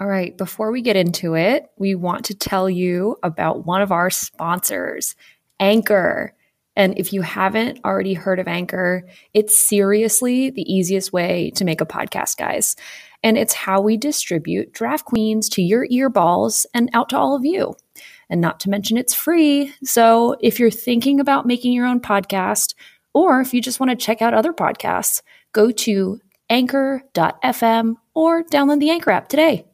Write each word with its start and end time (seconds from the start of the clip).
All 0.00 0.08
right, 0.08 0.36
before 0.36 0.72
we 0.72 0.82
get 0.82 0.96
into 0.96 1.36
it, 1.36 1.70
we 1.78 1.94
want 1.94 2.24
to 2.24 2.34
tell 2.34 2.68
you 2.68 3.16
about 3.22 3.64
one 3.64 3.80
of 3.80 3.92
our 3.92 4.10
sponsors, 4.10 5.14
Anchor. 5.60 6.34
And 6.74 6.98
if 6.98 7.12
you 7.12 7.22
haven't 7.22 7.78
already 7.84 8.14
heard 8.14 8.40
of 8.40 8.48
Anchor, 8.48 9.06
it's 9.34 9.56
seriously 9.56 10.50
the 10.50 10.62
easiest 10.62 11.12
way 11.12 11.52
to 11.54 11.64
make 11.64 11.80
a 11.80 11.86
podcast, 11.86 12.36
guys. 12.38 12.74
And 13.22 13.38
it's 13.38 13.54
how 13.54 13.80
we 13.80 13.96
distribute 13.96 14.72
Draft 14.72 15.04
Queens 15.04 15.48
to 15.50 15.62
your 15.62 15.86
earballs 15.86 16.66
and 16.74 16.90
out 16.92 17.10
to 17.10 17.16
all 17.16 17.36
of 17.36 17.44
you. 17.44 17.76
And 18.28 18.40
not 18.40 18.58
to 18.60 18.70
mention, 18.70 18.96
it's 18.96 19.14
free. 19.14 19.72
So 19.84 20.34
if 20.40 20.58
you're 20.58 20.72
thinking 20.72 21.20
about 21.20 21.46
making 21.46 21.72
your 21.72 21.86
own 21.86 22.00
podcast, 22.00 22.74
or 23.12 23.40
if 23.40 23.54
you 23.54 23.62
just 23.62 23.78
want 23.78 23.90
to 23.90 23.96
check 23.96 24.20
out 24.20 24.34
other 24.34 24.52
podcasts, 24.52 25.22
go 25.52 25.70
to 25.70 26.20
anchor.fm 26.50 27.94
or 28.12 28.42
download 28.42 28.80
the 28.80 28.90
Anchor 28.90 29.12
app 29.12 29.28
today. 29.28 29.64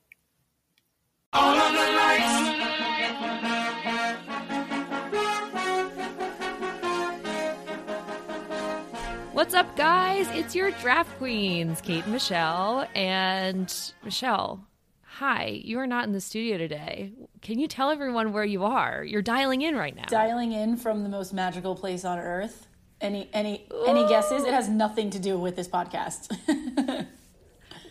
What's 9.40 9.54
up, 9.54 9.74
guys? 9.76 10.28
It's 10.32 10.54
your 10.54 10.70
draft 10.72 11.16
queens, 11.18 11.80
Kate 11.80 12.04
and 12.04 12.12
Michelle. 12.12 12.86
And 12.94 13.72
Michelle, 14.04 14.66
hi, 15.02 15.60
you 15.64 15.78
are 15.78 15.86
not 15.86 16.04
in 16.04 16.12
the 16.12 16.20
studio 16.20 16.58
today. 16.58 17.12
Can 17.40 17.58
you 17.58 17.66
tell 17.66 17.90
everyone 17.90 18.32
where 18.32 18.44
you 18.44 18.64
are? 18.64 19.02
You're 19.02 19.22
dialing 19.22 19.62
in 19.62 19.76
right 19.76 19.96
now. 19.96 20.04
Dialing 20.08 20.52
in 20.52 20.76
from 20.76 21.04
the 21.04 21.08
most 21.08 21.32
magical 21.32 21.74
place 21.74 22.04
on 22.04 22.18
earth. 22.18 22.66
Any 23.00 23.30
any 23.32 23.66
any 23.86 24.00
oh. 24.00 24.08
guesses? 24.08 24.44
It 24.44 24.52
has 24.52 24.68
nothing 24.68 25.10
to 25.10 25.18
do 25.18 25.38
with 25.38 25.56
this 25.56 25.68
podcast. 25.68 26.36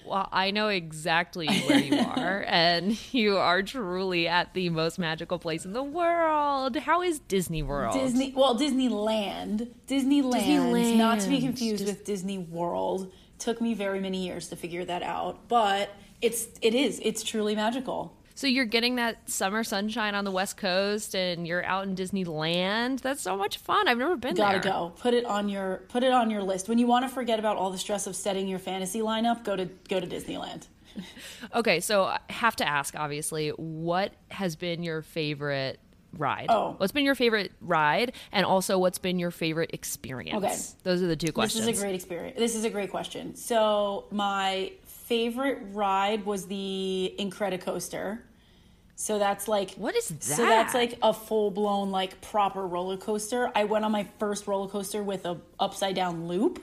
Well, 0.09 0.27
I 0.31 0.49
know 0.49 0.69
exactly 0.69 1.47
where 1.47 1.77
you 1.79 1.99
are, 2.15 2.43
and 2.47 2.97
you 3.13 3.37
are 3.37 3.61
truly 3.61 4.27
at 4.27 4.55
the 4.55 4.69
most 4.69 4.97
magical 4.97 5.37
place 5.37 5.65
in 5.65 5.73
the 5.73 5.83
world. 5.83 6.75
How 6.77 7.03
is 7.03 7.19
Disney 7.19 7.61
World? 7.61 7.93
Disney, 7.93 8.33
well, 8.35 8.57
Disneyland, 8.57 9.67
Disneyland, 9.87 10.33
Disneyland. 10.33 10.97
not 10.97 11.19
to 11.19 11.29
be 11.29 11.39
confused 11.41 11.85
with 11.85 12.05
Disney 12.05 12.39
World. 12.39 13.11
Took 13.37 13.61
me 13.61 13.75
very 13.75 13.99
many 13.99 14.25
years 14.25 14.49
to 14.49 14.55
figure 14.55 14.83
that 14.83 15.03
out, 15.03 15.47
but 15.47 15.91
it's 16.21 16.47
it 16.61 16.73
is 16.73 16.99
it's 17.03 17.21
truly 17.23 17.55
magical. 17.55 18.17
So 18.39 18.47
you're 18.47 18.63
getting 18.63 18.95
that 18.95 19.29
summer 19.29 19.65
sunshine 19.65 20.15
on 20.15 20.23
the 20.23 20.31
West 20.31 20.55
Coast, 20.55 21.13
and 21.13 21.45
you're 21.45 21.61
out 21.65 21.87
in 21.87 21.93
Disneyland. 21.93 23.01
That's 23.01 23.21
so 23.21 23.35
much 23.35 23.57
fun. 23.57 23.89
I've 23.89 23.97
never 23.97 24.15
been 24.15 24.33
there. 24.35 24.45
Gotta 24.45 24.59
go. 24.59 24.93
Put 24.97 25.13
it 25.13 25.25
on 25.25 25.49
your 25.49 25.81
put 25.89 26.03
it 26.03 26.13
on 26.13 26.31
your 26.31 26.41
list. 26.41 26.69
When 26.69 26.77
you 26.77 26.87
want 26.87 27.03
to 27.03 27.09
forget 27.09 27.37
about 27.37 27.57
all 27.57 27.69
the 27.69 27.77
stress 27.77 28.07
of 28.07 28.15
setting 28.15 28.47
your 28.47 28.57
fantasy 28.57 29.01
lineup, 29.01 29.43
go 29.43 29.57
to 29.57 29.65
go 29.89 29.99
to 29.99 30.07
Disneyland. 30.07 30.67
Okay, 31.53 31.81
so 31.81 32.05
I 32.05 32.19
have 32.29 32.55
to 32.57 32.67
ask, 32.67 32.95
obviously, 32.95 33.49
what 33.49 34.13
has 34.31 34.55
been 34.55 34.83
your 34.83 35.01
favorite 35.01 35.79
ride? 36.13 36.47
Oh. 36.49 36.75
What's 36.77 36.93
been 36.93 37.05
your 37.05 37.15
favorite 37.15 37.51
ride? 37.59 38.13
And 38.31 38.45
also, 38.45 38.79
what's 38.79 38.99
been 38.99 39.19
your 39.19 39.31
favorite 39.31 39.71
experience? 39.73 40.43
Okay. 40.43 40.57
Those 40.83 41.01
are 41.03 41.07
the 41.07 41.15
two 41.15 41.31
questions. 41.33 41.65
This 41.65 41.75
is 41.75 41.81
a 41.81 41.85
great 41.85 41.95
experience. 41.95 42.37
This 42.37 42.55
is 42.55 42.63
a 42.63 42.69
great 42.69 42.89
question. 42.89 43.35
So 43.35 44.05
my 44.11 44.71
favorite 45.09 45.59
ride 45.71 46.25
was 46.25 46.47
the 46.47 47.15
Incredicoaster. 47.19 48.19
So 49.01 49.17
that's 49.17 49.47
like 49.47 49.75
What 49.75 49.95
is 49.95 50.09
that? 50.09 50.23
So 50.23 50.45
that's 50.45 50.73
like 50.73 50.99
a 51.01 51.13
full 51.13 51.51
blown 51.51 51.89
like 51.89 52.19
proper 52.19 52.67
roller 52.67 52.97
coaster. 52.97 53.49
I 53.55 53.63
went 53.63 53.85
on 53.85 53.93
my 53.93 54.05
first 54.19 54.45
roller 54.45 54.67
coaster 54.67 55.01
with 55.01 55.25
a 55.25 55.37
upside 55.57 55.95
down 55.95 56.27
loop. 56.27 56.61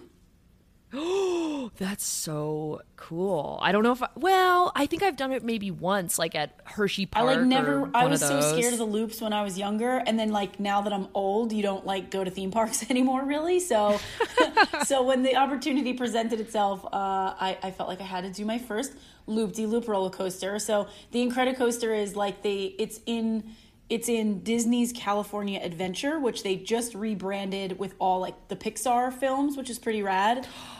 That's 1.77 2.07
so 2.07 2.83
cool. 2.97 3.59
I 3.61 3.73
don't 3.73 3.83
know 3.83 3.93
if 3.93 4.03
I, 4.03 4.09
well, 4.15 4.73
I 4.75 4.87
think 4.87 5.03
I've 5.03 5.17
done 5.17 5.33
it 5.33 5.45
maybe 5.45 5.71
once, 5.71 6.19
like 6.19 6.35
at 6.35 6.59
Hershey 6.65 7.07
Park. 7.07 7.23
I 7.23 7.35
like 7.37 7.47
never. 7.47 7.91
I 7.95 8.07
was 8.07 8.21
so 8.21 8.41
scared 8.41 8.73
of 8.73 8.79
the 8.79 8.87
loops 8.87 9.21
when 9.21 9.33
I 9.33 9.43
was 9.43 9.59
younger, 9.59 10.03
and 10.07 10.19
then 10.19 10.31
like 10.31 10.59
now 10.59 10.81
that 10.83 10.93
I'm 10.93 11.09
old, 11.13 11.53
you 11.53 11.63
don't 11.63 11.85
like 11.85 12.11
go 12.11 12.25
to 12.25 12.31
theme 12.31 12.51
parks 12.51 12.85
anymore, 12.91 13.25
really. 13.25 13.61
So, 13.61 13.99
so 14.85 15.03
when 15.03 15.23
the 15.23 15.37
opportunity 15.37 15.93
presented 15.93 16.41
itself, 16.41 16.85
uh, 16.87 16.89
I, 16.93 17.59
I 17.63 17.71
felt 17.71 17.89
like 17.89 18.01
I 18.01 18.05
had 18.05 18.25
to 18.25 18.31
do 18.31 18.45
my 18.45 18.59
first 18.59 18.95
loop 19.27 19.53
de 19.53 19.67
loop 19.67 19.89
roller 19.89 20.11
coaster. 20.11 20.59
So 20.59 20.89
the 21.11 21.27
Incredicoaster 21.27 21.97
is 21.99 22.17
like 22.17 22.43
the 22.43 22.75
it's 22.79 23.01
in 23.07 23.55
it's 23.89 24.09
in 24.09 24.43
Disney's 24.43 24.93
California 24.93 25.61
Adventure, 25.63 26.19
which 26.19 26.43
they 26.43 26.57
just 26.57 26.95
rebranded 26.95 27.79
with 27.79 27.95
all 27.99 28.21
like 28.21 28.49
the 28.49 28.57
Pixar 28.57 29.13
films, 29.13 29.57
which 29.57 29.69
is 29.69 29.79
pretty 29.79 30.03
rad. 30.03 30.47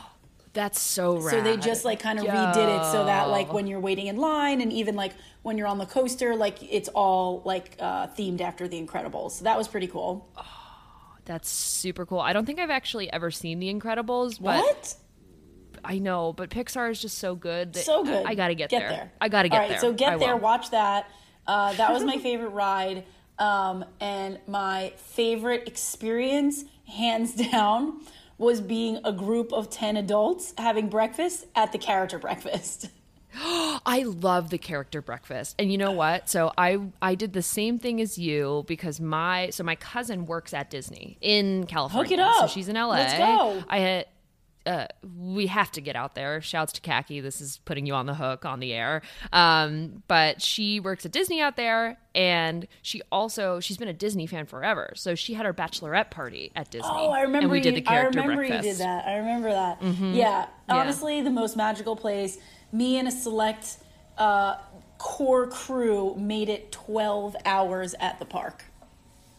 That's 0.57 0.81
so 0.81 1.17
rad. 1.19 1.29
So 1.29 1.41
they 1.43 1.55
just 1.55 1.85
like 1.85 1.99
kind 1.99 2.17
of 2.17 2.25
redid 2.25 2.79
it 2.79 2.91
so 2.91 3.05
that 3.05 3.29
like 3.29 3.53
when 3.53 3.67
you're 3.67 3.79
waiting 3.79 4.07
in 4.07 4.17
line 4.17 4.59
and 4.59 4.73
even 4.73 4.95
like 4.95 5.13
when 5.43 5.55
you're 5.55 5.67
on 5.67 5.77
the 5.77 5.85
coaster, 5.85 6.35
like 6.35 6.57
it's 6.63 6.89
all 6.89 7.43
like 7.45 7.75
uh, 7.79 8.07
themed 8.07 8.41
after 8.41 8.67
The 8.67 8.81
Incredibles. 8.83 9.33
So 9.33 9.43
that 9.43 9.55
was 9.55 9.67
pretty 9.67 9.85
cool. 9.85 10.27
That's 11.25 11.47
super 11.47 12.07
cool. 12.07 12.19
I 12.19 12.33
don't 12.33 12.45
think 12.47 12.57
I've 12.57 12.71
actually 12.71 13.11
ever 13.13 13.29
seen 13.29 13.59
The 13.59 13.71
Incredibles, 13.71 14.41
but 14.41 14.63
What? 14.63 14.95
I 15.85 15.99
know, 15.99 16.33
but 16.33 16.49
Pixar 16.49 16.89
is 16.89 16.99
just 16.99 17.19
so 17.19 17.35
good. 17.35 17.73
that 17.73 17.85
So 17.85 18.03
good. 18.03 18.25
I, 18.25 18.31
I 18.31 18.35
gotta 18.35 18.55
get, 18.55 18.71
there. 18.71 19.11
I 19.21 19.29
gotta 19.29 19.49
get 19.49 19.53
there. 19.53 19.61
All 19.61 19.69
right, 19.69 19.69
there. 19.69 19.79
so 19.79 19.93
get 19.93 20.13
I 20.13 20.17
there, 20.17 20.35
will. 20.35 20.41
watch 20.41 20.71
that. 20.71 21.07
Uh, 21.45 21.73
that 21.73 21.93
was 21.93 22.03
my 22.03 22.17
favorite 22.29 22.49
ride. 22.49 23.03
Um, 23.37 23.85
and 24.01 24.39
my 24.47 24.93
favorite 24.97 25.67
experience, 25.67 26.63
hands 26.87 27.35
down, 27.51 28.01
was 28.37 28.61
being 28.61 28.99
a 29.03 29.11
group 29.11 29.51
of 29.51 29.69
10 29.69 29.97
adults 29.97 30.53
having 30.57 30.89
breakfast 30.89 31.45
at 31.55 31.71
the 31.71 31.77
character 31.77 32.19
breakfast. 32.19 32.89
I 33.39 34.03
love 34.05 34.49
the 34.49 34.57
character 34.57 35.01
breakfast. 35.01 35.55
And 35.59 35.71
you 35.71 35.77
know 35.77 35.91
what? 35.91 36.29
So 36.29 36.51
I 36.57 36.79
I 37.01 37.15
did 37.15 37.33
the 37.33 37.41
same 37.41 37.77
thing 37.77 37.99
as 38.01 38.17
you 38.17 38.63
because 38.67 38.99
my 38.99 39.49
so 39.51 39.63
my 39.63 39.75
cousin 39.75 40.25
works 40.25 40.53
at 40.53 40.69
Disney 40.69 41.17
in 41.21 41.65
California. 41.67 42.17
Hook 42.17 42.19
it 42.19 42.33
So 42.37 42.43
up. 42.45 42.49
she's 42.49 42.67
in 42.69 42.75
LA. 42.75 42.89
Let's 42.91 43.13
go. 43.17 43.63
I 43.69 43.79
had 43.79 44.05
uh, 44.67 44.87
we 45.17 45.47
have 45.47 45.71
to 45.71 45.81
get 45.81 45.95
out 45.95 46.13
there. 46.13 46.41
Shouts 46.41 46.73
to 46.73 46.81
Khaki. 46.81 47.21
This 47.21 47.39
is 47.39 47.59
putting 47.63 47.85
you 47.85 47.93
on 47.93 48.05
the 48.05 48.13
hook 48.13 48.45
on 48.45 48.59
the 48.59 48.73
air. 48.73 49.01
Um, 49.31 50.03
but 50.07 50.41
she 50.41 50.79
works 50.79 51.05
at 51.05 51.11
Disney 51.13 51.41
out 51.41 51.55
there, 51.55 51.97
and 52.13 52.67
she 52.81 53.01
also 53.11 53.59
she's 53.61 53.77
been 53.77 53.87
a 53.87 53.93
Disney 53.93 54.27
fan 54.27 54.45
forever. 54.45 54.91
So 54.95 55.15
she 55.15 55.33
had 55.33 55.45
her 55.45 55.53
bachelorette 55.53 56.11
party 56.11 56.51
at 56.55 56.69
Disney. 56.69 56.89
Oh, 56.91 57.09
I 57.09 57.21
remember. 57.21 57.45
And 57.45 57.51
we 57.51 57.59
you, 57.59 57.63
did 57.63 57.75
the 57.75 57.81
character 57.81 58.19
I 58.19 58.23
remember 58.23 58.41
breakfast. 58.47 58.59
Mm-hmm. 58.59 58.67
you 58.67 58.73
did 58.73 58.81
that. 58.81 59.07
I 59.07 59.17
remember 59.17 59.49
that. 59.51 59.81
Yeah, 60.15 60.47
honestly, 60.67 61.21
the 61.21 61.29
most 61.29 61.55
magical 61.55 61.95
place. 61.95 62.37
Me 62.71 62.97
and 62.97 63.07
a 63.07 63.11
select 63.11 63.77
uh, 64.17 64.57
core 64.97 65.47
crew 65.47 66.13
made 66.17 66.49
it 66.49 66.71
twelve 66.71 67.35
hours 67.45 67.95
at 67.99 68.19
the 68.19 68.25
park. 68.25 68.65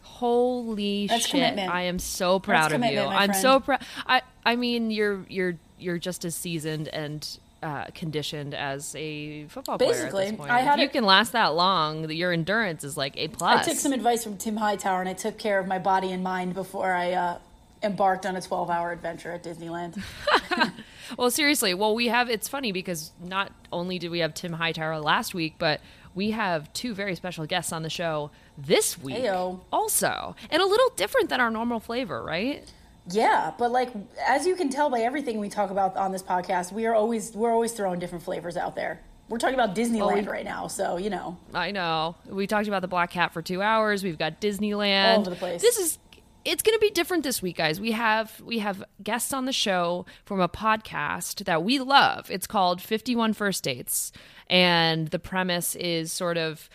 Holy 0.01 1.07
That's 1.07 1.21
shit! 1.21 1.31
commitment. 1.31 1.71
I 1.71 1.83
am 1.83 1.97
so 1.97 2.39
proud 2.39 2.73
of 2.73 2.83
you. 2.83 2.99
I'm 2.99 3.33
so 3.33 3.61
proud. 3.61 3.81
I 4.05 4.21
I 4.45 4.55
mean, 4.55 4.91
you're 4.91 5.25
you're 5.29 5.57
you're 5.77 5.97
just 5.97 6.25
as 6.25 6.35
seasoned 6.35 6.87
and 6.89 7.27
uh, 7.61 7.85
conditioned 7.93 8.53
as 8.53 8.95
a 8.95 9.45
football 9.47 9.77
player 9.77 9.91
Basically, 9.91 10.27
at. 10.27 10.39
I 10.49 10.59
had 10.61 10.79
if 10.79 10.83
you 10.83 10.89
a- 10.89 10.91
can 10.91 11.03
last 11.03 11.31
that 11.33 11.55
long, 11.55 12.09
your 12.09 12.31
endurance 12.31 12.83
is 12.83 12.95
like 12.97 13.15
a 13.17 13.27
plus. 13.27 13.67
I 13.67 13.69
took 13.71 13.79
some 13.79 13.93
advice 13.93 14.23
from 14.23 14.37
Tim 14.37 14.57
Hightower, 14.57 15.01
and 15.01 15.09
I 15.09 15.13
took 15.13 15.37
care 15.37 15.59
of 15.59 15.67
my 15.67 15.79
body 15.79 16.11
and 16.11 16.23
mind 16.23 16.53
before 16.53 16.93
I 16.93 17.11
uh, 17.11 17.37
embarked 17.83 18.25
on 18.25 18.35
a 18.35 18.41
twelve-hour 18.41 18.91
adventure 18.91 19.31
at 19.31 19.43
Disneyland. 19.43 20.01
Well, 21.17 21.31
seriously. 21.31 21.73
Well, 21.73 21.95
we 21.95 22.07
have. 22.09 22.29
It's 22.29 22.47
funny 22.47 22.71
because 22.71 23.11
not 23.19 23.51
only 23.71 23.97
did 23.97 24.09
we 24.11 24.19
have 24.19 24.35
Tim 24.35 24.53
Hightower 24.53 24.99
last 24.99 25.33
week, 25.33 25.55
but 25.57 25.81
we 26.13 26.31
have 26.31 26.71
two 26.73 26.93
very 26.93 27.15
special 27.15 27.47
guests 27.47 27.71
on 27.73 27.81
the 27.81 27.89
show 27.89 28.29
this 28.57 28.95
week 28.95 29.17
Heyo. 29.17 29.59
also, 29.71 30.35
and 30.51 30.61
a 30.61 30.65
little 30.67 30.89
different 30.95 31.29
than 31.29 31.39
our 31.39 31.49
normal 31.49 31.79
flavor, 31.79 32.21
right? 32.23 32.71
Yeah, 33.07 33.53
but 33.57 33.71
like 33.71 33.89
as 34.25 34.45
you 34.45 34.55
can 34.55 34.69
tell 34.69 34.89
by 34.89 35.01
everything 35.01 35.39
we 35.39 35.49
talk 35.49 35.71
about 35.71 35.95
on 35.97 36.11
this 36.11 36.23
podcast, 36.23 36.71
we 36.71 36.85
are 36.85 36.93
always 36.93 37.33
we're 37.33 37.51
always 37.51 37.71
throwing 37.71 37.99
different 37.99 38.23
flavors 38.23 38.57
out 38.57 38.75
there. 38.75 39.01
We're 39.29 39.37
talking 39.37 39.55
about 39.55 39.71
oh, 39.71 39.81
Disneyland 39.81 40.23
we- 40.23 40.27
right 40.27 40.45
now, 40.45 40.67
so 40.67 40.97
you 40.97 41.09
know. 41.09 41.37
I 41.53 41.71
know. 41.71 42.15
We 42.27 42.47
talked 42.47 42.67
about 42.67 42.81
the 42.81 42.87
Black 42.87 43.11
Cat 43.11 43.31
for 43.33 43.41
two 43.41 43.61
hours. 43.61 44.03
We've 44.03 44.17
got 44.17 44.41
Disneyland. 44.41 45.13
All 45.13 45.19
over 45.21 45.29
the 45.29 45.35
place. 45.35 45.61
This 45.61 45.77
is 45.77 45.99
it's 46.45 46.63
going 46.63 46.75
to 46.75 46.79
be 46.81 46.89
different 46.89 47.23
this 47.23 47.41
week, 47.41 47.57
guys. 47.57 47.79
We 47.79 47.91
have 47.91 48.39
we 48.41 48.59
have 48.59 48.83
guests 49.03 49.33
on 49.33 49.45
the 49.45 49.53
show 49.53 50.05
from 50.25 50.39
a 50.39 50.49
podcast 50.49 51.45
that 51.45 51.63
we 51.63 51.79
love. 51.79 52.29
It's 52.31 52.47
called 52.47 52.81
51 52.81 53.33
First 53.33 53.63
Dates, 53.63 54.11
and 54.49 55.09
the 55.09 55.19
premise 55.19 55.75
is 55.75 56.11
sort 56.11 56.37
of 56.37 56.69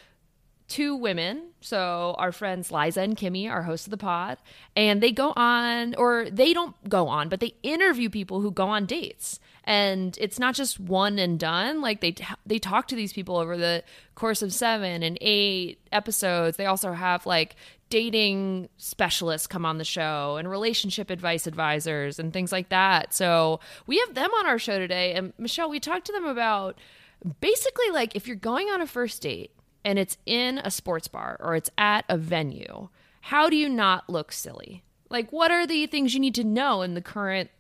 two 0.69 0.97
women. 0.97 1.51
So 1.61 2.15
our 2.19 2.33
friends 2.33 2.71
Liza 2.71 3.01
and 3.01 3.17
Kimmy 3.17 3.51
are 3.51 3.63
hosts 3.63 3.87
of 3.87 3.91
the 3.91 3.97
pod, 3.97 4.39
and 4.77 5.03
they 5.03 5.13
go 5.13 5.33
on, 5.37 5.95
or 5.97 6.29
they 6.31 6.53
don't 6.53 6.77
go 6.89 7.09
on, 7.09 7.29
but 7.29 7.41
they 7.41 7.55
interview 7.63 8.09
people 8.11 8.41
who 8.41 8.51
go 8.51 8.69
on 8.69 8.87
dates. 8.87 9.41
And 9.65 10.17
it's 10.21 10.39
not 10.39 10.55
just 10.55 10.79
one 10.79 11.19
and 11.19 11.39
done. 11.39 11.81
Like 11.81 12.01
they 12.01 12.15
they 12.45 12.59
talk 12.59 12.89
to 12.89 12.97
these 12.97 13.13
people 13.13 13.37
over 13.37 13.57
the 13.57 13.83
course 14.15 14.43
of 14.43 14.53
seven 14.53 15.03
and 15.03 15.17
eight 15.21 15.81
episodes. 15.91 16.57
They 16.57 16.67
also 16.67 16.93
have 16.93 17.25
like 17.25 17.57
dating 17.91 18.69
specialists 18.77 19.47
come 19.47 19.65
on 19.65 19.79
the 19.79 19.85
show 19.85 20.37
and 20.37 20.51
relationship 20.51 21.11
advice 21.11 21.47
advisors 21.47 22.19
and 22.19 22.33
things 22.33 22.53
like 22.53 22.69
that. 22.71 23.15
So 23.15 23.61
we 23.87 23.99
have 24.01 24.15
them 24.15 24.31
on 24.39 24.47
our 24.47 24.59
show 24.59 24.79
today. 24.79 25.15
And 25.15 25.33
Michelle, 25.39 25.71
we 25.71 25.81
talked 25.81 26.07
to 26.07 26.13
them 26.13 26.25
about 26.25 26.77
basically 27.41 27.91
like 27.91 28.17
if 28.17 28.27
you're 28.27 28.37
going 28.37 28.69
on 28.69 28.83
a 28.83 28.87
first 28.87 29.23
date 29.23 29.51
and 29.85 29.99
it's 29.99 30.17
in 30.27 30.59
a 30.59 30.71
sports 30.71 31.09
bar 31.09 31.37
or 31.41 31.55
it's 31.55 31.71
at 31.77 32.05
a 32.09 32.17
venue, 32.17 32.89
how 33.23 33.49
do 33.49 33.57
you 33.57 33.69
not 33.69 34.09
look 34.09 34.33
silly? 34.33 34.83
Like, 35.11 35.31
what 35.33 35.51
are 35.51 35.67
the 35.67 35.87
things 35.87 36.15
you 36.15 36.21
need 36.21 36.35
to 36.37 36.45
know 36.45 36.83
in 36.83 36.95
the 36.95 37.03
current 37.03 37.51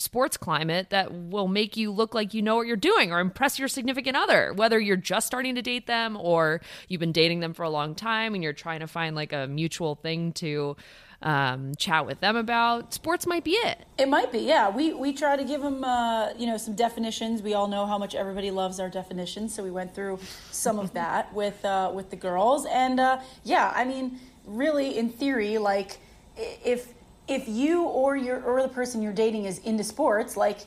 sports 0.00 0.38
climate 0.38 0.88
that 0.88 1.12
will 1.12 1.48
make 1.48 1.76
you 1.76 1.90
look 1.90 2.14
like 2.14 2.32
you 2.32 2.40
know 2.40 2.56
what 2.56 2.66
you're 2.66 2.74
doing 2.74 3.12
or 3.12 3.20
impress 3.20 3.58
your 3.58 3.68
significant 3.68 4.16
other, 4.16 4.54
whether 4.54 4.80
you're 4.80 4.96
just 4.96 5.26
starting 5.26 5.54
to 5.54 5.62
date 5.62 5.86
them 5.86 6.16
or 6.16 6.62
you've 6.88 7.00
been 7.00 7.12
dating 7.12 7.40
them 7.40 7.52
for 7.52 7.64
a 7.64 7.70
long 7.70 7.94
time 7.94 8.34
and 8.34 8.42
you're 8.42 8.54
trying 8.54 8.80
to 8.80 8.86
find 8.86 9.14
like 9.14 9.34
a 9.34 9.46
mutual 9.46 9.96
thing 9.96 10.32
to 10.32 10.74
um, 11.22 11.74
chat 11.76 12.06
with 12.06 12.20
them 12.20 12.36
about. 12.36 12.94
Sports 12.94 13.26
might 13.26 13.44
be 13.44 13.52
it. 13.52 13.84
It 13.98 14.08
might 14.08 14.32
be, 14.32 14.40
yeah. 14.40 14.70
We 14.70 14.94
we 14.94 15.12
try 15.12 15.36
to 15.36 15.44
give 15.44 15.60
them, 15.62 15.84
uh, 15.84 16.32
you 16.38 16.46
know, 16.46 16.56
some 16.56 16.74
definitions. 16.74 17.42
We 17.42 17.54
all 17.54 17.68
know 17.68 17.86
how 17.86 17.98
much 17.98 18.14
everybody 18.14 18.50
loves 18.50 18.80
our 18.80 18.88
definitions, 18.88 19.54
so 19.54 19.62
we 19.62 19.70
went 19.70 19.94
through 19.94 20.18
some 20.50 20.78
of 20.78 20.92
that 20.94 21.32
with 21.34 21.64
uh, 21.64 21.92
with 21.94 22.10
the 22.10 22.16
girls, 22.16 22.66
and 22.66 22.98
uh, 22.98 23.20
yeah, 23.44 23.72
I 23.74 23.84
mean, 23.84 24.18
really, 24.46 24.96
in 24.96 25.10
theory, 25.10 25.58
like 25.58 25.98
if 26.36 26.94
if 27.28 27.48
you 27.48 27.84
or 27.84 28.16
your 28.16 28.42
or 28.42 28.62
the 28.62 28.68
person 28.68 29.02
you're 29.02 29.12
dating 29.12 29.44
is 29.44 29.58
into 29.58 29.84
sports, 29.84 30.36
like 30.36 30.60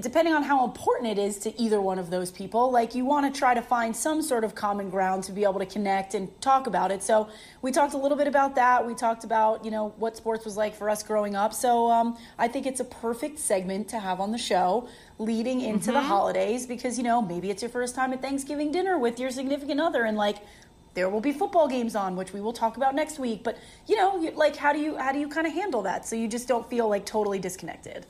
depending 0.00 0.34
on 0.34 0.42
how 0.42 0.64
important 0.64 1.08
it 1.08 1.18
is 1.18 1.38
to 1.38 1.60
either 1.60 1.80
one 1.80 1.98
of 1.98 2.10
those 2.10 2.30
people, 2.30 2.70
like 2.70 2.94
you 2.94 3.04
want 3.04 3.32
to 3.32 3.38
try 3.38 3.54
to 3.54 3.62
find 3.62 3.94
some 3.94 4.22
sort 4.22 4.44
of 4.44 4.54
common 4.54 4.90
ground 4.90 5.24
to 5.24 5.32
be 5.32 5.44
able 5.44 5.58
to 5.58 5.66
connect 5.66 6.14
and 6.14 6.28
talk 6.40 6.66
about 6.66 6.90
it. 6.90 7.02
So 7.02 7.28
we 7.62 7.70
talked 7.70 7.94
a 7.94 7.98
little 7.98 8.16
bit 8.16 8.26
about 8.26 8.54
that. 8.54 8.86
We 8.86 8.94
talked 8.94 9.24
about 9.24 9.64
you 9.64 9.70
know 9.70 9.94
what 9.98 10.16
sports 10.16 10.44
was 10.44 10.56
like 10.56 10.74
for 10.74 10.88
us 10.88 11.02
growing 11.02 11.34
up. 11.36 11.52
So 11.52 11.90
um, 11.90 12.16
I 12.38 12.48
think 12.48 12.66
it's 12.66 12.80
a 12.80 12.84
perfect 12.84 13.38
segment 13.38 13.88
to 13.88 13.98
have 13.98 14.20
on 14.20 14.32
the 14.32 14.38
show 14.38 14.88
leading 15.18 15.60
into 15.60 15.86
mm-hmm. 15.86 15.94
the 15.94 16.02
holidays 16.02 16.66
because 16.66 16.98
you 16.98 17.04
know 17.04 17.20
maybe 17.20 17.50
it's 17.50 17.62
your 17.62 17.70
first 17.70 17.94
time 17.94 18.12
at 18.12 18.22
Thanksgiving 18.22 18.72
dinner 18.72 18.98
with 18.98 19.20
your 19.20 19.30
significant 19.30 19.80
other 19.80 20.04
and 20.04 20.16
like 20.16 20.38
there 20.94 21.08
will 21.08 21.20
be 21.20 21.32
football 21.32 21.68
games 21.68 21.94
on 21.94 22.16
which 22.16 22.32
we 22.32 22.40
will 22.40 22.52
talk 22.52 22.76
about 22.76 22.94
next 22.94 23.18
week 23.18 23.42
but 23.44 23.56
you 23.86 23.96
know 23.96 24.16
like 24.34 24.56
how 24.56 24.72
do 24.72 24.78
you 24.78 24.96
how 24.96 25.12
do 25.12 25.18
you 25.18 25.28
kind 25.28 25.46
of 25.46 25.52
handle 25.52 25.82
that 25.82 26.06
so 26.06 26.16
you 26.16 26.26
just 26.26 26.48
don't 26.48 26.68
feel 26.68 26.88
like 26.88 27.04
totally 27.04 27.38
disconnected 27.38 28.06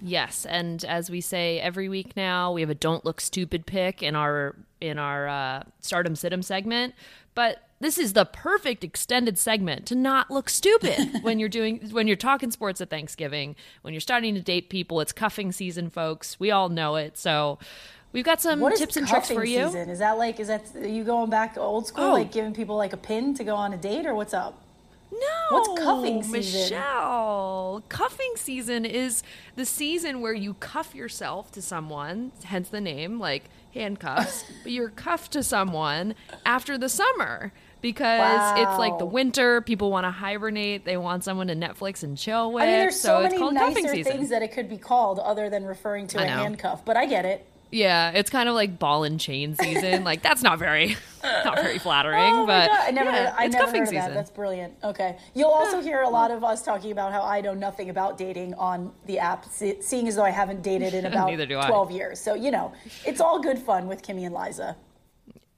yes 0.00 0.46
and 0.46 0.84
as 0.84 1.10
we 1.10 1.20
say 1.20 1.60
every 1.60 1.88
week 1.88 2.16
now 2.16 2.52
we 2.52 2.60
have 2.60 2.70
a 2.70 2.74
don't 2.74 3.04
look 3.04 3.20
stupid 3.20 3.66
pick 3.66 4.02
in 4.02 4.14
our 4.14 4.56
in 4.80 4.98
our 4.98 5.28
uh, 5.28 5.62
stardom 5.80 6.14
situm 6.14 6.42
segment 6.42 6.94
but 7.34 7.68
this 7.80 7.96
is 7.96 8.12
the 8.12 8.24
perfect 8.26 8.84
extended 8.84 9.38
segment 9.38 9.86
to 9.86 9.94
not 9.94 10.30
look 10.30 10.48
stupid 10.48 10.98
when 11.22 11.38
you're 11.38 11.48
doing 11.48 11.78
when 11.90 12.06
you're 12.06 12.16
talking 12.16 12.50
sports 12.50 12.80
at 12.80 12.90
Thanksgiving 12.90 13.56
when 13.82 13.94
you're 13.94 14.00
starting 14.00 14.34
to 14.34 14.40
date 14.40 14.70
people 14.70 15.00
it's 15.00 15.12
cuffing 15.12 15.52
season 15.52 15.90
folks 15.90 16.38
we 16.40 16.50
all 16.50 16.68
know 16.68 16.96
it 16.96 17.16
so 17.18 17.58
We've 18.12 18.24
got 18.24 18.40
some 18.40 18.60
what 18.60 18.76
tips 18.76 18.96
and 18.96 19.06
tricks 19.06 19.30
for 19.30 19.44
you. 19.44 19.66
Season? 19.66 19.88
Is 19.88 20.00
that 20.00 20.18
like 20.18 20.40
is 20.40 20.48
that 20.48 20.62
you 20.74 21.04
going 21.04 21.30
back 21.30 21.56
old 21.56 21.86
school, 21.86 22.04
oh. 22.04 22.12
like 22.12 22.32
giving 22.32 22.52
people 22.52 22.76
like 22.76 22.92
a 22.92 22.96
pin 22.96 23.34
to 23.34 23.44
go 23.44 23.54
on 23.54 23.72
a 23.72 23.76
date, 23.76 24.04
or 24.04 24.14
what's 24.14 24.34
up? 24.34 24.60
No, 25.12 25.18
what's 25.48 25.80
cuffing 25.80 26.22
season? 26.22 26.60
Michelle, 26.60 27.82
cuffing 27.88 28.32
season 28.36 28.84
is 28.84 29.22
the 29.56 29.66
season 29.66 30.20
where 30.20 30.32
you 30.32 30.54
cuff 30.54 30.94
yourself 30.94 31.50
to 31.52 31.62
someone, 31.62 32.32
hence 32.44 32.68
the 32.68 32.80
name, 32.80 33.18
like 33.18 33.44
handcuffs. 33.74 34.44
but 34.62 34.72
you're 34.72 34.90
cuffed 34.90 35.32
to 35.32 35.42
someone 35.42 36.14
after 36.46 36.78
the 36.78 36.88
summer 36.88 37.52
because 37.80 38.20
wow. 38.20 38.54
it's 38.56 38.78
like 38.78 38.98
the 38.98 39.06
winter. 39.06 39.60
People 39.60 39.90
want 39.90 40.04
to 40.04 40.10
hibernate. 40.10 40.84
They 40.84 40.96
want 40.96 41.24
someone 41.24 41.48
to 41.48 41.56
Netflix 41.56 42.02
and 42.02 42.16
chill 42.16 42.52
with. 42.52 42.62
I 42.62 42.66
mean, 42.66 42.76
there's 42.76 43.00
so, 43.00 43.28
so 43.28 43.50
many 43.50 43.50
nicer 43.50 44.04
things 44.04 44.28
that 44.28 44.42
it 44.42 44.52
could 44.52 44.68
be 44.68 44.78
called 44.78 45.18
other 45.18 45.50
than 45.50 45.64
referring 45.64 46.06
to 46.08 46.18
a 46.18 46.26
handcuff. 46.26 46.84
But 46.84 46.96
I 46.96 47.06
get 47.06 47.24
it. 47.24 47.46
Yeah, 47.70 48.10
it's 48.10 48.30
kind 48.30 48.48
of 48.48 48.54
like 48.54 48.78
ball 48.78 49.04
and 49.04 49.18
chain 49.18 49.54
season. 49.54 50.04
like 50.10 50.22
that's 50.22 50.42
not 50.42 50.58
very, 50.58 50.96
not 51.24 51.56
very 51.56 51.78
flattering. 51.78 52.20
Oh 52.20 52.46
but 52.46 52.70
I 52.70 52.90
never, 52.90 53.10
yeah, 53.10 53.30
heard, 53.30 53.34
I 53.38 53.44
it's 53.44 53.54
never 53.54 53.66
cuffing 53.66 53.80
heard 53.80 53.88
season. 53.88 54.08
That. 54.08 54.14
That's 54.14 54.30
brilliant. 54.30 54.74
Okay, 54.82 55.16
you'll 55.34 55.50
also 55.50 55.80
hear 55.80 56.02
a 56.02 56.08
lot 56.08 56.30
of 56.30 56.42
us 56.42 56.64
talking 56.64 56.92
about 56.92 57.12
how 57.12 57.22
I 57.22 57.40
know 57.40 57.54
nothing 57.54 57.90
about 57.90 58.18
dating 58.18 58.54
on 58.54 58.92
the 59.06 59.18
app, 59.18 59.46
seeing 59.50 60.08
as 60.08 60.16
though 60.16 60.24
I 60.24 60.30
haven't 60.30 60.62
dated 60.62 60.94
in 60.94 61.04
about 61.06 61.30
twelve 61.66 61.90
years. 61.90 62.20
So 62.20 62.34
you 62.34 62.50
know, 62.50 62.72
it's 63.04 63.20
all 63.20 63.40
good 63.40 63.58
fun 63.58 63.86
with 63.86 64.02
Kimmy 64.02 64.26
and 64.26 64.34
Liza 64.34 64.76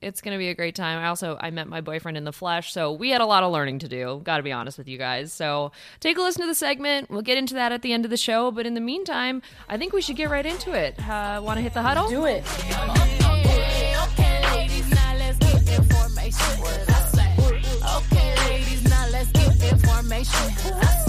it's 0.03 0.21
going 0.21 0.33
to 0.33 0.37
be 0.37 0.49
a 0.49 0.53
great 0.53 0.75
time. 0.75 0.99
I 0.99 1.07
also 1.07 1.37
I 1.39 1.49
met 1.51 1.67
my 1.67 1.81
boyfriend 1.81 2.17
in 2.17 2.23
the 2.23 2.33
flesh, 2.33 2.71
so 2.71 2.91
we 2.91 3.09
had 3.09 3.21
a 3.21 3.25
lot 3.25 3.43
of 3.43 3.51
learning 3.51 3.79
to 3.79 3.87
do. 3.87 4.21
Got 4.23 4.37
to 4.37 4.43
be 4.43 4.51
honest 4.51 4.77
with 4.77 4.87
you 4.87 4.97
guys. 4.97 5.33
So 5.33 5.71
take 5.99 6.17
a 6.17 6.21
listen 6.21 6.41
to 6.41 6.47
the 6.47 6.55
segment. 6.55 7.09
We'll 7.09 7.21
get 7.21 7.37
into 7.37 7.53
that 7.55 7.71
at 7.71 7.81
the 7.81 7.93
end 7.93 8.05
of 8.05 8.11
the 8.11 8.17
show. 8.17 8.51
But 8.51 8.65
in 8.65 8.73
the 8.73 8.81
meantime, 8.81 9.41
I 9.69 9.77
think 9.77 9.93
we 9.93 10.01
should 10.01 10.15
get 10.17 10.29
right 10.29 10.45
into 10.45 10.73
it. 10.73 10.99
Uh, 11.07 11.41
Want 11.41 11.57
to 11.57 11.61
hit 11.61 11.73
the 11.73 11.81
huddle? 11.81 12.09
Do 12.09 12.25
it. 12.25 12.43
Okay, 12.45 13.95
okay, 14.03 14.41
ladies, 14.55 14.89
now 14.91 15.15
let's 15.17 15.37
give 15.39 15.69
information 15.69 16.45
I 16.89 17.01
say. 17.13 17.35
Okay, 17.97 18.35
ladies, 18.47 18.83
now 18.89 19.07
let's 19.09 19.31
give 19.31 19.71
information 19.71 20.45
with 20.45 20.71
us. 20.83 21.03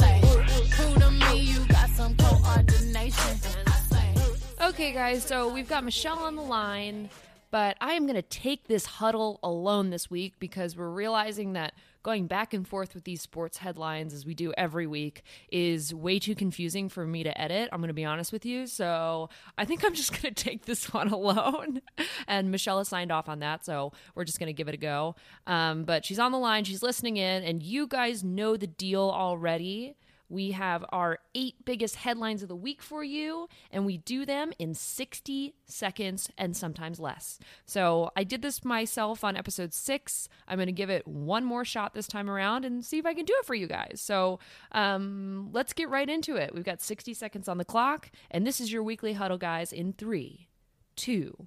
Okay, 4.64 4.92
guys, 4.92 5.22
so 5.22 5.52
we've 5.52 5.68
got 5.68 5.84
Michelle 5.84 6.18
on 6.20 6.36
the 6.36 6.42
line. 6.42 7.10
But 7.54 7.76
I 7.80 7.92
am 7.92 8.02
going 8.02 8.16
to 8.16 8.22
take 8.22 8.66
this 8.66 8.84
huddle 8.84 9.38
alone 9.40 9.90
this 9.90 10.10
week 10.10 10.40
because 10.40 10.76
we're 10.76 10.90
realizing 10.90 11.52
that 11.52 11.74
going 12.02 12.26
back 12.26 12.52
and 12.52 12.66
forth 12.66 12.96
with 12.96 13.04
these 13.04 13.22
sports 13.22 13.58
headlines 13.58 14.12
as 14.12 14.26
we 14.26 14.34
do 14.34 14.52
every 14.58 14.88
week 14.88 15.22
is 15.52 15.94
way 15.94 16.18
too 16.18 16.34
confusing 16.34 16.88
for 16.88 17.06
me 17.06 17.22
to 17.22 17.40
edit. 17.40 17.68
I'm 17.70 17.78
going 17.78 17.86
to 17.86 17.94
be 17.94 18.04
honest 18.04 18.32
with 18.32 18.44
you. 18.44 18.66
So 18.66 19.28
I 19.56 19.64
think 19.66 19.84
I'm 19.84 19.94
just 19.94 20.10
going 20.10 20.22
to 20.34 20.44
take 20.44 20.64
this 20.64 20.92
one 20.92 21.12
alone. 21.12 21.80
and 22.26 22.50
Michelle 22.50 22.78
has 22.78 22.88
signed 22.88 23.12
off 23.12 23.28
on 23.28 23.38
that. 23.38 23.64
So 23.64 23.92
we're 24.16 24.24
just 24.24 24.40
going 24.40 24.48
to 24.48 24.52
give 24.52 24.66
it 24.66 24.74
a 24.74 24.76
go. 24.76 25.14
Um, 25.46 25.84
but 25.84 26.04
she's 26.04 26.18
on 26.18 26.32
the 26.32 26.38
line, 26.38 26.64
she's 26.64 26.82
listening 26.82 27.18
in, 27.18 27.44
and 27.44 27.62
you 27.62 27.86
guys 27.86 28.24
know 28.24 28.56
the 28.56 28.66
deal 28.66 29.12
already. 29.14 29.94
We 30.28 30.52
have 30.52 30.84
our 30.90 31.18
eight 31.34 31.64
biggest 31.64 31.96
headlines 31.96 32.42
of 32.42 32.48
the 32.48 32.56
week 32.56 32.82
for 32.82 33.04
you, 33.04 33.48
and 33.70 33.84
we 33.84 33.98
do 33.98 34.24
them 34.24 34.52
in 34.58 34.74
60 34.74 35.54
seconds 35.66 36.30
and 36.38 36.56
sometimes 36.56 36.98
less. 36.98 37.38
So 37.66 38.10
I 38.16 38.24
did 38.24 38.42
this 38.42 38.64
myself 38.64 39.22
on 39.22 39.36
episode 39.36 39.74
six. 39.74 40.28
I'm 40.48 40.58
going 40.58 40.66
to 40.66 40.72
give 40.72 40.90
it 40.90 41.06
one 41.06 41.44
more 41.44 41.64
shot 41.64 41.94
this 41.94 42.06
time 42.06 42.30
around 42.30 42.64
and 42.64 42.84
see 42.84 42.98
if 42.98 43.06
I 43.06 43.14
can 43.14 43.24
do 43.24 43.34
it 43.38 43.46
for 43.46 43.54
you 43.54 43.66
guys. 43.66 44.00
So 44.00 44.38
um, 44.72 45.50
let's 45.52 45.72
get 45.72 45.90
right 45.90 46.08
into 46.08 46.36
it. 46.36 46.54
We've 46.54 46.64
got 46.64 46.80
60 46.80 47.14
seconds 47.14 47.48
on 47.48 47.58
the 47.58 47.64
clock, 47.64 48.10
and 48.30 48.46
this 48.46 48.60
is 48.60 48.72
your 48.72 48.82
weekly 48.82 49.12
huddle, 49.12 49.38
guys, 49.38 49.72
in 49.72 49.92
three, 49.92 50.48
two, 50.96 51.46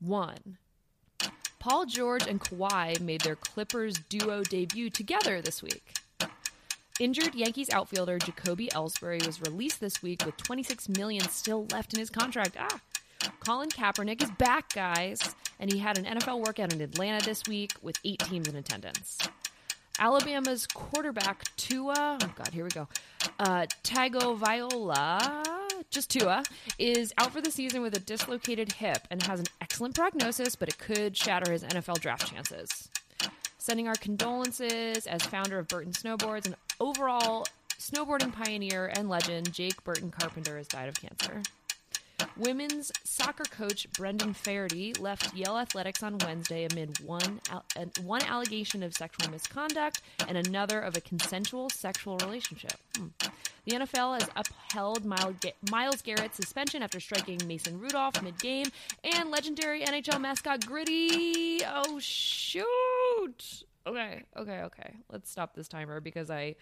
one. 0.00 0.58
Paul 1.58 1.86
George 1.86 2.26
and 2.26 2.40
Kawhi 2.40 3.00
made 3.00 3.22
their 3.22 3.36
Clippers 3.36 3.98
duo 4.08 4.42
debut 4.42 4.90
together 4.90 5.40
this 5.40 5.62
week. 5.62 5.94
Injured 7.00 7.36
Yankees 7.36 7.70
outfielder 7.70 8.18
Jacoby 8.18 8.68
Ellsbury 8.74 9.24
was 9.24 9.40
released 9.40 9.80
this 9.80 10.02
week 10.02 10.26
with 10.26 10.36
26 10.36 10.88
million 10.88 11.22
still 11.28 11.64
left 11.70 11.92
in 11.92 12.00
his 12.00 12.10
contract. 12.10 12.56
Ah, 12.58 12.80
Colin 13.38 13.68
Kaepernick 13.68 14.20
is 14.20 14.32
back, 14.32 14.72
guys, 14.74 15.36
and 15.60 15.72
he 15.72 15.78
had 15.78 15.96
an 15.96 16.06
NFL 16.18 16.44
workout 16.44 16.72
in 16.72 16.80
Atlanta 16.80 17.24
this 17.24 17.44
week 17.46 17.72
with 17.82 17.96
eight 18.04 18.18
teams 18.20 18.48
in 18.48 18.56
attendance. 18.56 19.18
Alabama's 20.00 20.66
quarterback 20.66 21.44
Tua, 21.56 22.18
oh 22.20 22.32
god, 22.34 22.48
here 22.52 22.64
we 22.64 22.70
go. 22.70 22.88
Uh, 23.38 23.66
Tagovailoa, 23.84 25.44
just 25.90 26.10
Tua, 26.10 26.42
is 26.80 27.12
out 27.18 27.32
for 27.32 27.40
the 27.40 27.52
season 27.52 27.80
with 27.80 27.96
a 27.96 28.00
dislocated 28.00 28.72
hip 28.72 29.06
and 29.10 29.22
has 29.22 29.38
an 29.38 29.46
excellent 29.60 29.94
prognosis, 29.94 30.56
but 30.56 30.68
it 30.68 30.78
could 30.78 31.16
shatter 31.16 31.52
his 31.52 31.62
NFL 31.62 32.00
draft 32.00 32.32
chances 32.32 32.90
sending 33.68 33.86
our 33.86 33.96
condolences 33.96 35.06
as 35.06 35.20
founder 35.24 35.58
of 35.58 35.68
Burton 35.68 35.92
Snowboards 35.92 36.46
and 36.46 36.56
overall 36.80 37.46
snowboarding 37.78 38.32
pioneer 38.32 38.90
and 38.96 39.10
legend, 39.10 39.52
Jake 39.52 39.84
Burton 39.84 40.10
Carpenter 40.10 40.56
has 40.56 40.66
died 40.66 40.88
of 40.88 40.94
cancer. 40.94 41.42
Women's 42.38 42.90
soccer 43.04 43.44
coach 43.44 43.86
Brendan 43.92 44.32
Faherty 44.32 44.94
left 44.94 45.34
Yale 45.34 45.58
Athletics 45.58 46.02
on 46.02 46.16
Wednesday 46.18 46.66
amid 46.70 46.98
one 47.00 47.40
one 48.02 48.22
allegation 48.22 48.82
of 48.82 48.94
sexual 48.94 49.30
misconduct 49.30 50.00
and 50.26 50.38
another 50.38 50.80
of 50.80 50.96
a 50.96 51.02
consensual 51.02 51.68
sexual 51.68 52.16
relationship. 52.18 52.76
Hmm. 52.96 53.08
The 53.66 53.72
NFL 53.72 54.18
has 54.18 54.30
upheld 54.34 55.04
Myles 55.04 56.02
Garrett's 56.02 56.36
suspension 56.36 56.82
after 56.82 57.00
striking 57.00 57.38
Mason 57.46 57.78
Rudolph 57.78 58.22
mid-game, 58.22 58.68
and 59.04 59.30
legendary 59.30 59.82
NHL 59.84 60.20
mascot 60.22 60.64
Gritty. 60.64 61.60
Oh 61.66 61.98
shoot! 61.98 62.64
Okay, 63.86 64.24
okay, 64.36 64.62
okay. 64.62 64.96
Let's 65.10 65.30
stop 65.30 65.54
this 65.54 65.68
timer 65.68 66.00
because 66.00 66.30
I 66.30 66.56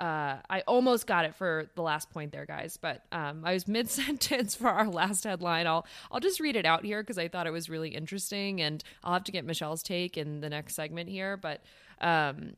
uh, 0.00 0.38
I 0.48 0.62
almost 0.66 1.06
got 1.06 1.26
it 1.26 1.34
for 1.34 1.68
the 1.74 1.82
last 1.82 2.10
point 2.10 2.32
there, 2.32 2.46
guys, 2.46 2.78
but 2.78 3.04
um, 3.12 3.42
I 3.44 3.52
was 3.52 3.68
mid 3.68 3.90
sentence 3.90 4.54
for 4.54 4.68
our 4.68 4.88
last 4.88 5.24
headline. 5.24 5.66
I'll 5.66 5.86
I'll 6.10 6.20
just 6.20 6.40
read 6.40 6.56
it 6.56 6.64
out 6.64 6.84
here 6.84 7.02
because 7.02 7.18
I 7.18 7.28
thought 7.28 7.46
it 7.46 7.52
was 7.52 7.68
really 7.68 7.90
interesting, 7.90 8.62
and 8.62 8.82
I'll 9.04 9.12
have 9.12 9.24
to 9.24 9.32
get 9.32 9.44
Michelle's 9.44 9.82
take 9.82 10.16
in 10.16 10.40
the 10.40 10.48
next 10.48 10.74
segment 10.74 11.10
here. 11.10 11.36
But 11.36 11.62
um, 12.00 12.54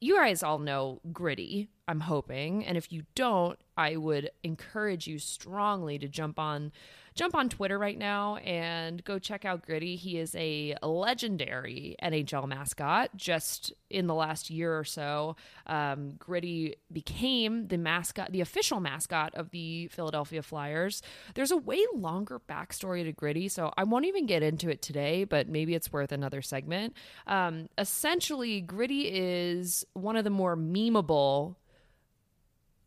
you 0.00 0.16
guys 0.16 0.42
all 0.42 0.58
know 0.58 1.00
Gritty, 1.12 1.68
I'm 1.86 2.00
hoping, 2.00 2.66
and 2.66 2.76
if 2.76 2.90
you 2.90 3.04
don't, 3.14 3.58
I 3.76 3.96
would 3.96 4.30
encourage 4.42 5.06
you 5.06 5.20
strongly 5.20 5.98
to 6.00 6.08
jump 6.08 6.40
on 6.40 6.72
jump 7.14 7.34
on 7.34 7.48
Twitter 7.48 7.78
right 7.78 7.96
now 7.96 8.36
and 8.36 9.02
go 9.04 9.18
check 9.18 9.44
out 9.44 9.64
Gritty. 9.64 9.94
He 9.94 10.18
is 10.18 10.34
a 10.34 10.74
legendary 10.82 11.94
NHL 12.02 12.48
mascot. 12.48 13.10
Just 13.16 13.72
in 13.88 14.08
the 14.08 14.14
last 14.14 14.50
year 14.50 14.76
or 14.76 14.84
so, 14.84 15.36
um, 15.66 16.14
Gritty 16.18 16.74
became 16.92 17.68
the 17.68 17.78
mascot, 17.78 18.32
the 18.32 18.40
official 18.40 18.80
mascot 18.80 19.32
of 19.34 19.50
the 19.50 19.86
Philadelphia 19.88 20.42
Flyers. 20.42 21.02
There's 21.34 21.52
a 21.52 21.56
way 21.56 21.84
longer 21.94 22.40
backstory 22.48 23.04
to 23.04 23.12
Gritty, 23.12 23.48
so 23.48 23.72
I 23.76 23.84
won't 23.84 24.06
even 24.06 24.26
get 24.26 24.42
into 24.42 24.68
it 24.68 24.82
today, 24.82 25.22
but 25.22 25.48
maybe 25.48 25.74
it's 25.74 25.92
worth 25.92 26.10
another 26.10 26.42
segment. 26.42 26.94
Um, 27.28 27.68
essentially, 27.78 28.60
Gritty 28.60 29.02
is 29.02 29.86
one 29.94 30.16
of 30.16 30.24
the 30.24 30.30
more 30.30 30.56
memeable 30.56 31.54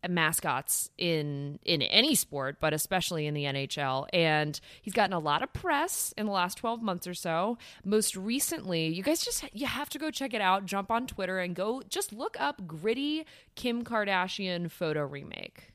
mascots 0.08 0.90
in 0.98 1.58
in 1.64 1.82
any 1.82 2.14
sport 2.14 2.58
but 2.60 2.72
especially 2.72 3.26
in 3.26 3.34
the 3.34 3.44
NHL 3.44 4.06
and 4.12 4.60
he's 4.82 4.94
gotten 4.94 5.12
a 5.12 5.18
lot 5.18 5.42
of 5.42 5.52
press 5.52 6.14
in 6.16 6.26
the 6.26 6.32
last 6.32 6.56
12 6.58 6.82
months 6.82 7.06
or 7.06 7.14
so. 7.14 7.58
Most 7.84 8.16
recently 8.16 8.86
you 8.88 9.02
guys 9.02 9.24
just 9.24 9.44
you 9.52 9.66
have 9.66 9.88
to 9.90 9.98
go 9.98 10.10
check 10.10 10.34
it 10.34 10.40
out. 10.40 10.66
Jump 10.66 10.90
on 10.90 11.06
Twitter 11.06 11.38
and 11.38 11.54
go 11.54 11.82
just 11.88 12.12
look 12.12 12.36
up 12.40 12.66
gritty 12.66 13.24
Kim 13.54 13.84
Kardashian 13.84 14.70
photo 14.70 15.04
remake. 15.04 15.72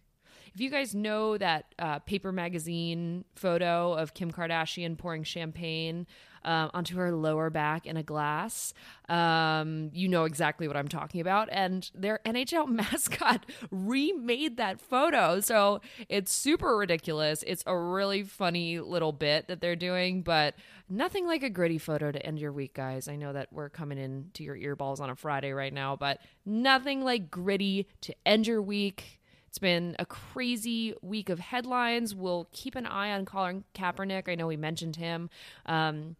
If 0.53 0.61
you 0.61 0.69
guys 0.69 0.93
know 0.93 1.37
that 1.37 1.65
uh, 1.79 1.99
paper 1.99 2.31
magazine 2.31 3.25
photo 3.35 3.93
of 3.93 4.13
Kim 4.13 4.31
Kardashian 4.31 4.97
pouring 4.97 5.23
champagne 5.23 6.05
um, 6.45 6.71
onto 6.73 6.97
her 6.97 7.12
lower 7.12 7.50
back 7.50 7.85
in 7.85 7.97
a 7.97 8.03
glass. 8.03 8.73
Um, 9.09 9.89
you 9.93 10.07
know 10.07 10.23
exactly 10.25 10.67
what 10.67 10.77
I'm 10.77 10.88
talking 10.88 11.21
about. 11.21 11.50
And 11.51 11.89
their 11.93 12.19
NHL 12.25 12.67
mascot 12.69 13.45
remade 13.71 14.57
that 14.57 14.79
photo. 14.79 15.39
So 15.39 15.81
it's 16.09 16.31
super 16.31 16.77
ridiculous. 16.77 17.43
It's 17.45 17.63
a 17.65 17.77
really 17.77 18.23
funny 18.23 18.79
little 18.79 19.12
bit 19.12 19.47
that 19.47 19.62
they're 19.62 19.75
doing, 19.75 20.21
but 20.21 20.55
nothing 20.89 21.25
like 21.27 21.43
a 21.43 21.50
gritty 21.50 21.77
photo 21.77 22.12
to 22.12 22.25
end 22.25 22.39
your 22.39 22.51
week, 22.51 22.73
guys. 22.73 23.07
I 23.07 23.15
know 23.15 23.33
that 23.33 23.51
we're 23.51 23.69
coming 23.69 23.97
into 23.97 24.43
your 24.43 24.55
earballs 24.55 25.00
on 25.00 25.09
a 25.09 25.15
Friday 25.15 25.51
right 25.51 25.73
now, 25.73 25.95
but 25.95 26.19
nothing 26.45 27.03
like 27.03 27.29
gritty 27.31 27.88
to 28.01 28.15
end 28.25 28.47
your 28.47 28.62
week. 28.62 29.19
It's 29.53 29.59
been 29.59 29.95
a 30.00 30.05
crazy 30.07 30.95
week 31.03 31.29
of 31.29 31.38
headlines. 31.38 32.15
We'll 32.15 32.47
keep 32.51 32.75
an 32.75 32.88
eye 32.88 33.12
on 33.12 33.23
Colin 33.25 33.63
Kaepernick. 33.75 34.27
I 34.27 34.33
know 34.33 34.47
we 34.47 34.57
mentioned 34.57 34.95
him. 34.95 35.29
Um, 35.67 36.15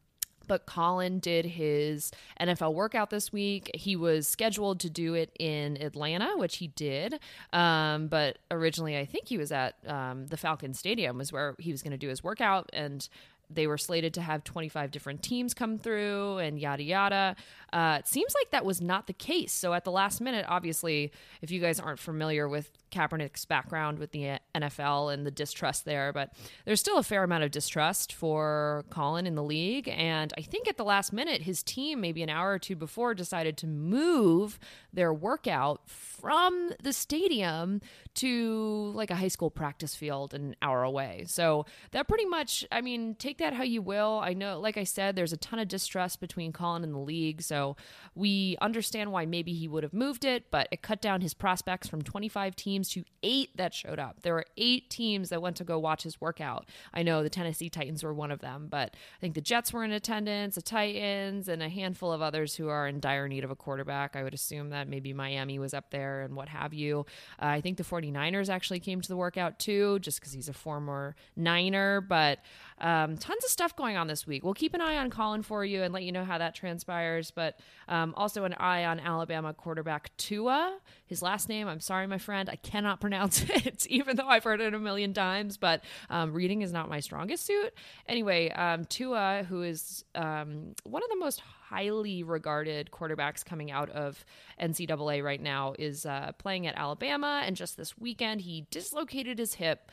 but 0.48 0.66
Colin 0.66 1.20
did 1.20 1.46
his 1.46 2.12
NFL 2.40 2.74
workout 2.74 3.10
this 3.10 3.32
week. 3.32 3.72
He 3.74 3.96
was 3.96 4.28
scheduled 4.28 4.80
to 4.82 4.90
do 4.90 5.14
it 5.14 5.32
in 5.40 5.82
Atlanta, 5.82 6.38
which 6.38 6.58
he 6.58 6.68
did. 6.68 7.20
Um, 7.52 8.08
but 8.08 8.38
originally, 8.52 8.98
I 8.98 9.06
think 9.06 9.28
he 9.28 9.38
was 9.38 9.52
at 9.52 9.76
um, 9.88 10.28
the 10.28 10.38
Falcon 10.38 10.74
Stadium, 10.74 11.18
was 11.18 11.32
where 11.32 11.56
he 11.60 11.72
was 11.72 11.82
going 11.82 11.92
to 11.92 11.98
do 11.98 12.10
his 12.10 12.24
workout. 12.24 12.70
And 12.74 13.08
they 13.55 13.67
were 13.67 13.77
slated 13.77 14.13
to 14.15 14.22
have 14.22 14.43
25 14.43 14.91
different 14.91 15.24
teams 15.24 15.53
come 15.53 15.77
through 15.77 16.38
and 16.38 16.60
yada 16.60 16.83
yada. 16.83 17.36
Uh, 17.72 17.98
it 18.00 18.07
seems 18.07 18.33
like 18.36 18.51
that 18.51 18.63
was 18.63 18.81
not 18.81 19.07
the 19.07 19.13
case. 19.13 19.51
So 19.51 19.74
at 19.74 19.83
the 19.83 19.91
last 19.91 20.22
minute, 20.22 20.45
obviously, 20.48 21.12
if 21.41 21.50
you 21.50 21.60
guys 21.60 21.79
aren't 21.79 22.00
familiar 22.00 22.48
with 22.48 22.69
Kaepernick's 22.91 23.45
background 23.45 23.98
with 23.98 24.12
the 24.12 24.38
NFL 24.53 25.12
and 25.12 25.25
the 25.25 25.31
distrust 25.31 25.83
there, 25.83 26.13
but 26.13 26.33
there's 26.65 26.79
still 26.79 27.00
a 27.00 27.03
fair 27.03 27.24
amount 27.24 27.43
of 27.43 27.50
distrust 27.50 28.13
for 28.13 28.86
Colin 28.91 29.25
in 29.25 29.33
the 29.33 29.43
league. 29.43 29.89
And 29.89 30.31
I 30.38 30.41
think 30.41 30.67
at 30.67 30.77
the 30.77 30.83
last 30.83 31.12
minute, 31.12 31.41
his 31.41 31.63
team, 31.63 32.00
maybe 32.00 32.22
an 32.22 32.29
hour 32.29 32.51
or 32.51 32.60
two 32.60 32.75
before, 32.75 33.15
decided 33.15 33.57
to 33.57 33.67
move 33.67 34.60
their 34.93 35.12
workout 35.12 35.81
from 35.89 36.74
the 36.81 36.93
stadium 36.93 37.81
to 38.15 38.91
like 38.93 39.10
a 39.10 39.15
high 39.15 39.27
school 39.27 39.50
practice 39.50 39.95
field 39.95 40.36
an 40.36 40.55
hour 40.62 40.83
away. 40.83 41.25
So 41.27 41.65
that 41.91 42.07
pretty 42.07 42.25
much, 42.25 42.65
I 42.72 42.81
mean, 42.81 43.15
take 43.15 43.39
that 43.39 43.43
how 43.52 43.64
you 43.64 43.82
will. 43.82 44.22
I 44.24 44.34
know, 44.34 44.60
like 44.60 44.78
I 44.78 44.86
said, 44.86 45.18
there's 45.18 45.34
a 45.34 45.38
ton 45.38 45.60
of 45.60 45.68
distrust 45.68 46.22
between 46.22 46.54
Colin 46.54 46.84
and 46.84 46.94
the 46.94 47.00
league. 47.00 47.42
So 47.42 47.76
we 48.16 48.56
understand 48.62 49.12
why 49.12 49.26
maybe 49.26 49.54
he 49.54 49.68
would 49.68 49.84
have 49.84 49.94
moved 49.94 50.24
it, 50.24 50.52
but 50.52 50.70
it 50.72 50.82
cut 50.82 51.02
down 51.02 51.20
his 51.22 51.34
prospects 51.34 51.88
from 51.88 52.02
25 52.02 52.56
teams 52.56 52.90
to 52.90 53.04
eight 53.24 53.58
that 53.58 53.74
showed 53.74 54.00
up. 54.00 54.22
There 54.22 54.36
were 54.36 54.46
eight 54.56 54.90
teams 54.90 55.30
that 55.30 55.42
went 55.42 55.58
to 55.58 55.64
go 55.64 55.80
watch 55.80 56.04
his 56.04 56.22
workout. 56.22 56.70
I 56.94 57.04
know 57.04 57.24
the 57.24 57.30
Tennessee 57.30 57.70
Titans 57.70 58.04
were 58.04 58.14
one 58.14 58.32
of 58.32 58.40
them, 58.40 58.68
but 58.70 58.94
I 58.94 59.20
think 59.20 59.34
the 59.34 59.42
Jets 59.42 59.74
were 59.74 59.84
in 59.84 59.92
attendance, 59.92 60.56
the 60.56 60.62
Titans, 60.62 61.48
and 61.48 61.64
a 61.64 61.70
handful 61.70 62.14
of 62.14 62.22
others 62.22 62.56
who 62.56 62.70
are 62.70 62.88
in 62.88 63.00
dire 63.00 63.28
need 63.28 63.44
of 63.44 63.52
a 63.52 63.56
quarterback. 63.56 64.16
I 64.16 64.24
would 64.24 64.34
assume 64.34 64.70
that 64.70 64.88
maybe 64.88 65.12
Miami 65.12 65.58
was 65.58 65.74
up 65.74 65.90
there 65.90 66.22
and 66.22 66.36
what 66.36 66.50
have 66.50 66.74
you. 66.74 67.06
Uh, 67.42 67.48
I 67.48 67.62
think 67.62 67.78
the 67.78 67.84
49ers 67.84 68.50
actually 68.50 68.80
came 68.80 69.02
to 69.02 69.10
the 69.10 69.18
workout 69.18 69.60
too, 69.60 70.00
just 70.00 70.20
because 70.20 70.34
he's 70.34 70.50
a 70.50 70.54
former 70.54 71.16
Niner. 71.36 72.02
But 72.02 72.40
um, 72.80 73.18
tons 73.18 73.44
of 73.44 73.50
stuff 73.50 73.75
going 73.75 73.98
on 73.98 74.08
this 74.08 74.27
week. 74.27 74.44
We'll 74.44 74.53
keep 74.53 74.74
an 74.74 74.82
eye 74.82 74.98
on 74.98 75.10
Colin 75.10 75.44
for 75.44 75.63
you 75.63 75.84
and 75.84 75.94
let 75.94 76.03
you 76.03 76.12
know 76.12 76.24
how 76.24 76.38
that 76.38 76.56
transpires. 76.56 77.32
But 77.32 77.60
um, 77.88 78.13
also 78.18 78.44
an 78.44 78.53
eye 78.53 78.86
on 78.86 79.00
Alabama 79.00 79.53
quarterback 79.53 80.15
Tua. 80.18 80.77
His 81.06 81.22
last 81.22 81.50
name, 81.50 81.68
I'm 81.68 81.80
sorry, 81.80 82.08
my 82.08 82.18
friend, 82.18 82.50
I 82.50 82.56
cannot 82.56 83.00
pronounce 83.01 83.42
it, 83.50 83.86
even 83.88 84.15
though 84.15 84.27
I've 84.27 84.44
heard 84.44 84.62
it 84.62 84.74
a 84.74 84.80
million 84.80 85.13
times. 85.13 85.58
But 85.58 85.84
um, 86.10 86.34
reading 86.34 86.62
is 86.62 86.72
not 86.72 86.89
my 86.89 87.00
strongest 87.00 87.46
suit. 87.46 87.74
Anyway, 88.08 88.50
um, 88.51 88.86
Tua, 88.86 89.46
who 89.48 89.63
is 89.63 90.03
um, 90.15 90.75
one 90.84 91.03
of 91.03 91.10
the 91.10 91.18
most 91.18 91.39
highly 91.39 92.24
regarded 92.24 92.89
quarterbacks 92.92 93.44
coming 93.44 93.72
out 93.72 93.89
of 93.89 94.24
NCAA 94.62 95.24
right 95.24 95.42
now, 95.42 95.74
is 95.80 96.06
uh, 96.06 96.32
playing 96.38 96.68
at 96.68 96.77
Alabama. 96.77 97.42
And 97.46 97.56
just 97.56 97.77
this 97.77 97.98
weekend, 97.98 98.42
he 98.42 98.68
dislocated 98.70 99.39
his 99.39 99.56
hip 99.56 99.92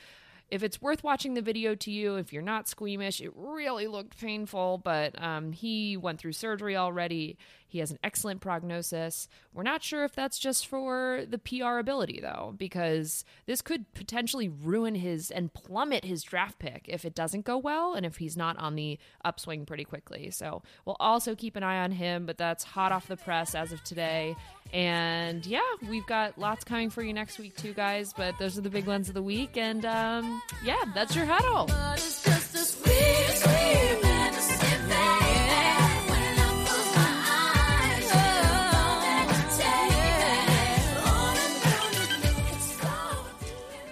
if 0.51 0.63
it's 0.63 0.83
worth 0.83 1.05
watching 1.05 1.35
the 1.35 1.43
video 1.43 1.75
to 1.77 1.91
you, 1.91 2.17
if 2.17 2.33
you're 2.33 2.43
not 2.43 2.69
squeamish, 2.69 3.21
it 3.21 3.33
really 3.35 3.87
looked 3.87 4.19
painful, 4.19 4.79
but 4.79 5.21
um, 5.23 5.53
he 5.53 5.97
went 5.97 6.19
through 6.19 6.33
surgery 6.33 6.77
already. 6.77 7.37
He 7.71 7.79
has 7.79 7.93
an 7.93 7.99
excellent 8.03 8.41
prognosis. 8.41 9.29
We're 9.55 9.63
not 9.63 9.83
sure 9.83 10.05
if 10.05 10.13
that's 10.13 10.41
just 10.41 10.67
for 10.67 11.25
the 11.29 11.39
PR 11.39 11.79
ability, 11.79 12.19
though, 12.21 12.53
because 12.59 13.25
this 13.47 13.63
could 13.63 13.93
potentially 13.95 14.49
ruin 14.49 14.97
his 14.97 15.31
and 15.31 15.53
plummet 15.53 16.05
his 16.05 16.25
draft 16.25 16.59
pick 16.59 16.87
if 16.89 17.05
it 17.05 17.15
doesn't 17.15 17.45
go 17.45 17.57
well 17.57 17.95
and 17.95 18.05
if 18.05 18.17
he's 18.17 18.37
not 18.37 18.59
on 18.59 18.75
the 18.75 18.99
upswing 19.25 19.67
pretty 19.67 19.85
quickly. 19.85 20.33
So 20.33 20.63
we'll 20.85 20.97
also 20.99 21.37
keep 21.37 21.55
an 21.55 21.63
eye 21.63 21.83
on 21.85 21.93
him, 21.93 22.27
but 22.27 22.39
that's 22.39 22.65
hot 22.65 22.91
off 22.91 23.07
the 23.07 23.17
press 23.17 23.55
as 23.55 23.71
of 23.71 23.83
today. 23.85 24.35
And 24.73 25.47
yeah, 25.47 25.61
we've 25.89 26.07
got 26.07 26.39
lots 26.39 26.65
coming 26.65 26.91
for 26.91 27.03
you 27.03 27.13
next 27.13 27.39
week, 27.39 27.57
too, 27.57 27.73
guys, 27.73 28.13
but 28.13 28.37
those 28.39 28.59
are 28.59 28.63
the 28.63 28.71
big 28.71 28.87
ones 28.87 29.09
of 29.09 29.15
the 29.15 29.23
week. 29.23 29.57
And 29.57 29.85
um, 29.87 30.43
yeah, 30.65 30.83
that's 30.93 31.15
your 31.15 31.27
huddle. 31.27 31.69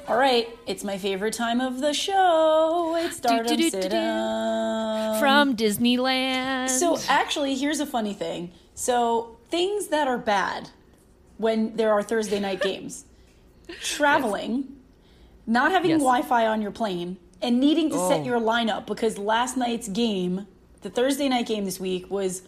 All 0.09 0.17
right, 0.17 0.49
it's 0.67 0.85
my 0.85 0.97
favorite 0.97 1.35
time 1.35 1.61
of 1.61 1.81
the 1.81 1.93
show. 1.93 2.97
It's 2.99 3.19
Stardom 3.19 3.47
Do, 3.47 3.57
do, 3.57 3.63
do, 3.65 3.71
do, 3.71 3.77
do. 3.77 3.83
Sit-Em. 3.83 5.19
From 5.21 5.55
Disneyland. 5.55 6.71
So 6.71 6.99
actually, 7.09 7.55
here's 7.57 7.79
a 7.81 7.85
funny 7.87 8.15
thing. 8.15 8.51
So 8.75 9.37
things 9.51 9.89
that 9.89 10.09
are 10.09 10.17
bad 10.17 10.71
when 11.37 11.77
there 11.77 11.93
are 11.93 12.03
Thursday 12.03 12.41
night 12.41 12.63
games, 12.63 13.05
traveling, 13.83 14.77
not 15.47 15.73
having 15.73 15.91
Yes. 15.91 16.01
Wi-Fi 16.01 16.47
on 16.47 16.63
your 16.63 16.71
plane, 16.71 17.19
and 17.43 17.61
needing 17.61 17.91
to 17.91 17.99
set 18.09 18.21
Oh. 18.21 18.25
your 18.25 18.41
lineup 18.41 18.87
because 18.87 19.19
last 19.19 19.59
night's 19.59 19.89
game, 19.89 20.47
the 20.81 20.89
Thursday 20.91 21.29
night 21.29 21.47
game 21.47 21.67
this 21.67 21.79
week 21.79 22.11
was, 22.11 22.43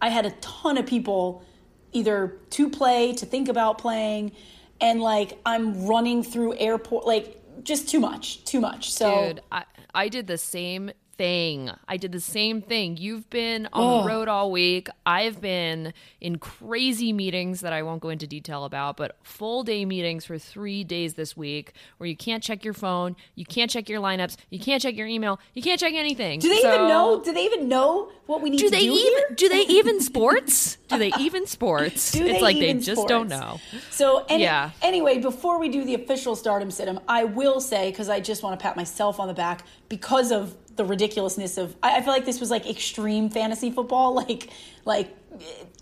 I 0.00 0.08
had 0.08 0.24
a 0.24 0.30
ton 0.40 0.78
of 0.78 0.86
people 0.86 1.44
either 1.92 2.38
to 2.50 2.70
play, 2.70 3.12
to 3.12 3.26
think 3.26 3.50
about 3.50 3.76
playing, 3.76 4.32
and 4.82 5.00
like 5.00 5.40
I'm 5.46 5.86
running 5.86 6.22
through 6.22 6.56
airport, 6.58 7.06
like 7.06 7.40
just 7.62 7.88
too 7.88 8.00
much, 8.00 8.44
too 8.44 8.60
much. 8.60 8.92
So 8.92 9.28
Dude, 9.28 9.42
I, 9.50 9.64
I 9.94 10.08
did 10.08 10.26
the 10.26 10.38
same 10.38 10.90
thing. 11.16 11.70
I 11.88 11.96
did 11.96 12.12
the 12.12 12.20
same 12.20 12.62
thing. 12.62 12.96
You've 12.96 13.28
been 13.30 13.68
on 13.72 13.98
the 13.98 14.04
oh. 14.04 14.06
road 14.06 14.28
all 14.28 14.50
week. 14.50 14.88
I've 15.06 15.40
been 15.40 15.92
in 16.20 16.38
crazy 16.38 17.12
meetings 17.12 17.60
that 17.60 17.72
I 17.72 17.82
won't 17.82 18.00
go 18.00 18.08
into 18.08 18.26
detail 18.26 18.64
about, 18.64 18.96
but 18.96 19.16
full 19.22 19.62
day 19.62 19.84
meetings 19.84 20.24
for 20.24 20.38
three 20.38 20.84
days 20.84 21.14
this 21.14 21.36
week 21.36 21.72
where 21.98 22.08
you 22.08 22.16
can't 22.16 22.42
check 22.42 22.64
your 22.64 22.74
phone, 22.74 23.16
you 23.34 23.44
can't 23.44 23.70
check 23.70 23.88
your 23.88 24.00
lineups, 24.00 24.36
you 24.50 24.58
can't 24.58 24.82
check 24.82 24.96
your 24.96 25.06
email, 25.06 25.38
you 25.54 25.62
can't 25.62 25.78
check 25.80 25.94
anything. 25.94 26.40
do 26.40 26.48
they 26.48 26.60
So- 26.60 26.74
even 26.74 26.88
know? 26.88 27.20
Do 27.22 27.32
they 27.32 27.44
even 27.44 27.68
know 27.68 28.10
what 28.26 28.40
we 28.40 28.50
need 28.50 28.58
Do 28.58 28.66
to 28.66 28.70
they 28.70 28.86
do 28.86 28.92
even 28.92 29.02
here? 29.02 29.36
do 29.36 29.48
they 29.48 29.62
even 29.62 30.00
sports? 30.00 30.78
Do 30.88 30.98
they 30.98 31.12
even 31.18 31.46
sports? 31.46 32.12
Do 32.12 32.24
it's 32.24 32.40
like 32.40 32.56
they 32.58 32.74
just 32.74 33.06
don't 33.08 33.28
know. 33.28 33.60
So 33.90 34.24
any, 34.28 34.44
Yeah. 34.44 34.70
anyway, 34.80 35.18
before 35.18 35.58
we 35.58 35.68
do 35.68 35.84
the 35.84 35.94
official 35.94 36.36
stardom 36.36 36.70
sit-em, 36.70 37.00
I 37.08 37.24
will 37.24 37.60
say 37.60 37.90
because 37.90 38.08
I 38.08 38.20
just 38.20 38.42
want 38.42 38.58
to 38.58 38.62
pat 38.62 38.76
myself 38.76 39.20
on 39.20 39.28
the 39.28 39.34
back 39.34 39.64
because 39.88 40.30
of 40.32 40.56
the 40.82 40.88
ridiculousness 40.88 41.58
of. 41.58 41.76
I, 41.82 41.98
I 41.98 42.02
feel 42.02 42.12
like 42.12 42.24
this 42.24 42.40
was 42.40 42.50
like 42.50 42.68
extreme 42.68 43.30
fantasy 43.30 43.70
football, 43.70 44.14
like 44.22 44.50
like 44.84 45.16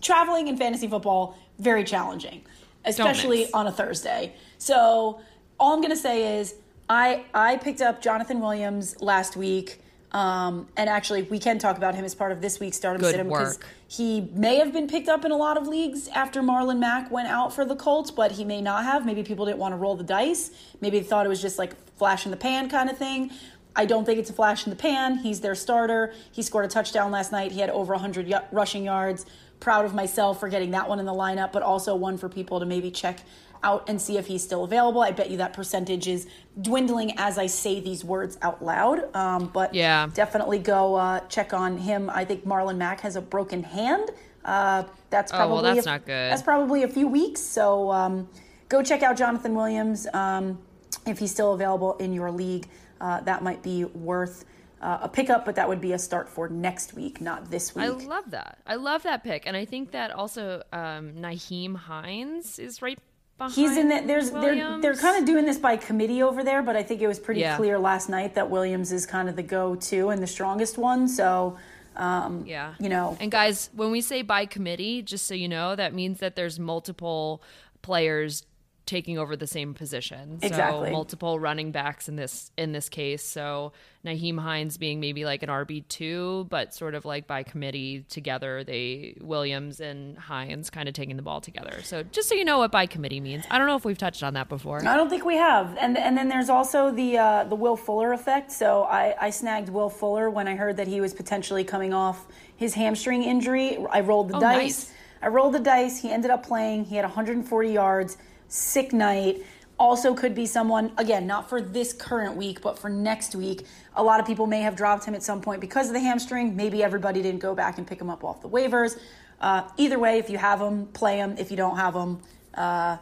traveling 0.01 0.47
in 0.47 0.57
fantasy 0.57 0.87
football, 0.87 1.37
very 1.59 1.83
challenging, 1.83 2.43
especially 2.85 3.51
on 3.53 3.67
a 3.67 3.71
Thursday. 3.71 4.33
So 4.57 5.21
all 5.59 5.73
I'm 5.73 5.81
gonna 5.81 5.95
say 5.95 6.39
is. 6.39 6.55
I 6.89 7.23
I 7.33 7.55
picked 7.55 7.81
up 7.81 8.01
Jonathan 8.01 8.41
Williams 8.41 9.01
last 9.01 9.37
week. 9.37 9.79
Um, 10.11 10.67
and 10.75 10.89
actually, 10.89 11.23
we 11.23 11.39
can 11.39 11.57
talk 11.57 11.77
about 11.77 11.95
him 11.95 12.03
as 12.03 12.13
part 12.13 12.33
of 12.33 12.41
this 12.41 12.59
week's 12.59 12.75
Stardom 12.75 13.01
Good 13.01 13.15
Situm 13.15 13.29
because 13.29 13.59
he 13.87 14.29
may 14.33 14.57
have 14.57 14.73
been 14.73 14.87
picked 14.87 15.07
up 15.07 15.23
in 15.23 15.31
a 15.31 15.37
lot 15.37 15.55
of 15.55 15.67
leagues 15.67 16.09
after 16.09 16.41
Marlon 16.41 16.79
Mack 16.79 17.09
went 17.09 17.29
out 17.29 17.53
for 17.53 17.63
the 17.63 17.77
Colts, 17.77 18.11
but 18.11 18.33
he 18.33 18.43
may 18.43 18.61
not 18.61 18.83
have. 18.83 19.05
Maybe 19.05 19.23
people 19.23 19.45
didn't 19.45 19.59
want 19.59 19.71
to 19.71 19.77
roll 19.77 19.95
the 19.95 20.03
dice. 20.03 20.51
Maybe 20.81 20.99
they 20.99 21.05
thought 21.05 21.25
it 21.25 21.29
was 21.29 21.41
just 21.41 21.57
like 21.57 21.73
flash 21.97 22.25
in 22.25 22.31
the 22.31 22.37
pan 22.37 22.69
kind 22.69 22.89
of 22.89 22.97
thing. 22.97 23.31
I 23.75 23.85
don't 23.85 24.05
think 24.05 24.19
it's 24.19 24.29
a 24.29 24.33
flash 24.33 24.65
in 24.65 24.69
the 24.69 24.75
pan. 24.75 25.17
He's 25.17 25.39
their 25.39 25.55
starter. 25.55 26.13
He 26.31 26.41
scored 26.41 26.65
a 26.65 26.67
touchdown 26.67 27.11
last 27.11 27.31
night. 27.31 27.51
He 27.51 27.59
had 27.61 27.69
over 27.69 27.93
100 27.93 28.27
y- 28.29 28.43
rushing 28.51 28.83
yards. 28.83 29.25
Proud 29.59 29.85
of 29.85 29.93
myself 29.93 30.39
for 30.39 30.49
getting 30.49 30.71
that 30.71 30.89
one 30.89 30.99
in 30.99 31.05
the 31.05 31.13
lineup, 31.13 31.51
but 31.51 31.63
also 31.63 31.95
one 31.95 32.17
for 32.17 32.27
people 32.27 32.59
to 32.59 32.65
maybe 32.65 32.91
check 32.91 33.19
out 33.63 33.87
and 33.87 34.01
see 34.01 34.17
if 34.17 34.25
he's 34.25 34.43
still 34.43 34.63
available. 34.63 35.01
I 35.01 35.11
bet 35.11 35.29
you 35.29 35.37
that 35.37 35.53
percentage 35.53 36.07
is 36.07 36.27
dwindling 36.59 37.13
as 37.17 37.37
I 37.37 37.45
say 37.45 37.79
these 37.79 38.03
words 38.03 38.37
out 38.41 38.63
loud. 38.65 39.15
Um, 39.15 39.47
but 39.53 39.73
Yeah. 39.75 40.09
definitely 40.13 40.57
go 40.59 40.95
uh, 40.95 41.19
check 41.29 41.53
on 41.53 41.77
him. 41.77 42.09
I 42.09 42.25
think 42.25 42.45
Marlon 42.45 42.77
Mack 42.77 43.01
has 43.01 43.15
a 43.15 43.21
broken 43.21 43.61
hand. 43.63 44.09
Uh, 44.43 44.83
that's 45.11 45.31
Oh, 45.31 45.35
probably 45.37 45.53
well, 45.53 45.75
that's 45.75 45.85
a- 45.85 45.89
not 45.89 46.05
good. 46.05 46.31
That's 46.31 46.41
probably 46.41 46.81
a 46.83 46.87
few 46.87 47.07
weeks. 47.07 47.39
So 47.39 47.91
um, 47.91 48.27
go 48.67 48.81
check 48.81 49.03
out 49.03 49.15
Jonathan 49.15 49.53
Williams 49.53 50.07
um, 50.13 50.57
if 51.05 51.19
he's 51.19 51.29
still 51.31 51.53
available 51.53 51.93
in 51.97 52.13
your 52.13 52.31
league. 52.31 52.67
Uh, 53.01 53.19
that 53.21 53.41
might 53.41 53.61
be 53.63 53.83
worth 53.85 54.45
uh, 54.81 54.99
a 55.01 55.09
pickup, 55.09 55.43
but 55.43 55.55
that 55.55 55.67
would 55.67 55.81
be 55.81 55.93
a 55.93 55.99
start 55.99 56.29
for 56.29 56.47
next 56.49 56.93
week, 56.93 57.19
not 57.19 57.49
this 57.51 57.75
week. 57.75 57.85
I 57.85 57.89
love 57.89 58.29
that. 58.31 58.59
I 58.65 58.75
love 58.75 59.01
that 59.03 59.23
pick, 59.23 59.41
and 59.47 59.57
I 59.57 59.65
think 59.65 59.91
that 59.91 60.11
also 60.11 60.61
um, 60.71 61.13
Nyheim 61.23 61.75
Hines 61.75 62.59
is 62.59 62.81
right 62.81 62.97
behind. 63.39 63.53
He's 63.55 63.75
in 63.75 63.89
the, 63.89 64.01
there's 64.05 64.29
they're 64.31 64.41
Williams. 64.41 64.81
they're 64.83 64.95
kind 64.95 65.17
of 65.19 65.25
doing 65.25 65.45
this 65.45 65.57
by 65.57 65.77
committee 65.77 66.21
over 66.21 66.43
there, 66.43 66.61
but 66.61 66.75
I 66.75 66.83
think 66.83 67.01
it 67.01 67.07
was 67.07 67.19
pretty 67.19 67.41
Yeah. 67.41 67.57
clear 67.57 67.79
last 67.79 68.07
night 68.09 68.35
that 68.35 68.49
Williams 68.51 68.91
is 68.91 69.05
kind 69.07 69.27
of 69.29 69.35
the 69.35 69.43
go-to 69.43 70.09
and 70.09 70.21
the 70.21 70.27
strongest 70.27 70.77
one. 70.77 71.07
So 71.07 71.57
um, 71.95 72.43
Yeah. 72.47 72.75
you 72.79 72.87
know, 72.87 73.17
And 73.19 73.29
guys, 73.31 73.69
when 73.75 73.91
we 73.91 73.99
say 74.01 74.21
by 74.21 74.45
committee, 74.45 75.01
just 75.01 75.25
so 75.27 75.33
you 75.33 75.49
know, 75.49 75.75
that 75.75 75.93
means 75.93 76.19
that 76.19 76.35
there's 76.37 76.57
multiple 76.59 77.41
players 77.81 78.45
taking 78.91 79.17
over 79.17 79.35
the 79.37 79.47
same 79.47 79.73
position. 79.73 80.37
So 80.41 80.47
Exactly. 80.47 80.91
multiple 80.91 81.39
running 81.39 81.71
backs 81.71 82.09
in 82.09 82.17
this 82.17 82.51
in 82.57 82.73
this 82.73 82.89
case. 82.89 83.23
So 83.23 83.71
Nyheim 84.05 84.37
Hines 84.39 84.77
being 84.77 84.99
maybe 84.99 85.23
like 85.23 85.43
an 85.43 85.49
RB 85.49 85.87
two, 85.87 86.45
but 86.49 86.73
sort 86.73 86.93
of 86.93 87.05
like 87.05 87.25
by 87.25 87.43
committee 87.43 88.03
together, 88.09 88.63
they 88.65 89.15
Williams 89.21 89.79
and 89.79 90.17
Hines 90.17 90.69
kind 90.69 90.89
of 90.89 90.93
taking 90.93 91.15
the 91.15 91.21
ball 91.21 91.39
together. 91.39 91.79
So 91.83 92.03
just 92.03 92.27
so 92.27 92.35
you 92.35 92.43
know 92.43 92.57
what 92.59 92.71
by 92.71 92.85
committee 92.85 93.21
means. 93.21 93.45
I 93.49 93.57
don't 93.57 93.67
know 93.67 93.77
if 93.77 93.85
we've 93.85 93.97
touched 93.97 94.23
on 94.23 94.33
that 94.33 94.49
before. 94.49 94.85
I 94.85 94.97
don't 94.97 95.09
think 95.09 95.23
we 95.23 95.37
have. 95.37 95.77
And 95.79 95.97
and 95.97 96.17
then 96.17 96.27
there's 96.27 96.49
also 96.49 96.91
the 96.91 97.17
uh, 97.17 97.43
the 97.45 97.55
Will 97.55 97.77
Fuller 97.77 98.11
effect. 98.11 98.51
So 98.51 98.83
I, 98.83 99.15
I 99.19 99.29
snagged 99.29 99.69
Will 99.69 99.89
Fuller 99.89 100.29
when 100.29 100.49
I 100.49 100.55
heard 100.55 100.75
that 100.77 100.87
he 100.87 100.99
was 100.99 101.13
potentially 101.13 101.63
coming 101.63 101.93
off 101.93 102.27
his 102.57 102.73
hamstring 102.73 103.23
injury. 103.23 103.77
I 103.89 104.01
rolled 104.01 104.27
the 104.29 104.35
Oh, 104.37 104.41
dice. 104.41 104.57
nice. 104.61 104.93
I 105.21 105.27
rolled 105.27 105.53
the 105.53 105.59
dice. 105.59 106.01
He 106.01 106.11
ended 106.11 106.31
up 106.31 106.45
playing. 106.45 106.83
He 106.85 106.95
had 106.97 107.05
140 107.05 107.71
yards. 107.71 108.17
Sick 108.51 108.91
night. 108.91 109.45
Also 109.79 110.13
could 110.13 110.35
be 110.35 110.45
someone 110.45 110.91
again, 110.97 111.25
not 111.25 111.47
for 111.47 111.61
this 111.61 111.93
current 111.93 112.35
week, 112.35 112.61
but 112.61 112.77
for 112.77 112.89
next 112.89 113.33
week. 113.33 113.65
A 113.95 114.03
lot 114.03 114.19
of 114.19 114.25
people 114.27 114.45
may 114.45 114.59
have 114.59 114.75
dropped 114.75 115.05
him 115.05 115.15
at 115.15 115.23
some 115.23 115.39
point 115.39 115.61
because 115.61 115.87
of 115.87 115.93
the 115.93 116.01
hamstring. 116.01 116.53
Maybe 116.53 116.83
everybody 116.83 117.21
didn't 117.21 117.39
go 117.39 117.55
back 117.55 117.77
and 117.77 117.87
pick 117.87 118.01
him 118.01 118.09
up 118.09 118.25
off 118.25 118.41
the 118.41 118.49
waivers. 118.49 118.99
Uh, 119.39 119.69
either 119.77 119.97
way, 119.97 120.19
if 120.19 120.29
you 120.29 120.37
have 120.37 120.59
him, 120.59 120.87
play 120.87 121.15
him. 121.15 121.35
If 121.37 121.49
you 121.49 121.55
don't 121.55 121.77
have 121.77 121.95
him, 121.95 122.19
uh, 122.53 122.97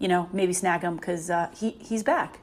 you 0.00 0.08
know, 0.08 0.28
maybe 0.32 0.52
snag 0.52 0.82
him 0.82 0.96
because 0.96 1.30
uh, 1.30 1.48
he 1.56 1.76
he's 1.78 2.02
back. 2.02 2.40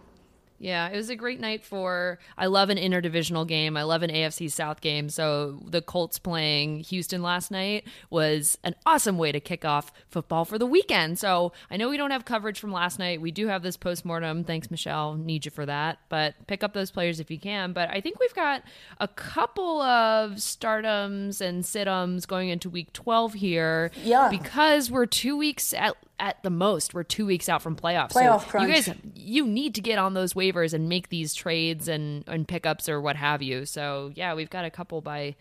Yeah, 0.57 0.87
it 0.87 0.95
was 0.95 1.09
a 1.09 1.15
great 1.15 1.39
night 1.39 1.63
for. 1.63 2.19
I 2.37 2.45
love 2.45 2.69
an 2.69 2.77
interdivisional 2.77 3.47
game. 3.47 3.75
I 3.75 3.83
love 3.83 4.03
an 4.03 4.09
AFC 4.09 4.51
South 4.51 4.81
game. 4.81 5.09
So 5.09 5.59
the 5.65 5.81
Colts 5.81 6.17
playing 6.19 6.79
Houston 6.81 7.21
last 7.21 7.51
night 7.51 7.85
was 8.09 8.57
an 8.63 8.75
awesome 8.85 9.17
way 9.17 9.31
to 9.31 9.39
kick 9.39 9.65
off 9.65 9.91
football 10.07 10.45
for 10.45 10.57
the 10.57 10.65
weekend. 10.65 11.19
So 11.19 11.51
I 11.69 11.77
know 11.77 11.89
we 11.89 11.97
don't 11.97 12.11
have 12.11 12.25
coverage 12.25 12.59
from 12.59 12.71
last 12.71 12.99
night. 12.99 13.21
We 13.21 13.31
do 13.31 13.47
have 13.47 13.63
this 13.63 13.77
postmortem. 13.77 14.43
Thanks, 14.43 14.71
Michelle. 14.71 15.15
Need 15.15 15.45
you 15.45 15.51
for 15.51 15.65
that. 15.65 15.99
But 16.09 16.35
pick 16.47 16.63
up 16.63 16.73
those 16.73 16.91
players 16.91 17.19
if 17.19 17.29
you 17.29 17.39
can. 17.39 17.73
But 17.73 17.89
I 17.89 17.99
think 17.99 18.19
we've 18.19 18.33
got 18.33 18.63
a 18.99 19.07
couple 19.07 19.81
of 19.81 20.33
stardoms 20.33 21.41
and 21.41 21.63
situms 21.63 22.25
going 22.25 22.49
into 22.49 22.69
week 22.69 22.93
12 22.93 23.33
here. 23.33 23.91
Yeah. 24.03 24.29
Because 24.29 24.89
we're 24.89 25.05
two 25.05 25.35
weeks 25.35 25.73
at 25.73 25.95
at 26.19 26.41
the 26.43 26.49
most, 26.49 26.93
we're 26.93 27.03
two 27.03 27.25
weeks 27.25 27.49
out 27.49 27.61
from 27.61 27.75
playoffs. 27.75 28.11
Playoff 28.11 28.41
so 28.43 28.47
crunch. 28.49 28.67
You 28.69 28.73
guys 28.73 28.89
you 29.15 29.47
need 29.47 29.75
to 29.75 29.81
get 29.81 29.99
on 29.99 30.13
those 30.13 30.33
waivers 30.33 30.73
and 30.73 30.87
make 30.89 31.09
these 31.09 31.33
trades 31.33 31.87
and 31.87 32.23
and 32.27 32.47
pickups 32.47 32.87
or 32.87 33.01
what 33.01 33.15
have 33.17 33.41
you. 33.41 33.65
So 33.65 34.11
yeah, 34.15 34.33
we've 34.33 34.49
got 34.49 34.65
a 34.65 34.69
couple 34.69 35.01
by 35.01 35.35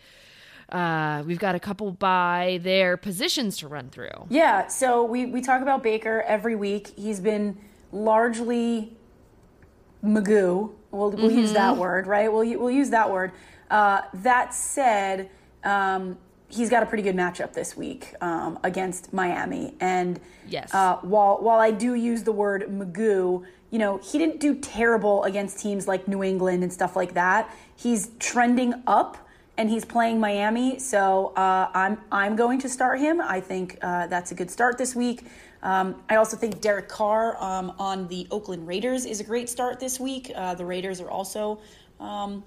uh 0.71 1.23
we've 1.27 1.39
got 1.39 1.55
a 1.55 1.61
couple 1.61 1.93
by 1.93 2.59
their 2.63 2.97
positions 2.97 3.59
to 3.59 3.69
run 3.69 3.91
through. 3.91 4.27
Yeah, 4.31 4.67
so 4.69 5.05
we, 5.05 5.27
we 5.27 5.43
talk 5.43 5.61
about 5.63 5.83
Baker 5.83 6.23
every 6.27 6.57
week. 6.57 6.89
He's 6.97 7.21
been 7.21 7.59
largely 7.93 8.97
Magoo. 10.05 10.73
We'll, 10.91 11.11
we'll 11.11 11.31
use 11.31 11.47
Mm-hmm. 11.51 11.55
that 11.55 11.77
word, 11.77 12.07
right? 12.07 12.33
We'll, 12.33 12.49
we'll 12.59 12.71
use 12.71 12.91
that 12.91 13.11
word. 13.11 13.33
Uh, 13.71 14.03
that 14.15 14.55
said, 14.55 15.31
um, 15.65 16.19
he's 16.55 16.71
got 16.71 16.83
a 16.83 16.87
pretty 16.87 17.03
good 17.03 17.17
matchup 17.17 17.53
this 17.53 17.77
week 17.77 18.15
um, 18.21 18.59
against 18.63 19.13
Miami. 19.13 19.75
And 19.81 20.21
Yes. 20.47 20.73
uh, 20.75 20.97
while, 20.99 21.39
while 21.39 21.59
I 21.59 21.71
do 21.71 21.95
use 21.95 22.23
the 22.23 22.33
word 22.33 22.67
Magoo, 22.69 23.45
you 23.71 23.79
know, 23.79 23.99
he 23.99 24.19
didn't 24.19 24.41
do 24.41 24.55
terrible 24.55 25.25
against 25.25 25.59
teams 25.59 25.89
like 25.89 26.07
New 26.07 26.23
England 26.23 26.63
and 26.63 26.73
stuff 26.73 26.95
like 26.95 27.15
that. 27.15 27.51
He's 27.75 28.11
trending 28.21 28.75
up 28.87 29.17
and 29.57 29.71
he's 29.71 29.85
playing 29.85 30.19
Miami, 30.21 30.79
so 30.81 31.33
uh, 31.37 31.71
I'm 31.73 31.99
I'm 32.11 32.35
going 32.35 32.59
to 32.61 32.69
start 32.69 32.99
him. 32.99 33.21
I 33.21 33.41
think 33.41 33.79
uh, 33.83 34.09
that's 34.09 34.33
a 34.33 34.35
good 34.35 34.51
start 34.51 34.79
this 34.79 34.97
week. 34.97 35.27
Um, 35.63 36.03
I 36.09 36.17
also 36.17 36.37
think 36.37 36.61
Derek 36.61 36.89
Carr 36.89 37.41
um, 37.43 37.73
on 37.79 38.09
the 38.09 38.27
Oakland 38.33 38.67
Raiders 38.67 39.07
is 39.07 39.21
a 39.21 39.25
great 39.25 39.49
start 39.49 39.79
this 39.79 40.01
week. 40.01 40.33
Uh, 40.35 40.55
the 40.55 40.65
Raiders 40.65 41.01
are 41.01 41.09
also 41.09 41.61
um, 42.01 42.43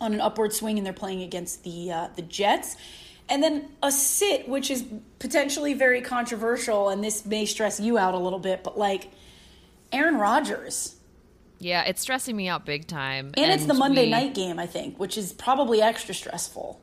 on 0.00 0.14
an 0.14 0.20
upward 0.20 0.52
swing, 0.52 0.78
and 0.78 0.86
they're 0.86 0.92
playing 0.92 1.22
against 1.22 1.64
the 1.64 1.90
uh, 1.90 2.08
the 2.14 2.22
Jets. 2.22 2.76
And 3.28 3.42
then 3.42 3.68
a 3.82 3.90
sit, 3.90 4.48
which 4.48 4.70
is 4.70 4.84
potentially 5.18 5.72
very 5.74 6.02
controversial, 6.02 6.90
and 6.90 7.02
this 7.02 7.24
may 7.24 7.46
stress 7.46 7.80
you 7.80 7.96
out 7.96 8.14
a 8.14 8.18
little 8.18 8.38
bit, 8.38 8.62
but 8.62 8.78
like 8.78 9.10
Aaron 9.92 10.16
Rodgers. 10.16 10.96
Yeah, 11.58 11.84
it's 11.84 12.02
stressing 12.02 12.36
me 12.36 12.48
out 12.48 12.66
big 12.66 12.86
time. 12.86 13.32
And, 13.36 13.50
it's 13.50 13.64
the 13.64 13.74
Monday 13.74 14.04
we- 14.04 14.10
night 14.10 14.34
game, 14.34 14.58
I 14.58 14.66
think, 14.66 14.98
which 14.98 15.16
is 15.16 15.32
probably 15.32 15.80
extra 15.80 16.14
stressful. 16.14 16.80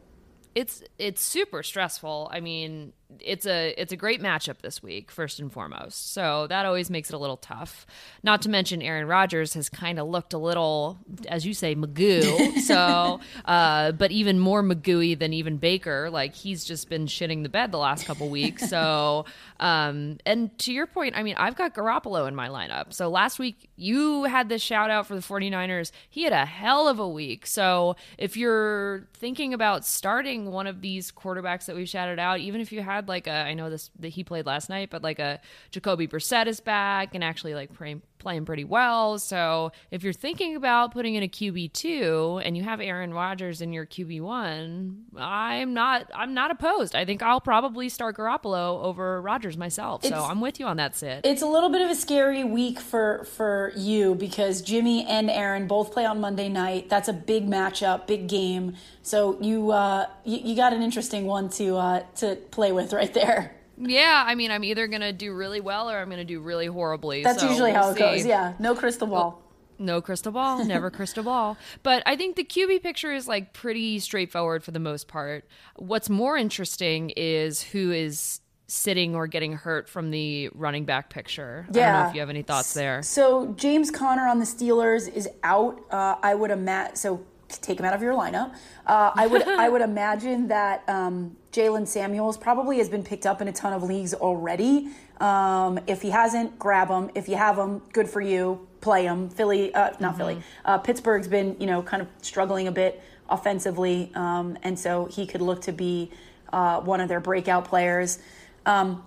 it's 0.56 0.84
it's 0.98 1.22
super 1.22 1.62
stressful. 1.64 2.30
I 2.34 2.40
mean, 2.40 2.94
it's 3.20 3.46
a 3.46 3.74
it's 3.78 3.92
a 3.92 3.98
great 3.98 4.22
matchup 4.22 4.60
this 4.62 4.82
week, 4.82 5.12
first 5.12 5.40
and 5.40 5.52
foremost. 5.52 6.14
So 6.14 6.48
that 6.48 6.66
always 6.66 6.90
makes 6.90 7.10
it 7.10 7.16
a 7.16 7.18
little 7.18 7.38
tough. 7.38 7.86
Not 8.24 8.42
to 8.44 8.50
mention 8.50 8.82
Aaron 8.82 9.08
Rodgers 9.08 9.54
has 9.54 9.70
kind 9.70 10.00
of 10.00 10.08
looked 10.08 10.34
a 10.34 10.38
little, 10.38 11.00
as 11.28 11.46
you 11.46 11.54
say, 11.54 11.76
magoo. 11.76 12.58
so, 12.62 13.20
uh, 13.46 13.92
but 13.92 14.12
even 14.12 14.40
more 14.40 14.64
magooey 14.64 15.18
than 15.18 15.34
even 15.34 15.58
Baker. 15.58 16.10
Like 16.10 16.36
he's 16.36 16.64
just 16.64 16.90
been 16.90 17.06
shitting 17.06 17.44
the 17.44 17.50
bed 17.50 17.72
the 17.72 17.78
last 17.78 18.06
couple 18.06 18.30
weeks. 18.30 18.70
So, 18.70 19.26
um, 19.60 20.18
and 20.26 20.58
to 20.60 20.74
your 20.74 20.88
point, 20.88 21.18
I 21.18 21.24
mean, 21.24 21.36
I've 21.38 21.56
got 21.56 21.74
Garoppolo 21.74 22.28
in 22.28 22.36
my 22.36 22.50
lineup. 22.50 22.94
So 22.94 23.10
last 23.10 23.40
week 23.40 23.70
you 23.76 24.24
had 24.24 24.50
this 24.50 24.62
shout 24.62 24.90
out 24.90 25.08
for 25.08 25.16
the 25.16 25.22
49ers. 25.22 25.92
He 26.10 26.24
had 26.24 26.34
a 26.34 26.46
hell 26.46 26.88
of 26.88 27.00
a 27.00 27.08
week. 27.08 27.46
So 27.46 27.96
if 28.18 28.38
you're 28.38 29.08
thinking 29.14 29.54
about 29.54 29.86
starting 29.86 30.52
one 30.52 30.68
of 30.68 30.82
these 30.82 31.12
quarterbacks 31.12 31.66
that 31.66 31.76
we've 31.76 31.90
shouted 31.90 32.20
out, 32.20 32.40
even 32.40 32.62
if 32.62 32.72
you 32.72 32.82
had 32.82 33.01
like 33.08 33.28
a, 33.28 33.32
I 33.32 33.54
know 33.54 33.70
this 33.70 33.90
that 34.00 34.10
he 34.10 34.24
played 34.24 34.46
last 34.46 34.70
night, 34.70 34.90
but 34.90 35.02
like 35.02 35.20
a 35.20 35.40
Jacoby 35.72 36.08
Brissett 36.08 36.48
is 36.48 36.60
back 36.60 37.16
and 37.16 37.24
actually 37.24 37.54
like 37.54 37.74
playing 37.74 38.02
playing 38.22 38.46
pretty 38.46 38.64
well. 38.64 39.20
So 39.20 39.72
if 39.92 40.04
you're 40.04 40.14
thinking 40.14 40.56
about 40.56 40.94
putting 40.94 41.16
in 41.16 41.24
a 41.24 41.28
QB 41.28 41.74
two 41.74 42.40
and 42.44 42.56
you 42.56 42.64
have 42.64 42.80
Aaron 42.80 43.14
Rodgers 43.14 43.62
in 43.62 43.74
your 43.74 43.86
QB 43.86 44.22
one, 44.22 45.04
I'm 45.18 45.74
not 45.74 46.10
I'm 46.14 46.34
not 46.34 46.52
opposed. 46.52 46.96
I 46.96 47.04
think 47.04 47.22
I'll 47.22 47.42
probably 47.42 47.90
start 47.90 48.16
Garoppolo 48.18 48.82
over 48.84 49.22
Rodgers 49.22 49.58
myself. 49.58 50.06
So 50.06 50.16
I'm 50.16 50.40
with 50.40 50.60
you 50.60 50.68
on 50.68 50.78
that 50.78 50.96
sit. 50.96 51.26
It's 51.26 51.42
a 51.42 51.48
little 51.48 51.70
bit 51.70 51.82
of 51.82 51.90
a 51.90 51.96
scary 51.96 52.44
week 52.44 52.80
for 52.80 53.26
for 53.26 53.74
you 53.76 54.16
because 54.16 54.62
Jimmy 54.62 55.06
and 55.06 55.30
Aaron 55.30 55.68
both 55.68 55.92
play 55.92 56.06
on 56.06 56.22
Monday 56.22 56.48
night. 56.50 56.90
That's 56.90 57.10
a 57.10 57.14
big 57.14 57.48
matchup, 57.48 58.08
big 58.08 58.28
game. 58.28 58.76
So 59.04 59.38
you 59.42 59.72
uh, 59.72 60.08
you, 60.24 60.38
you 60.38 60.56
got 60.56 60.74
an 60.74 60.82
interesting 60.82 61.26
one 61.26 61.50
to 61.52 61.78
uh, 61.78 62.04
to 62.18 62.36
play 62.52 62.72
with 62.72 62.94
right 62.94 63.14
there. 63.14 63.56
Yeah, 63.82 64.24
I 64.26 64.36
mean, 64.36 64.52
I'm 64.52 64.64
either 64.64 64.88
gonna 64.88 65.14
do 65.14 65.34
really 65.34 65.60
well 65.62 65.90
or 65.90 65.98
I'm 65.98 66.10
gonna 66.10 66.24
do 66.26 66.40
really 66.40 66.68
horribly. 66.68 67.24
That's 67.24 67.42
so 67.42 67.50
usually 67.50 67.72
we'll 67.72 67.82
how 67.84 67.90
it 67.92 67.98
goes. 67.98 68.26
Yeah, 68.26 68.54
no 68.60 68.76
crystal 68.76 69.08
ball. 69.08 69.42
No 69.80 70.00
crystal 70.02 70.32
ball, 70.32 70.64
never 70.64 70.92
crystal 70.98 71.24
ball. 71.24 71.58
But 71.82 72.04
I 72.06 72.16
think 72.16 72.36
the 72.36 72.44
QB 72.44 72.84
picture 72.84 73.12
is 73.12 73.28
like 73.28 73.54
pretty 73.54 73.98
straightforward 74.00 74.64
for 74.64 74.72
the 74.72 74.80
most 74.80 75.08
part. 75.08 75.48
What's 75.76 76.10
more 76.10 76.38
interesting 76.38 77.10
is 77.18 77.64
who 77.64 77.92
is 77.92 78.42
sitting 78.68 79.16
or 79.16 79.28
getting 79.28 79.54
hurt 79.54 79.90
from 79.90 80.12
the 80.12 80.50
running 80.54 80.86
back 80.86 81.10
picture. 81.10 81.66
I 81.68 81.72
don't 81.72 81.76
know 81.76 81.82
Yeah. 81.82 82.08
if 82.10 82.14
you 82.14 82.20
have 82.22 82.30
any 82.30 82.42
thoughts 82.44 82.74
there. 82.74 83.02
So 83.02 83.48
James 83.58 83.92
Conner 83.92 84.28
on 84.28 84.40
the 84.40 84.46
Steelers 84.46 85.12
is 85.14 85.28
out. 85.44 85.82
Uh, 85.92 86.16
I 86.24 86.36
would 86.36 86.52
imagine. 86.52 86.96
So 86.96 87.26
take 87.50 87.80
him 87.80 87.86
out 87.86 87.94
of 87.94 88.02
your 88.02 88.14
lineup. 88.14 88.54
Uh, 88.86 89.12
I 89.16 89.28
would. 89.28 89.46
I 89.48 89.68
would 89.68 89.82
imagine 89.82 90.48
that 90.50 90.88
um, 90.88 91.36
Jaylen 91.52 91.88
Samuels 91.88 92.38
probably 92.38 92.78
has 92.78 92.88
been 92.90 93.04
picked 93.04 93.26
up 93.26 93.42
in 93.42 93.48
a 93.48 93.52
ton 93.54 93.74
of 93.74 93.84
leagues 93.84 94.14
already. 94.14 94.90
Um, 95.20 95.80
if 95.88 96.02
he 96.02 96.10
hasn't, 96.10 96.58
grab 96.58 96.88
him. 96.90 97.12
If 97.14 97.28
you 97.28 97.36
have 97.36 97.58
him, 97.58 97.80
good 97.94 98.10
for 98.10 98.22
you. 98.22 98.68
Play 98.80 99.04
him. 99.06 99.30
Philly, 99.30 99.74
uh, 99.74 99.92
not 100.00 100.18
Philly. 100.18 100.42
Uh, 100.66 100.78
Pittsburgh's 100.80 101.28
been 101.28 101.56
you 101.60 101.68
know 101.68 101.84
kind 101.84 102.02
of 102.02 102.08
struggling 102.22 102.68
a 102.68 102.72
bit 102.72 103.02
offensively, 103.30 104.12
um, 104.16 104.58
and 104.64 104.78
so 104.80 105.06
he 105.06 105.26
could 105.28 105.42
look 105.42 105.62
to 105.64 105.72
be 105.72 106.10
uh, 106.52 106.80
one 106.82 107.00
of 107.02 107.08
their 107.10 107.20
breakout 107.20 107.66
players. 107.66 108.20
Um, 108.66 109.04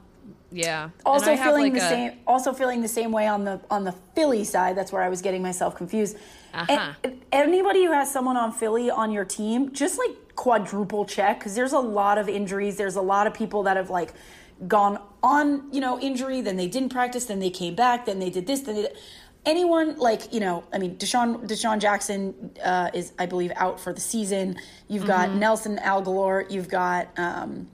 Yeah. 0.53 0.91
Also 1.05 1.37
feeling 1.37 1.65
like, 1.65 1.73
the 1.73 1.79
a- 1.87 1.89
same 1.89 2.13
also 2.27 2.53
feeling 2.53 2.83
the 2.83 2.89
same 2.89 3.11
way 3.11 3.27
on 3.27 3.45
the 3.45 3.61
on 3.71 3.83
the 3.85 3.93
Philly 4.15 4.45
side 4.45 4.77
that's 4.77 4.93
where 4.93 5.03
I 5.03 5.09
was 5.09 5.21
getting 5.21 5.43
myself 5.43 5.75
confused 5.75 6.17
Uh-huh. 6.53 6.93
A- 7.05 7.13
anybody 7.33 7.85
who 7.85 7.91
has 7.93 8.13
someone 8.13 8.37
on 8.37 8.53
Philly 8.53 8.89
on 8.91 9.11
your 9.11 9.25
team 9.25 9.73
just 9.73 9.99
like 9.99 10.13
quadruple 10.37 11.05
check 11.05 11.39
because 11.39 11.55
there's 11.55 11.73
a 11.73 11.79
lot 11.79 12.19
of 12.19 12.29
injuries 12.29 12.77
there's 12.77 12.97
a 12.97 13.01
lot 13.03 13.27
of 13.27 13.35
people 13.35 13.63
that 13.63 13.77
have 13.77 13.91
like 13.91 14.13
gone 14.69 15.01
on 15.23 15.73
you 15.73 15.81
know 15.81 16.01
injury 16.01 16.41
then 16.41 16.57
they 16.57 16.67
didn't 16.67 16.91
practice 16.91 17.27
then 17.27 17.39
they 17.41 17.51
came 17.51 17.75
back 17.75 18.07
then 18.07 18.19
they 18.19 18.31
did 18.31 18.47
this 18.47 18.61
then 18.61 18.75
they 18.75 18.83
did, 18.83 18.97
anyone 19.47 19.97
like 19.99 20.33
you 20.33 20.41
know 20.41 20.65
I 20.73 20.79
mean 20.79 20.97
DeSean 20.97 21.47
DeSean 21.47 21.79
Jackson 21.79 22.53
uh, 22.65 22.91
is 22.95 23.13
I 23.19 23.27
believe 23.27 23.53
out 23.57 23.79
for 23.79 23.93
the 23.93 24.01
season 24.01 24.57
you've 24.89 25.07
got 25.07 25.29
Mm-hmm. 25.29 25.39
Nelson 25.39 25.79
Agholor 25.79 26.51
you've 26.51 26.69
got 26.69 27.09
um, 27.19 27.69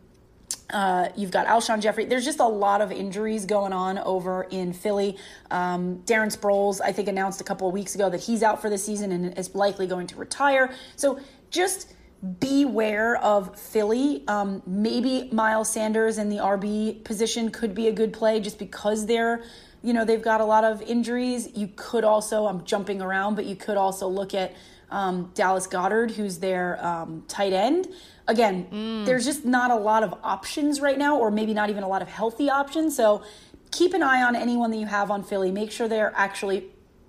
uh, 0.72 1.08
you've 1.16 1.30
got 1.30 1.46
Alshon 1.46 1.80
Jeffery. 1.80 2.04
There's 2.04 2.24
just 2.24 2.40
a 2.40 2.46
lot 2.46 2.80
of 2.80 2.92
injuries 2.92 3.44
going 3.44 3.72
on 3.72 3.98
over 3.98 4.44
in 4.50 4.72
Philly. 4.72 5.16
Um, 5.50 6.02
Darren 6.04 6.34
Sproles, 6.34 6.80
I 6.80 6.92
think, 6.92 7.08
announced 7.08 7.40
a 7.40 7.44
couple 7.44 7.66
of 7.66 7.74
weeks 7.74 7.94
ago 7.94 8.08
that 8.10 8.20
he's 8.20 8.42
out 8.42 8.60
for 8.60 8.70
the 8.70 8.78
season 8.78 9.12
and 9.12 9.36
is 9.38 9.54
likely 9.54 9.86
going 9.86 10.06
to 10.08 10.16
retire. 10.16 10.72
So 10.96 11.18
just 11.50 11.92
beware 12.38 13.16
of 13.16 13.58
Philly. 13.58 14.24
Um, 14.28 14.62
maybe 14.66 15.28
Miles 15.32 15.70
Sanders 15.70 16.18
in 16.18 16.28
the 16.28 16.36
RB 16.36 17.02
position 17.04 17.50
could 17.50 17.74
be 17.74 17.88
a 17.88 17.92
good 17.92 18.12
play 18.12 18.40
just 18.40 18.58
because 18.58 19.06
they're, 19.06 19.42
you 19.82 19.92
know, 19.92 20.04
they've 20.04 20.20
got 20.20 20.40
a 20.40 20.44
lot 20.44 20.64
of 20.64 20.82
injuries. 20.82 21.48
You 21.54 21.70
could 21.74 22.04
also, 22.04 22.46
I'm 22.46 22.64
jumping 22.64 23.00
around, 23.00 23.36
but 23.36 23.46
you 23.46 23.56
could 23.56 23.78
also 23.78 24.06
look 24.06 24.34
at 24.34 24.54
um, 24.90 25.30
Dallas 25.34 25.66
Goedert, 25.66 26.10
who's 26.10 26.38
their 26.38 26.84
um, 26.84 27.24
tight 27.26 27.52
end. 27.52 27.88
Again, 28.28 28.66
there's 29.04 29.24
just 29.24 29.44
not 29.44 29.70
a 29.70 29.76
lot 29.76 30.02
of 30.02 30.14
options 30.22 30.80
right 30.80 30.98
now, 30.98 31.18
or 31.18 31.30
maybe 31.30 31.54
not 31.54 31.70
even 31.70 31.82
a 31.82 31.88
lot 31.88 32.02
of 32.02 32.08
healthy 32.08 32.50
options. 32.50 32.96
So 32.96 33.22
keep 33.70 33.94
an 33.94 34.02
eye 34.02 34.22
on 34.22 34.36
anyone 34.36 34.70
that 34.72 34.76
you 34.76 34.86
have 34.86 35.10
on 35.10 35.22
Philly. 35.22 35.50
Make 35.50 35.72
sure 35.72 35.88
they're 35.88 36.12
actually 36.14 36.66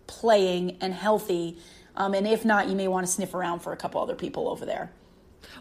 playing 0.08 0.78
and 0.80 0.93
healthy. 0.93 1.58
Um, 1.95 2.13
and 2.13 2.26
if 2.26 2.45
not, 2.45 2.69
you 2.69 2.76
may 2.76 2.88
want 2.88 3.06
to 3.06 3.12
sniff 3.12 3.34
around 3.34 3.60
for 3.60 3.74
a 3.74 3.78
couple 3.78 4.02
other 4.02 4.15
people 4.15 4.47
over 4.47 4.65
there. 4.65 4.91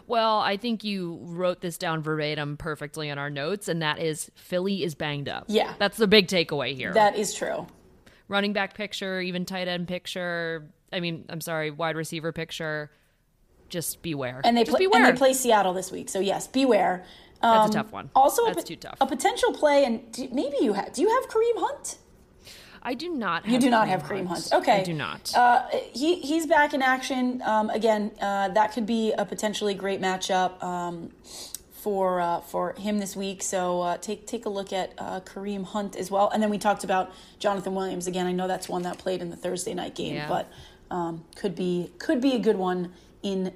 Well, 0.07 0.39
I 0.39 0.57
think 0.57 0.83
you 0.83 1.19
wrote 1.23 1.61
this 1.61 1.77
down 1.77 2.01
verbatim 2.01 2.57
perfectly 2.57 3.09
in 3.09 3.17
our 3.17 3.29
notes, 3.29 3.67
and 3.67 3.81
that 3.81 3.99
is 3.99 4.31
Philly 4.35 4.83
is 4.83 4.95
banged 4.95 5.27
up. 5.29 5.45
Yeah. 5.47 5.73
That's 5.79 5.97
the 5.97 6.07
big 6.07 6.27
takeaway 6.27 6.75
here. 6.75 6.93
That 6.93 7.15
is 7.15 7.33
true. 7.33 7.67
Running 8.27 8.53
back 8.53 8.73
picture, 8.75 9.19
even 9.21 9.45
tight 9.45 9.67
end 9.67 9.87
picture. 9.87 10.67
I 10.93 10.99
mean, 10.99 11.25
I'm 11.29 11.41
sorry, 11.41 11.71
wide 11.71 11.95
receiver 11.95 12.31
picture. 12.31 12.91
Just 13.69 14.01
beware. 14.01 14.41
And 14.43 14.55
they 14.57 14.65
play 14.65 14.79
beware. 14.79 15.05
and 15.05 15.15
they 15.15 15.17
play 15.17 15.33
Seattle 15.33 15.73
this 15.73 15.91
week. 15.91 16.09
So 16.09 16.19
yes, 16.19 16.47
beware. 16.47 17.05
That's 17.41 17.65
Um, 17.65 17.69
a 17.69 17.73
tough 17.83 17.91
one. 17.91 18.09
Also, 18.15 18.43
a 18.43 18.45
That's 18.47 18.57
pot- 18.57 18.65
too 18.67 18.75
tough. 18.75 18.97
A 19.01 19.05
potential 19.07 19.51
play, 19.53 19.83
and 19.85 20.11
do, 20.11 20.27
maybe 20.31 20.57
you 20.61 20.73
have. 20.73 20.93
Do 20.93 21.01
you 21.01 21.09
have 21.09 21.29
Kareem 21.29 21.57
Hunt? 21.57 21.97
I 22.83 22.93
do 22.93 23.09
not. 23.09 23.43
Have 23.45 23.53
You 23.53 23.59
do 23.59 23.69
not 23.69 23.87
Kareem 23.87 23.89
have 23.89 24.03
Kareem 24.03 24.25
Hunt. 24.27 24.49
Okay. 24.53 24.79
I 24.81 24.83
do 24.83 24.93
not. 24.93 25.33
Uh, 25.35 25.67
he 25.93 26.15
he's 26.21 26.45
back 26.47 26.73
in 26.73 26.81
action. 26.81 27.41
Um, 27.43 27.69
again, 27.69 28.11
uh, 28.21 28.49
that 28.49 28.73
could 28.73 28.85
be 28.85 29.11
a 29.13 29.25
potentially 29.25 29.73
great 29.73 30.01
matchup 30.01 30.61
um, 30.63 31.11
for 31.71 32.19
uh, 32.21 32.41
for 32.41 32.73
him 32.73 32.99
this 32.99 33.15
week. 33.15 33.43
So 33.43 33.81
uh, 33.81 33.97
take 33.97 34.25
take 34.27 34.45
a 34.45 34.49
look 34.49 34.73
at 34.73 34.93
uh, 34.97 35.19
Kareem 35.21 35.63
Hunt 35.65 35.95
as 35.95 36.09
well. 36.11 36.29
And 36.29 36.41
then 36.41 36.49
we 36.49 36.57
talked 36.57 36.83
about 36.83 37.11
Jonathan 37.39 37.75
Williams 37.75 38.07
again. 38.07 38.25
I 38.27 38.31
know 38.31 38.47
that's 38.47 38.67
one 38.69 38.81
that 38.83 38.97
played 38.97 39.21
in 39.21 39.29
the 39.29 39.35
Thursday 39.37 39.73
night 39.73 39.95
game, 39.95 40.15
Yeah. 40.15 40.27
but 40.27 40.51
um, 40.89 41.25
could 41.35 41.55
be 41.55 41.91
could 41.99 42.19
be 42.21 42.33
a 42.35 42.39
good 42.39 42.57
one 42.57 42.93
in 43.23 43.53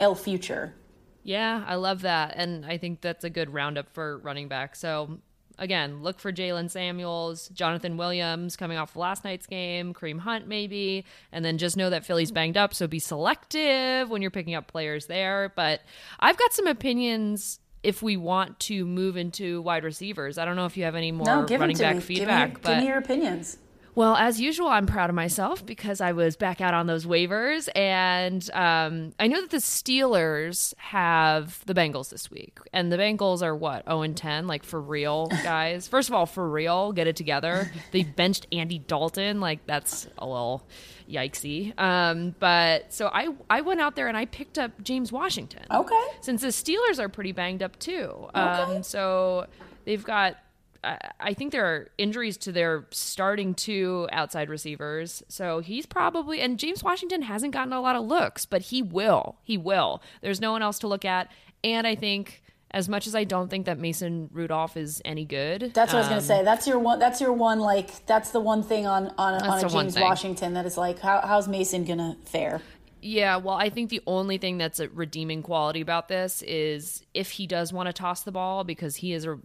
El 0.00 0.14
Future. 0.14 0.74
Yeah, 1.22 1.64
I 1.66 1.76
love 1.76 2.02
that. 2.02 2.34
And 2.36 2.66
I 2.66 2.76
think 2.76 3.00
that's 3.00 3.24
a 3.24 3.30
good 3.30 3.52
roundup 3.54 3.88
for 3.94 4.18
running 4.18 4.46
back. 4.48 4.76
So, 4.76 5.20
again, 5.58 6.02
look 6.02 6.18
for 6.18 6.32
Jaylen 6.32 6.70
Samuels, 6.70 7.48
Jonathan 7.48 7.96
Williams 7.96 8.56
coming 8.56 8.78
off 8.78 8.96
last 8.96 9.24
night's 9.24 9.46
game, 9.46 9.94
Kareem 9.94 10.18
Hunt 10.20 10.46
maybe. 10.48 11.04
And 11.32 11.44
then 11.44 11.58
just 11.58 11.76
know 11.76 11.90
that 11.90 12.04
Philly's 12.04 12.30
banged 12.30 12.56
up. 12.56 12.74
So 12.74 12.86
be 12.86 12.98
selective 12.98 14.10
when 14.10 14.22
you're 14.22 14.30
picking 14.30 14.54
up 14.54 14.66
players 14.66 15.06
there. 15.06 15.52
But 15.54 15.80
I've 16.20 16.36
got 16.36 16.52
some 16.52 16.66
opinions 16.66 17.60
if 17.82 18.02
we 18.02 18.16
want 18.16 18.58
to 18.60 18.86
move 18.86 19.16
into 19.16 19.60
wide 19.62 19.84
receivers. 19.84 20.38
I 20.38 20.44
don't 20.44 20.56
know 20.56 20.64
if 20.66 20.76
you 20.76 20.84
have 20.84 20.94
any 20.94 21.12
more 21.12 21.26
No, 21.26 21.46
running 21.58 21.76
back 21.76 21.96
me. 21.96 22.00
feedback. 22.00 22.48
give 22.48 22.54
me, 22.56 22.60
but 22.62 22.68
give 22.74 22.78
me 22.80 22.86
your 22.88 22.98
opinions. 22.98 23.58
Well, 23.94 24.16
as 24.16 24.40
usual, 24.40 24.68
I'm 24.68 24.86
proud 24.86 25.08
of 25.10 25.16
myself 25.16 25.64
because 25.64 26.00
I 26.00 26.12
was 26.12 26.36
back 26.36 26.60
out 26.60 26.74
on 26.74 26.86
those 26.86 27.06
waivers, 27.06 27.68
and 27.74 28.48
um, 28.52 29.12
I 29.20 29.26
know 29.28 29.40
that 29.40 29.50
the 29.50 29.58
Steelers 29.58 30.74
have 30.78 31.64
the 31.66 31.74
Bengals 31.74 32.10
this 32.10 32.30
week, 32.30 32.58
and 32.72 32.90
the 32.90 32.96
Bengals 32.96 33.42
are 33.42 33.54
what 33.54 33.84
0 33.86 34.02
and 34.02 34.16
10, 34.16 34.46
like 34.46 34.64
for 34.64 34.80
real, 34.80 35.26
guys. 35.42 35.86
First 35.94 36.08
of 36.08 36.14
all, 36.14 36.26
for 36.26 36.48
real, 36.48 36.92
get 36.92 37.06
it 37.06 37.16
together. 37.16 37.70
They 37.92 38.02
benched 38.02 38.46
Andy 38.52 38.78
Dalton, 38.78 39.40
like 39.40 39.66
that's 39.66 40.08
a 40.18 40.26
little 40.26 40.66
yikesy. 41.08 41.78
Um, 41.78 42.34
but 42.40 42.92
so 42.92 43.08
I 43.12 43.28
I 43.50 43.60
went 43.60 43.80
out 43.80 43.94
there 43.94 44.08
and 44.08 44.16
I 44.16 44.24
picked 44.24 44.58
up 44.58 44.82
James 44.82 45.12
Washington 45.12 45.64
Okay. 45.70 46.02
since 46.22 46.40
the 46.40 46.48
Steelers 46.48 46.98
are 46.98 47.08
pretty 47.08 47.32
banged 47.32 47.62
up 47.62 47.78
too. 47.78 48.28
Okay. 48.34 48.38
Um, 48.40 48.82
so 48.82 49.46
they've 49.84 50.02
got, 50.02 50.36
I, 50.84 51.10
I 51.20 51.34
think 51.34 51.52
there 51.52 51.64
are 51.66 51.88
injuries 51.98 52.36
to 52.38 52.52
their 52.52 52.86
starting 52.90 53.54
two 53.54 54.08
outside 54.12 54.48
receivers. 54.48 55.22
So 55.28 55.60
he's 55.60 55.86
probably, 55.86 56.40
and 56.40 56.58
James 56.58 56.84
Washington 56.84 57.22
hasn't 57.22 57.52
gotten 57.52 57.72
a 57.72 57.80
lot 57.80 57.96
of 57.96 58.04
looks, 58.04 58.46
but 58.46 58.62
he 58.62 58.82
will. 58.82 59.36
He 59.42 59.56
will. 59.56 60.02
There's 60.20 60.40
no 60.40 60.52
one 60.52 60.62
else 60.62 60.78
to 60.80 60.88
look 60.88 61.04
at. 61.04 61.30
And 61.62 61.86
I 61.86 61.94
think. 61.94 62.42
As 62.70 62.88
much 62.88 63.06
as 63.06 63.14
I 63.14 63.22
don't 63.22 63.48
think 63.48 63.66
that 63.66 63.78
Mason 63.78 64.28
Rudolph 64.32 64.76
is 64.76 65.00
any 65.04 65.24
good, 65.24 65.70
That's 65.74 65.92
what 65.92 65.98
I 65.98 66.00
was 66.00 66.06
um, 66.06 66.10
gonna 66.10 66.22
say. 66.22 66.42
That's 66.42 66.66
your 66.66 66.80
one. 66.80 66.98
That's 66.98 67.20
your 67.20 67.32
one. 67.32 67.60
Like 67.60 68.04
that's 68.04 68.30
the 68.30 68.40
one 68.40 68.64
thing 68.64 68.84
on 68.84 69.14
on, 69.16 69.40
on 69.46 69.64
a 69.64 69.68
James. 69.68 69.96
Washington 69.96 70.54
that 70.54 70.66
is 70.66 70.76
like, 70.76 70.98
how, 70.98 71.20
how's 71.20 71.46
Mason 71.46 71.84
gonna 71.84 72.16
fare? 72.24 72.60
Yeah, 73.00 73.36
well, 73.36 73.54
I 73.54 73.68
think 73.68 73.90
the 73.90 74.00
only 74.08 74.38
thing 74.38 74.58
that's 74.58 74.80
a 74.80 74.88
redeeming 74.88 75.40
quality 75.40 75.82
about 75.82 76.08
this 76.08 76.42
is 76.42 77.04
if 77.14 77.30
he 77.30 77.46
does 77.46 77.72
want 77.72 77.86
to 77.86 77.92
toss 77.92 78.24
the 78.24 78.32
ball 78.32 78.64
because 78.64 78.96
he 78.96 79.12
is 79.12 79.24
a 79.24 79.38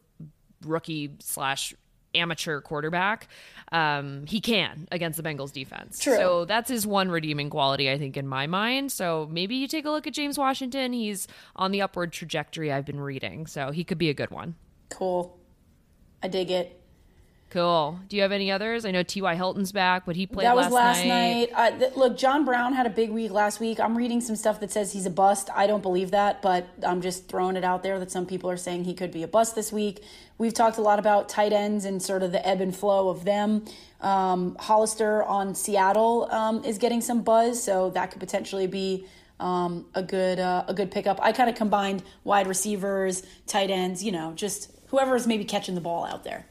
rookie 0.64 1.16
slash 1.20 1.74
amateur 2.16 2.62
quarterback, 2.62 3.28
um, 3.72 4.26
he 4.26 4.42
can 4.42 4.88
against 4.92 5.22
the 5.22 5.24
Bengals 5.24 5.52
defense. 5.52 6.00
True. 6.00 6.16
So 6.16 6.46
that's 6.46 6.70
his 6.70 6.88
one 6.88 7.10
redeeming 7.10 7.50
quality, 7.50 7.90
I 7.90 7.98
think, 7.98 8.18
in 8.18 8.28
my 8.28 8.48
mind. 8.48 8.92
So 8.92 9.28
maybe 9.32 9.56
you 9.56 9.68
take 9.68 9.86
a 9.86 9.92
look 9.92 10.08
at 10.08 10.14
James 10.14 10.38
Washington. 10.38 10.94
He's 10.94 11.28
on 11.56 11.72
the 11.72 11.82
upward 11.82 12.12
trajectory 12.12 12.72
I've 12.72 12.86
been 12.86 13.00
reading, 13.00 13.48
so 13.48 13.72
he 13.72 13.84
could 13.84 13.98
be 13.98 14.10
a 14.10 14.14
good 14.14 14.32
one. 14.32 14.56
Cool. 14.90 15.38
I 16.24 16.28
dig 16.28 16.52
it. 16.52 16.79
Cool. 17.50 18.00
Do 18.08 18.16
you 18.16 18.22
have 18.22 18.32
any 18.32 18.52
others? 18.52 18.86
I 18.86 18.92
know 18.92 19.02
T.Y. 19.02 19.34
Hilton's 19.34 19.72
back, 19.72 20.06
but 20.06 20.16
he 20.16 20.28
played 20.28 20.46
that 20.46 20.56
was 20.56 20.72
last 20.72 21.04
last 21.04 21.06
night. 21.06 21.50
Uh, 21.56 21.72
th- 21.80 21.96
look, 21.96 22.16
John 22.16 22.46
Brown 22.46 22.74
had 22.74 22.86
a 22.86 22.92
big 22.92 23.10
week 23.10 23.32
last 23.32 23.60
week. 23.60 23.80
I'm 23.80 23.98
reading 23.98 24.22
some 24.22 24.36
stuff 24.36 24.60
that 24.60 24.72
says 24.72 24.94
he's 24.94 25.08
a 25.08 25.10
bust. 25.10 25.50
I 25.56 25.66
don't 25.66 25.82
believe 25.82 26.12
that, 26.12 26.44
but 26.44 26.68
I'm 26.86 27.02
just 27.02 27.28
throwing 27.28 27.56
it 27.56 27.64
out 27.64 27.82
there 27.82 27.98
that 27.98 28.12
some 28.12 28.28
people 28.28 28.52
are 28.52 28.58
saying 28.58 28.84
he 28.84 28.94
could 28.94 29.12
be 29.12 29.24
a 29.24 29.28
bust 29.28 29.56
this 29.56 29.72
week. 29.72 30.04
We've 30.38 30.54
talked 30.54 30.78
a 30.78 30.82
lot 30.82 31.00
about 31.00 31.28
tight 31.28 31.52
ends 31.52 31.86
and 31.86 32.02
sort 32.02 32.22
of 32.22 32.32
the 32.32 32.48
ebb 32.48 32.62
and 32.62 32.76
flow 32.76 33.10
of 33.10 33.26
them. 33.26 33.66
Um, 34.00 34.56
Hollister 34.60 35.24
on 35.24 35.56
Seattle 35.56 36.32
um, 36.32 36.64
is 36.64 36.78
getting 36.78 37.02
some 37.02 37.24
buzz, 37.24 37.62
so 37.62 37.90
that 37.92 38.12
could 38.12 38.20
potentially 38.20 38.68
be 38.68 39.08
um, 39.40 39.88
a 39.96 40.04
good 40.04 40.40
uh, 40.40 40.66
a 40.68 40.74
good 40.76 40.92
pickup. 40.92 41.20
I 41.20 41.32
kind 41.32 41.50
of 41.50 41.56
combined 41.56 42.04
wide 42.24 42.46
receivers, 42.46 43.24
tight 43.48 43.72
ends, 43.72 44.04
you 44.04 44.12
know, 44.12 44.34
just 44.36 44.72
whoever 44.90 45.16
is 45.16 45.26
maybe 45.26 45.46
catching 45.46 45.74
the 45.74 45.82
ball 45.82 46.06
out 46.06 46.24
there. 46.24 46.46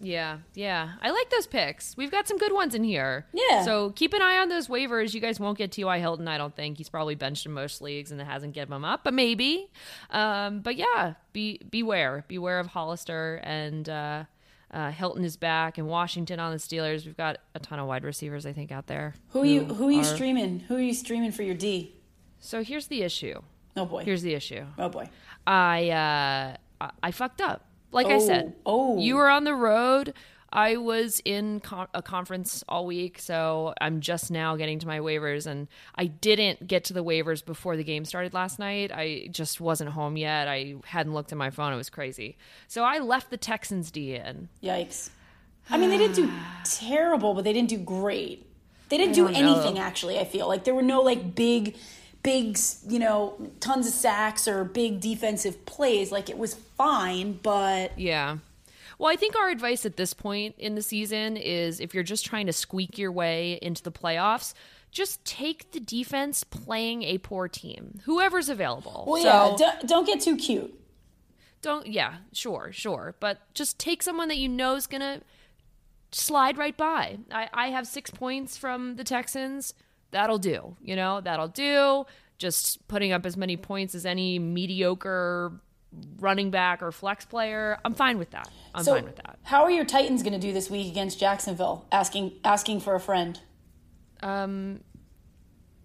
Yeah, 0.00 0.38
yeah. 0.54 0.92
I 1.00 1.10
like 1.10 1.30
those 1.30 1.46
picks. 1.46 1.96
We've 1.96 2.10
got 2.10 2.28
some 2.28 2.36
good 2.38 2.52
ones 2.52 2.74
in 2.74 2.84
here. 2.84 3.26
Yeah. 3.32 3.64
So 3.64 3.90
keep 3.90 4.12
an 4.12 4.20
eye 4.22 4.38
on 4.38 4.48
those 4.48 4.68
waivers. 4.68 5.14
You 5.14 5.20
guys 5.20 5.40
won't 5.40 5.56
get 5.56 5.72
T.Y. 5.72 5.98
Hilton, 6.00 6.28
I 6.28 6.36
don't 6.36 6.54
think. 6.54 6.76
He's 6.78 6.88
probably 6.88 7.14
benched 7.14 7.46
in 7.46 7.52
most 7.52 7.80
leagues 7.80 8.12
and 8.12 8.20
it 8.20 8.26
hasn't 8.26 8.52
given 8.54 8.74
him 8.74 8.84
up, 8.84 9.04
but 9.04 9.14
maybe. 9.14 9.70
Um, 10.10 10.60
but 10.60 10.76
yeah, 10.76 11.14
be 11.32 11.60
beware. 11.70 12.24
Beware 12.28 12.60
of 12.60 12.66
Hollister 12.68 13.40
and 13.42 13.88
uh, 13.88 14.24
uh, 14.70 14.90
Hilton 14.90 15.24
is 15.24 15.36
back 15.36 15.78
and 15.78 15.88
Washington 15.88 16.40
on 16.40 16.52
the 16.52 16.58
Steelers. 16.58 17.06
We've 17.06 17.16
got 17.16 17.38
a 17.54 17.58
ton 17.58 17.78
of 17.78 17.86
wide 17.86 18.04
receivers, 18.04 18.44
I 18.44 18.52
think, 18.52 18.70
out 18.72 18.88
there. 18.88 19.14
Who 19.30 19.42
are 19.42 19.46
you 19.46 19.64
who 19.64 19.88
are 19.88 19.92
you 19.92 20.04
streaming? 20.04 20.60
Who 20.68 20.76
are 20.76 20.80
you 20.80 20.94
streaming 20.94 21.32
for 21.32 21.42
your 21.42 21.54
D? 21.54 21.94
So 22.40 22.62
here's 22.62 22.88
the 22.88 23.02
issue. 23.02 23.40
Oh 23.76 23.86
boy. 23.86 24.04
Here's 24.04 24.22
the 24.22 24.34
issue. 24.34 24.64
oh 24.78 24.88
boy. 24.90 25.08
I 25.46 25.88
uh, 25.90 26.56
I- 26.80 26.90
I 27.02 27.10
fucked 27.10 27.40
up. 27.40 27.65
Like 27.92 28.06
I 28.06 28.18
said, 28.18 28.54
oh, 28.66 28.96
oh. 28.96 28.98
you 28.98 29.16
were 29.16 29.28
on 29.28 29.44
the 29.44 29.54
road. 29.54 30.14
I 30.52 30.76
was 30.76 31.20
in 31.24 31.60
con- 31.60 31.88
a 31.92 32.02
conference 32.02 32.64
all 32.68 32.86
week, 32.86 33.18
so 33.18 33.74
I'm 33.80 34.00
just 34.00 34.30
now 34.30 34.56
getting 34.56 34.78
to 34.78 34.86
my 34.86 35.00
waivers, 35.00 35.46
and 35.46 35.68
I 35.94 36.06
didn't 36.06 36.66
get 36.66 36.84
to 36.84 36.92
the 36.92 37.04
waivers 37.04 37.44
before 37.44 37.76
the 37.76 37.84
game 37.84 38.04
started 38.04 38.32
last 38.32 38.58
night. 38.58 38.92
I 38.92 39.28
just 39.30 39.60
wasn't 39.60 39.90
home 39.90 40.16
yet. 40.16 40.48
I 40.48 40.76
hadn't 40.84 41.14
looked 41.14 41.32
at 41.32 41.38
my 41.38 41.50
phone. 41.50 41.72
It 41.72 41.76
was 41.76 41.90
crazy. 41.90 42.38
So 42.68 42.84
I 42.84 42.98
left 42.98 43.30
the 43.30 43.36
Texans 43.36 43.90
D 43.90 44.14
in. 44.14 44.48
Yikes. 44.62 45.10
I 45.68 45.78
mean, 45.78 45.90
they 45.90 45.98
didn't 45.98 46.16
do 46.16 46.30
terrible, 46.64 47.34
but 47.34 47.44
they 47.44 47.52
didn't 47.52 47.68
do 47.68 47.78
great. 47.78 48.46
They 48.88 48.98
didn't 48.98 49.14
do 49.14 49.24
don't 49.24 49.32
know. 49.32 49.52
anything, 49.54 49.78
actually, 49.80 50.18
I 50.18 50.24
feel. 50.24 50.46
Like, 50.46 50.62
there 50.62 50.74
were 50.74 50.82
no, 50.82 51.02
like, 51.02 51.34
big, 51.34 51.76
big, 52.26 52.58
you 52.88 52.98
know, 52.98 53.36
tons 53.60 53.86
of 53.86 53.92
sacks 53.92 54.48
or 54.48 54.64
big 54.64 54.98
defensive 55.00 55.64
plays. 55.64 56.10
Like, 56.10 56.28
it 56.28 56.36
was 56.36 56.54
fine, 56.54 57.38
but 57.40 57.96
Yeah. 57.96 58.38
Well, 58.98 59.12
I 59.12 59.16
think 59.16 59.36
our 59.36 59.48
advice 59.48 59.86
at 59.86 59.96
this 59.96 60.12
point 60.12 60.56
in 60.58 60.74
the 60.74 60.82
season 60.82 61.36
is 61.36 61.80
if 61.80 61.94
you're 61.94 62.02
just 62.02 62.26
trying 62.26 62.46
to 62.46 62.52
squeak 62.52 62.98
your 62.98 63.12
way 63.12 63.58
into 63.62 63.82
the 63.82 63.92
playoffs, 63.92 64.54
just 64.90 65.24
take 65.24 65.70
the 65.70 65.78
defense 65.78 66.42
playing 66.42 67.04
a 67.04 67.18
poor 67.18 67.46
team, 67.46 68.00
whoever's 68.06 68.48
available. 68.48 69.04
well, 69.06 69.22
so 69.22 69.28
yeah, 69.28 69.56
don't, 69.56 69.88
don't 69.88 70.06
get 70.06 70.20
too 70.20 70.36
cute. 70.36 70.74
don't, 71.62 71.86
yeah, 71.86 72.16
sure, 72.32 72.70
sure. 72.72 73.14
But 73.20 73.38
just 73.54 73.78
take 73.78 74.02
someone 74.02 74.28
that 74.28 74.38
you 74.38 74.48
know 74.48 74.74
is 74.74 74.86
going 74.86 75.02
to 75.02 75.20
slide 76.10 76.56
right 76.58 76.76
by. 76.76 77.18
I, 77.30 77.48
I 77.52 77.66
have 77.68 77.86
six 77.86 78.10
points 78.10 78.56
from 78.56 78.96
the 78.96 79.04
Texans. 79.04 79.74
That'll 80.10 80.38
do. 80.38 80.76
You 80.80 80.96
know, 80.96 81.20
that'll 81.20 81.48
do. 81.48 82.06
Just 82.38 82.86
putting 82.88 83.12
up 83.12 83.24
as 83.26 83.36
many 83.36 83.56
points 83.56 83.94
as 83.94 84.04
any 84.06 84.38
mediocre 84.38 85.52
running 86.18 86.50
back 86.50 86.82
or 86.82 86.92
flex 86.92 87.24
player. 87.24 87.78
I'm 87.84 87.94
fine 87.94 88.18
with 88.18 88.30
that. 88.30 88.48
I'm 88.74 88.84
So, 88.84 88.94
fine 88.94 89.04
with 89.04 89.16
that. 89.16 89.38
how 89.44 89.62
are 89.64 89.70
your 89.70 89.84
Titans 89.86 90.22
going 90.22 90.34
to 90.34 90.38
do 90.38 90.52
this 90.52 90.68
week 90.70 90.90
against 90.90 91.18
Jacksonville? 91.18 91.86
Asking 91.90 92.32
asking 92.44 92.80
for 92.80 92.94
a 92.94 93.00
friend 93.00 93.40
Um, 94.22 94.80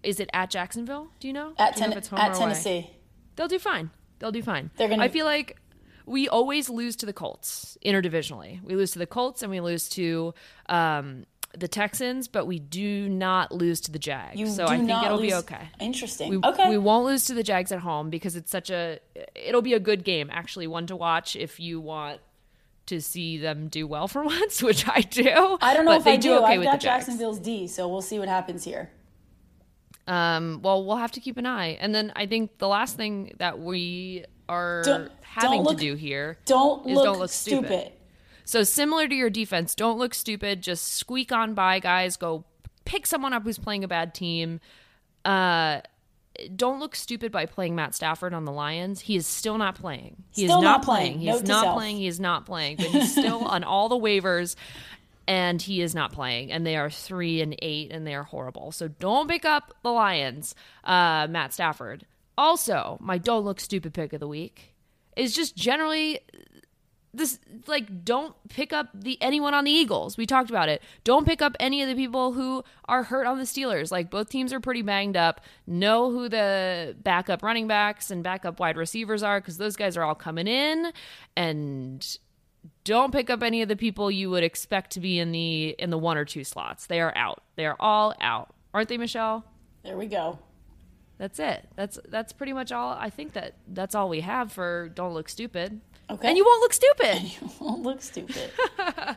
is 0.02 0.20
it 0.20 0.28
at 0.32 0.50
Jacksonville? 0.50 1.08
Do 1.20 1.28
you 1.28 1.32
know? 1.32 1.54
at, 1.58 1.76
you 1.76 1.80
ten- 1.80 1.92
home 1.92 2.18
at 2.18 2.30
or 2.30 2.32
away? 2.32 2.38
Tennessee. 2.38 2.90
They'll 3.36 3.48
do 3.48 3.58
fine. 3.58 3.90
They'll 4.18 4.32
do 4.32 4.42
fine. 4.42 4.70
They're 4.76 4.88
gonna- 4.88 5.02
I 5.02 5.08
feel 5.08 5.24
like 5.24 5.56
we 6.04 6.28
always 6.28 6.68
lose 6.68 6.96
to 6.96 7.06
the 7.06 7.12
Colts 7.12 7.78
interdivisionally. 7.84 8.62
We 8.62 8.74
lose 8.76 8.90
to 8.92 8.98
the 8.98 9.06
Colts 9.06 9.42
and 9.42 9.50
we 9.50 9.60
lose 9.60 9.88
to 9.90 10.34
um, 10.68 11.24
the 11.56 11.68
Texans, 11.68 12.28
but 12.28 12.46
we 12.46 12.58
do 12.58 13.08
not 13.08 13.52
lose 13.52 13.80
to 13.82 13.90
the 13.92 13.98
Jags. 13.98 14.38
You 14.38 14.46
so 14.46 14.66
I 14.66 14.78
think 14.78 14.90
it'll 14.90 15.20
be 15.20 15.34
okay. 15.34 15.68
Interesting. 15.80 16.30
We, 16.30 16.48
okay. 16.48 16.70
we 16.70 16.78
won't 16.78 17.04
lose 17.04 17.26
to 17.26 17.34
the 17.34 17.42
Jags 17.42 17.70
at 17.72 17.80
home 17.80 18.10
because 18.10 18.36
it's 18.36 18.50
such 18.50 18.70
a. 18.70 18.98
It'll 19.34 19.62
be 19.62 19.74
a 19.74 19.80
good 19.80 20.04
game, 20.04 20.30
actually, 20.32 20.66
one 20.66 20.86
to 20.86 20.96
watch 20.96 21.36
if 21.36 21.60
you 21.60 21.80
want 21.80 22.20
to 22.86 23.00
see 23.00 23.38
them 23.38 23.68
do 23.68 23.86
well 23.86 24.08
for 24.08 24.24
once, 24.24 24.62
which 24.62 24.88
I 24.88 25.00
do. 25.02 25.58
I 25.60 25.74
don't 25.74 25.84
know 25.84 25.92
if 25.96 26.04
they 26.04 26.14
I 26.14 26.16
do 26.16 26.28
do. 26.30 26.34
okay 26.38 26.52
I've 26.54 26.58
with 26.60 26.66
got. 26.68 26.80
Jacksonville's 26.80 27.38
D, 27.38 27.66
so 27.68 27.86
we'll 27.88 28.02
see 28.02 28.18
what 28.18 28.28
happens 28.28 28.64
here. 28.64 28.90
Um, 30.08 30.60
well, 30.62 30.84
we'll 30.84 30.96
have 30.96 31.12
to 31.12 31.20
keep 31.20 31.36
an 31.36 31.46
eye. 31.46 31.78
And 31.80 31.94
then 31.94 32.12
I 32.16 32.26
think 32.26 32.58
the 32.58 32.66
last 32.68 32.96
thing 32.96 33.34
that 33.38 33.60
we 33.60 34.24
are 34.48 34.82
Don't- 34.84 35.12
having 35.20 35.50
don't 35.58 35.64
look- 35.64 35.78
to 35.78 35.80
do 35.80 35.94
here 35.94 36.38
Don't 36.44 36.86
is 36.88 36.94
look, 36.96 37.04
don't 37.04 37.18
look 37.20 37.30
stupid. 37.30 37.66
stupid. 37.68 37.92
So 38.44 38.62
similar 38.64 39.08
to 39.08 39.14
your 39.14 39.30
defense, 39.30 39.74
don't 39.74 39.98
look 39.98 40.14
stupid. 40.14 40.62
Just 40.62 40.94
squeak 40.94 41.32
on 41.32 41.54
by, 41.54 41.78
guys. 41.78 42.16
Go 42.16 42.44
pick 42.84 43.06
someone 43.06 43.32
up 43.32 43.44
who's 43.44 43.58
playing 43.58 43.84
a 43.84 43.88
bad 43.88 44.14
team. 44.14 44.60
Uh, 45.24 45.80
don't 46.56 46.80
look 46.80 46.96
stupid 46.96 47.30
by 47.30 47.46
playing 47.46 47.76
Matt 47.76 47.94
Stafford 47.94 48.32
on 48.34 48.44
the 48.44 48.52
Lions. 48.52 49.00
He 49.02 49.16
is 49.16 49.26
still 49.26 49.58
not 49.58 49.74
playing. 49.76 50.16
He 50.32 50.44
Still 50.46 50.58
is 50.58 50.64
not 50.64 50.70
not 50.78 50.82
playing. 50.82 51.12
playing. 51.12 51.18
He 51.20 51.26
Note 51.26 51.42
is 51.42 51.48
not 51.48 51.62
self. 51.64 51.76
playing. 51.76 51.96
He 51.98 52.06
is 52.06 52.20
not 52.20 52.46
playing. 52.46 52.76
But 52.78 52.86
he's 52.90 53.12
still 53.12 53.44
on 53.44 53.62
all 53.64 53.88
the 53.88 53.96
waivers, 53.98 54.56
and 55.28 55.60
he 55.60 55.82
is 55.82 55.94
not 55.94 56.12
playing. 56.12 56.50
And 56.50 56.66
they 56.66 56.76
are 56.76 56.90
three 56.90 57.40
and 57.42 57.54
eight, 57.62 57.92
and 57.92 58.06
they 58.06 58.14
are 58.14 58.24
horrible. 58.24 58.72
So 58.72 58.88
don't 58.88 59.28
pick 59.28 59.44
up 59.44 59.74
the 59.82 59.90
Lions, 59.90 60.54
uh, 60.84 61.26
Matt 61.30 61.52
Stafford. 61.52 62.06
Also, 62.36 62.96
my 63.00 63.18
don't 63.18 63.44
look 63.44 63.60
stupid 63.60 63.92
pick 63.92 64.12
of 64.14 64.20
the 64.20 64.26
week 64.28 64.74
is 65.16 65.34
just 65.34 65.54
generally 65.54 66.20
this 67.14 67.38
like 67.66 68.04
don't 68.04 68.34
pick 68.48 68.72
up 68.72 68.88
the 68.94 69.20
anyone 69.20 69.52
on 69.52 69.64
the 69.64 69.70
Eagles. 69.70 70.16
We 70.16 70.24
talked 70.24 70.48
about 70.48 70.68
it. 70.68 70.82
Don't 71.04 71.26
pick 71.26 71.42
up 71.42 71.54
any 71.60 71.82
of 71.82 71.88
the 71.88 71.94
people 71.94 72.32
who 72.32 72.64
are 72.86 73.02
hurt 73.02 73.26
on 73.26 73.38
the 73.38 73.44
Steelers. 73.44 73.92
Like 73.92 74.10
both 74.10 74.30
teams 74.30 74.52
are 74.52 74.60
pretty 74.60 74.82
banged 74.82 75.16
up. 75.16 75.42
Know 75.66 76.10
who 76.10 76.28
the 76.28 76.96
backup 77.02 77.42
running 77.42 77.66
backs 77.66 78.10
and 78.10 78.22
backup 78.22 78.58
wide 78.60 78.76
receivers 78.76 79.22
are 79.22 79.40
cuz 79.40 79.58
those 79.58 79.76
guys 79.76 79.96
are 79.96 80.04
all 80.04 80.14
coming 80.14 80.46
in 80.46 80.92
and 81.36 82.18
don't 82.84 83.12
pick 83.12 83.28
up 83.28 83.42
any 83.42 83.60
of 83.60 83.68
the 83.68 83.76
people 83.76 84.10
you 84.10 84.30
would 84.30 84.44
expect 84.44 84.92
to 84.92 85.00
be 85.00 85.18
in 85.18 85.32
the 85.32 85.76
in 85.78 85.90
the 85.90 85.98
one 85.98 86.16
or 86.16 86.24
two 86.24 86.44
slots. 86.44 86.86
They 86.86 87.00
are 87.00 87.16
out. 87.16 87.42
They 87.56 87.66
are 87.66 87.76
all 87.78 88.14
out. 88.20 88.54
Aren't 88.72 88.88
they, 88.88 88.98
Michelle? 88.98 89.44
There 89.84 89.96
we 89.98 90.06
go. 90.06 90.38
That's 91.18 91.38
it. 91.38 91.68
That's 91.76 91.98
that's 92.08 92.32
pretty 92.32 92.52
much 92.52 92.72
all. 92.72 92.96
I 92.98 93.10
think 93.10 93.34
that 93.34 93.54
that's 93.68 93.94
all 93.94 94.08
we 94.08 94.20
have 94.20 94.50
for 94.50 94.88
don't 94.88 95.14
look 95.14 95.28
stupid. 95.28 95.80
Okay. 96.10 96.28
And 96.28 96.36
you 96.36 96.44
won't 96.44 96.60
look 96.60 96.72
stupid. 96.72 97.22
You 97.40 97.50
won't 97.60 97.82
look 97.82 98.02
stupid. 98.02 98.50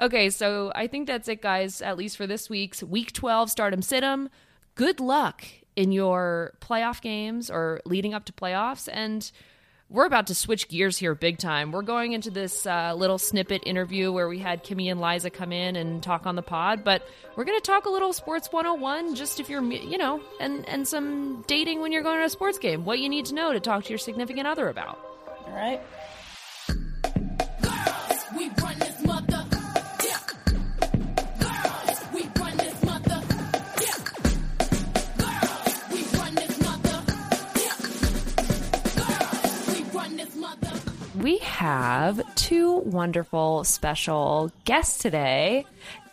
Okay, 0.00 0.30
so 0.30 0.72
I 0.74 0.86
think 0.86 1.06
that's 1.06 1.28
it, 1.28 1.40
guys, 1.40 1.80
at 1.80 1.96
least 1.96 2.16
for 2.16 2.26
this 2.26 2.50
week's 2.50 2.82
Week 2.82 3.12
12 3.12 3.50
Stardom 3.50 3.80
Situm. 3.80 4.28
Good 4.74 4.98
luck 4.98 5.44
in 5.76 5.92
your 5.92 6.54
playoff 6.60 7.00
games 7.00 7.50
or 7.50 7.80
leading 7.84 8.12
up 8.12 8.24
to 8.24 8.32
playoffs. 8.32 8.88
And 8.92 9.30
we're 9.88 10.06
about 10.06 10.26
to 10.28 10.34
switch 10.34 10.68
gears 10.68 10.98
here 10.98 11.14
big 11.14 11.38
time. 11.38 11.70
We're 11.70 11.82
going 11.82 12.12
into 12.12 12.30
this 12.30 12.66
uh, 12.66 12.94
little 12.96 13.18
snippet 13.18 13.62
interview 13.66 14.10
where 14.10 14.28
we 14.28 14.40
had 14.40 14.64
Kimmy 14.64 14.90
and 14.90 15.00
Liza 15.00 15.30
come 15.30 15.52
in 15.52 15.76
and 15.76 16.02
talk 16.02 16.26
on 16.26 16.34
the 16.34 16.42
pod, 16.42 16.82
but 16.82 17.06
we're 17.36 17.44
going 17.44 17.60
to 17.60 17.64
talk 17.64 17.86
a 17.86 17.90
little 17.90 18.12
sports 18.12 18.48
101 18.50 19.14
just 19.14 19.38
if 19.38 19.48
you're, 19.48 19.62
you 19.62 19.98
know, 19.98 20.20
and, 20.40 20.68
and 20.68 20.88
some 20.88 21.44
dating 21.46 21.80
when 21.80 21.92
you're 21.92 22.02
going 22.02 22.18
to 22.18 22.24
a 22.24 22.30
sports 22.30 22.58
game, 22.58 22.84
what 22.84 22.98
you 22.98 23.08
need 23.08 23.26
to 23.26 23.34
know 23.34 23.52
to 23.52 23.60
talk 23.60 23.84
to 23.84 23.90
your 23.90 23.98
significant 23.98 24.48
other 24.48 24.68
about. 24.68 25.13
All 25.46 25.52
right. 25.54 25.80
We 28.36 28.48
run 28.62 28.78
this 28.78 29.04
mother. 29.04 29.46
Yeah. 30.04 30.18
Girls, 31.38 32.00
we 32.14 32.22
run 32.40 32.56
this 32.56 32.82
mother. 32.82 33.22
Yeah. 33.80 33.98
Girls, 35.18 35.74
we 35.92 36.02
run 36.18 36.34
this 36.34 36.60
mother. 36.60 37.02
Yeah. 37.60 37.76
Girls, 38.96 39.68
we 39.68 39.82
run 39.98 40.16
this 40.16 40.34
mother. 40.36 40.72
We 41.20 41.38
have 41.38 42.20
two 42.34 42.78
wonderful 42.78 43.64
special 43.64 44.50
guests 44.64 44.98
today. 44.98 45.66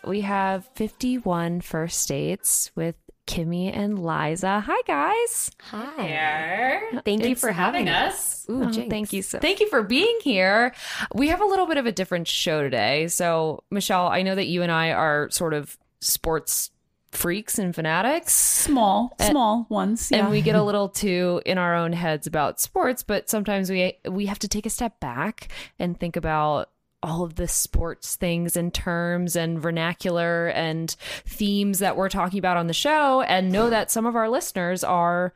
We 0.05 0.21
have 0.21 0.67
51 0.75 1.61
First 1.61 2.07
Dates 2.07 2.71
with 2.75 2.95
Kimmy 3.27 3.75
and 3.75 4.03
Liza. 4.03 4.60
Hi, 4.62 4.81
guys. 4.86 5.51
Hi. 5.62 6.81
Thank 7.05 7.23
you 7.25 7.36
for 7.36 7.51
having 7.51 7.88
us. 7.88 8.45
Ooh, 8.49 8.63
Oh, 8.63 8.71
thank 8.71 9.13
you 9.13 9.21
so- 9.21 9.39
Thank 9.39 9.60
you 9.60 9.69
for 9.69 9.84
being 9.84 10.17
here. 10.23 10.73
We 11.13 11.29
have 11.29 11.39
a 11.41 11.45
little 11.45 11.65
bit 11.67 11.77
of 11.77 11.86
a 11.86 11.91
different 11.91 12.27
show 12.27 12.62
today. 12.62 13.07
So, 13.07 13.63
Michelle, 13.71 14.07
I 14.07 14.21
know 14.21 14.36
that 14.36 14.47
you 14.47 14.63
and 14.63 14.71
I 14.71 14.91
are 14.91 15.29
sort 15.29 15.53
of 15.53 15.77
sports 16.01 16.71
freaks 17.12 17.60
and 17.60 17.75
fanatics. 17.75 18.34
Small, 18.34 19.13
small 19.19 19.65
ones. 19.69 20.10
Yeah. 20.12 20.19
And 20.19 20.29
we 20.31 20.41
get 20.41 20.55
a 20.55 20.63
little 20.69 20.89
too 20.89 21.41
in 21.45 21.57
our 21.57 21.75
own 21.75 21.93
heads 21.93 22.25
about 22.27 22.60
sports, 22.60 23.03
but 23.03 23.29
sometimes 23.29 23.69
we 23.69 23.97
we 24.10 24.25
have 24.27 24.39
to 24.39 24.47
take 24.47 24.65
a 24.65 24.69
step 24.69 24.99
back 24.99 25.49
and 25.77 25.99
think 25.99 26.15
about 26.15 26.69
all 27.03 27.23
of 27.23 27.35
the 27.35 27.47
sports 27.47 28.15
things 28.15 28.55
and 28.55 28.73
terms 28.73 29.35
and 29.35 29.59
vernacular 29.59 30.47
and 30.49 30.91
themes 31.25 31.79
that 31.79 31.95
we're 31.97 32.09
talking 32.09 32.39
about 32.39 32.57
on 32.57 32.67
the 32.67 32.73
show 32.73 33.21
and 33.21 33.51
know 33.51 33.69
that 33.69 33.89
some 33.89 34.05
of 34.05 34.15
our 34.15 34.29
listeners 34.29 34.83
are 34.83 35.33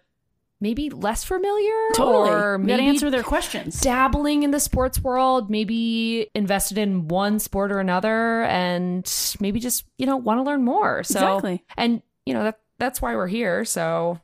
maybe 0.62 0.90
less 0.90 1.24
familiar 1.24 1.74
totally. 1.96 2.30
or 2.30 2.58
maybe 2.58 2.84
answer 2.86 3.10
their 3.10 3.24
questions. 3.24 3.82
dabbling 3.82 4.44
in 4.44 4.52
the 4.52 4.60
sports 4.60 5.02
world, 5.02 5.50
maybe 5.50 6.30
invested 6.34 6.78
in 6.78 7.08
one 7.08 7.40
sport 7.40 7.72
or 7.72 7.80
another, 7.80 8.44
and 8.44 9.12
maybe 9.40 9.60
just 9.60 9.86
you 9.98 10.06
know 10.06 10.18
want 10.18 10.40
to 10.40 10.44
learn 10.44 10.64
more. 10.64 11.04
So, 11.04 11.20
Exactly. 11.20 11.64
and 11.78 12.02
you 12.26 12.34
know 12.34 12.44
that 12.44 12.60
that's 12.78 13.02
why 13.02 13.16
we're 13.16 13.28
here. 13.28 13.66
So 13.66 14.20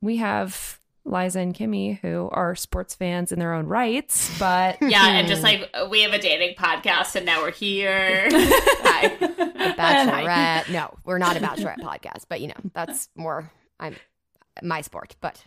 we 0.00 0.16
have 0.16 0.78
Liza 1.04 1.40
and 1.40 1.54
Kimmy 1.54 2.00
who 2.00 2.28
are 2.32 2.54
sports 2.54 2.94
fans 2.94 3.30
in 3.32 3.38
their 3.38 3.52
own 3.52 3.66
rights, 3.66 4.36
but 4.38 4.78
Yeah, 4.82 5.06
and 5.06 5.28
just 5.28 5.40
hmm. 5.40 5.46
like 5.46 5.90
we 5.90 6.02
have 6.02 6.12
a 6.12 6.18
dating 6.18 6.56
podcast, 6.56 7.14
and 7.14 7.26
now 7.26 7.42
we're 7.42 7.50
here. 7.50 8.28
Hi. 8.32 9.16
Bachelorette. 9.76 10.72
no, 10.72 10.94
we're 11.04 11.18
not 11.18 11.36
a 11.36 11.40
bachelorette 11.40 11.80
podcast, 11.80 12.24
but 12.28 12.40
you 12.40 12.48
know, 12.48 12.70
that's 12.72 13.08
more 13.14 13.50
I'm 13.78 13.96
my 14.62 14.80
sport. 14.80 15.16
But 15.20 15.44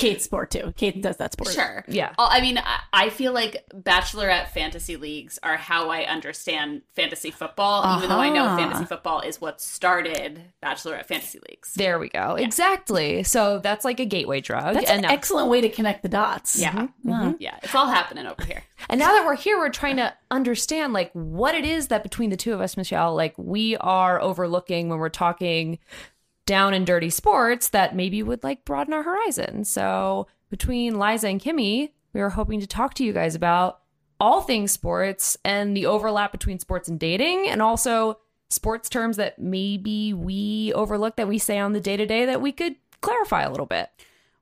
Kate's 0.00 0.24
sport 0.24 0.50
too. 0.50 0.72
Kate 0.76 1.00
does 1.02 1.16
that 1.18 1.32
sport. 1.32 1.50
Sure. 1.52 1.84
Yeah. 1.88 2.12
Uh, 2.18 2.28
I 2.30 2.40
mean, 2.40 2.58
I- 2.58 2.80
I 2.92 3.08
feel 3.10 3.32
like 3.32 3.64
bachelorette 3.74 4.48
fantasy 4.48 4.96
leagues 4.96 5.38
are 5.42 5.56
how 5.56 5.90
I 5.90 6.04
understand 6.04 6.82
fantasy 6.94 7.30
football, 7.30 7.96
even 7.98 8.08
though 8.08 8.16
I 8.18 8.28
know 8.30 8.44
Uh-huh. 8.44 8.56
fantasy 8.58 8.84
football 8.84 9.20
is 9.20 9.40
what 9.40 9.60
started 9.60 10.42
bachelorette 10.62 11.06
fantasy 11.06 11.38
leagues. 11.48 11.74
there 11.74 11.98
we 11.98 12.08
go. 12.08 12.34
Exactly. 12.34 13.22
So 13.22 13.58
that's 13.58 13.84
like 13.84 14.00
a 14.00 14.04
gateway 14.04 14.40
drug. 14.40 14.74
That's 14.74 14.90
and 14.90 15.04
an 15.04 15.10
excellent 15.10 15.48
way 15.48 15.60
to 15.60 15.68
connect 15.68 16.02
the 16.02 16.08
dots. 16.08 16.58
Yeah. 16.58 16.88
Yeah. 17.04 17.32
Yeah, 17.38 17.56
it's 17.62 17.74
all 17.74 17.86
happening 17.86 18.26
over 18.26 18.44
here. 18.44 18.62
And 18.88 18.98
now 18.98 19.12
that 19.12 19.26
we're 19.26 19.36
here, 19.36 19.58
we're 19.58 19.68
trying 19.68 19.96
to 19.96 20.12
understand 20.30 20.94
like 20.94 21.10
what 21.12 21.54
it 21.54 21.66
is 21.66 21.88
that 21.88 22.02
between 22.02 22.30
the 22.30 22.36
two 22.36 22.54
of 22.54 22.60
us, 22.62 22.76
Michelle, 22.78 23.14
like 23.14 23.34
we 23.36 23.76
are 23.76 24.20
overlooking 24.20 24.88
when 24.88 24.98
we're 24.98 25.10
talking 25.10 25.78
down 26.50 26.74
and 26.74 26.84
dirty 26.84 27.10
sports 27.10 27.68
that 27.68 27.94
maybe 27.94 28.24
would 28.24 28.42
like 28.42 28.64
broaden 28.64 28.92
our 28.92 29.04
horizon. 29.04 29.64
So 29.64 30.26
between 30.48 30.98
Liza 30.98 31.28
and 31.28 31.40
Kimmy, 31.40 31.92
we 32.12 32.20
were 32.20 32.30
hoping 32.30 32.58
to 32.58 32.66
talk 32.66 32.94
to 32.94 33.04
you 33.04 33.12
guys 33.12 33.36
about 33.36 33.78
all 34.18 34.40
things 34.40 34.72
sports 34.72 35.36
and 35.44 35.76
the 35.76 35.86
overlap 35.86 36.32
between 36.32 36.58
sports 36.58 36.88
and 36.88 36.98
dating 36.98 37.46
and 37.46 37.62
also 37.62 38.18
sports 38.48 38.88
terms 38.88 39.16
that 39.16 39.38
maybe 39.38 40.12
we 40.12 40.72
overlook 40.74 41.14
that 41.14 41.28
we 41.28 41.38
say 41.38 41.56
on 41.56 41.72
the 41.72 41.80
day 41.80 41.96
to 41.96 42.04
day 42.04 42.24
that 42.26 42.40
we 42.40 42.50
could 42.50 42.74
clarify 43.00 43.42
a 43.42 43.50
little 43.50 43.64
bit. 43.64 43.88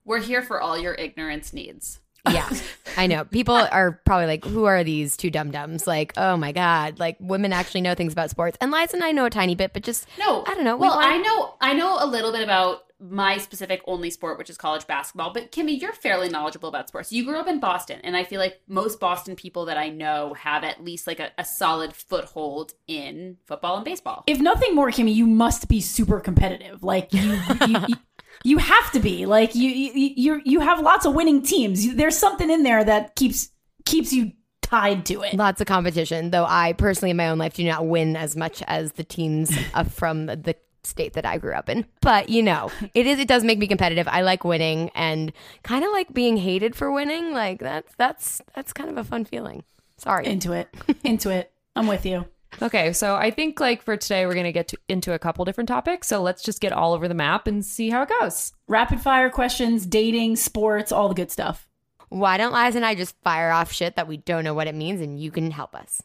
We're 0.03 0.19
here 0.19 0.41
for 0.41 0.59
all 0.59 0.79
your 0.79 0.95
ignorance 0.95 1.53
needs. 1.53 1.99
Yeah, 2.27 2.49
I 2.99 3.07
know. 3.07 3.23
People 3.25 3.55
are 3.71 4.01
probably 4.05 4.27
like, 4.27 4.43
"Who 4.45 4.65
are 4.65 4.83
these 4.83 5.17
two 5.17 5.29
dum 5.29 5.51
dums?" 5.51 5.87
Like, 5.87 6.13
oh 6.17 6.37
my 6.37 6.51
god, 6.51 6.99
like 6.99 7.17
women 7.19 7.53
actually 7.53 7.81
know 7.81 7.95
things 7.95 8.13
about 8.13 8.29
sports. 8.29 8.57
And 8.61 8.71
Liza 8.71 8.95
and 8.95 9.03
I 9.03 9.11
know 9.11 9.25
a 9.25 9.29
tiny 9.29 9.55
bit, 9.55 9.73
but 9.73 9.83
just 9.83 10.07
No, 10.17 10.43
I 10.47 10.53
don't 10.55 10.63
know. 10.63 10.75
We 10.75 10.81
Well, 10.87 10.95
want- 10.97 11.07
I 11.07 11.17
know 11.17 11.53
I 11.61 11.73
know 11.73 11.97
a 11.99 12.05
little 12.07 12.31
bit 12.31 12.43
about 12.43 12.83
my 13.01 13.37
specific 13.37 13.81
only 13.87 14.09
sport, 14.09 14.37
which 14.37 14.49
is 14.49 14.57
college 14.57 14.85
basketball. 14.85 15.31
But 15.31 15.53
Kimmy, 15.53 15.79
you're 15.79 15.93
fairly 15.93 16.27
knowledgeable 16.27 16.67
about 16.67 16.89
sports. 16.89 17.13
You 17.13 17.23
grew 17.23 17.39
up 17.39 17.47
in 17.47 17.61
Boston, 17.61 18.01
and 18.03 18.17
I 18.17 18.25
feel 18.25 18.41
like 18.41 18.59
most 18.67 18.99
Boston 18.99 19.37
people 19.37 19.63
that 19.67 19.77
I 19.77 19.87
know 19.87 20.33
have 20.33 20.65
at 20.65 20.83
least 20.83 21.07
like 21.07 21.21
a, 21.21 21.31
a 21.37 21.45
solid 21.45 21.93
foothold 21.95 22.73
in 22.87 23.37
football 23.45 23.77
and 23.77 23.85
baseball. 23.85 24.25
if 24.27 24.39
nothing 24.41 24.75
more, 24.75 24.89
Kimmy, 24.91 25.15
you 25.15 25.25
must 25.27 25.69
be 25.69 25.79
super 25.79 26.19
competitive. 26.19 26.83
Like 26.83 27.13
you, 27.13 27.21
you, 27.67 27.79
you, 27.87 27.95
you 28.43 28.57
have 28.57 28.91
to 28.91 28.99
be. 28.99 29.25
Like 29.25 29.55
you, 29.55 29.69
you, 29.69 30.11
you, 30.15 30.41
you 30.45 30.59
have 30.59 30.79
lots 30.79 31.05
of 31.05 31.13
winning 31.13 31.41
teams. 31.41 31.95
There's 31.95 32.17
something 32.17 32.49
in 32.49 32.63
there 32.63 32.83
that 32.83 33.15
keeps 33.15 33.49
keeps 33.85 34.13
you 34.13 34.31
tied 34.61 35.05
to 35.07 35.21
it. 35.21 35.33
lots 35.33 35.61
of 35.61 35.67
competition. 35.67 36.31
Though 36.31 36.45
I 36.45 36.73
personally, 36.73 37.11
in 37.11 37.17
my 37.17 37.29
own 37.29 37.37
life, 37.37 37.55
do 37.55 37.63
not 37.63 37.87
win 37.87 38.15
as 38.15 38.35
much 38.35 38.61
as 38.67 38.93
the 38.93 39.03
teams 39.03 39.55
uh, 39.73 39.83
from 39.83 40.27
the 40.27 40.55
state 40.83 41.13
that 41.13 41.25
I 41.25 41.37
grew 41.37 41.53
up 41.53 41.69
in. 41.69 41.85
But 42.01 42.29
you 42.29 42.43
know, 42.43 42.71
it 42.93 43.07
is. 43.07 43.19
It 43.19 43.27
does 43.27 43.43
make 43.43 43.59
me 43.59 43.67
competitive. 43.67 44.07
I 44.07 44.21
like 44.21 44.43
winning 44.43 44.89
and 44.95 45.33
kind 45.63 45.83
of 45.83 45.91
like 45.91 46.13
being 46.13 46.37
hated 46.37 46.75
for 46.75 46.91
winning. 46.91 47.33
Like 47.33 47.59
that's 47.59 47.93
that's 47.97 48.41
that's 48.55 48.73
kind 48.73 48.89
of 48.89 48.97
a 48.97 49.03
fun 49.03 49.25
feeling. 49.25 49.63
Sorry. 49.97 50.25
Into 50.25 50.53
it, 50.53 50.69
into 51.03 51.29
it. 51.29 51.51
I'm 51.75 51.87
with 51.87 52.05
you. 52.05 52.25
Okay, 52.61 52.93
so 52.93 53.15
I 53.15 53.31
think 53.31 53.59
like 53.59 53.83
for 53.83 53.95
today 53.95 54.25
we're 54.25 54.33
gonna 54.33 54.51
get 54.51 54.69
to, 54.69 54.77
into 54.87 55.13
a 55.13 55.19
couple 55.19 55.45
different 55.45 55.67
topics. 55.67 56.07
So 56.07 56.21
let's 56.21 56.43
just 56.43 56.59
get 56.59 56.71
all 56.71 56.93
over 56.93 57.07
the 57.07 57.13
map 57.13 57.47
and 57.47 57.65
see 57.65 57.89
how 57.89 58.01
it 58.03 58.09
goes. 58.09 58.53
Rapid 58.67 59.01
fire 59.01 59.29
questions, 59.29 59.85
dating, 59.85 60.35
sports, 60.35 60.91
all 60.91 61.07
the 61.07 61.15
good 61.15 61.31
stuff. 61.31 61.67
Why 62.09 62.37
don't 62.37 62.53
Liza 62.53 62.77
and 62.77 62.85
I 62.85 62.95
just 62.95 63.15
fire 63.23 63.51
off 63.51 63.71
shit 63.71 63.95
that 63.95 64.07
we 64.07 64.17
don't 64.17 64.43
know 64.43 64.55
what 64.55 64.67
it 64.67 64.75
means, 64.75 64.99
and 64.99 65.19
you 65.19 65.31
can 65.31 65.51
help 65.51 65.75
us? 65.75 66.01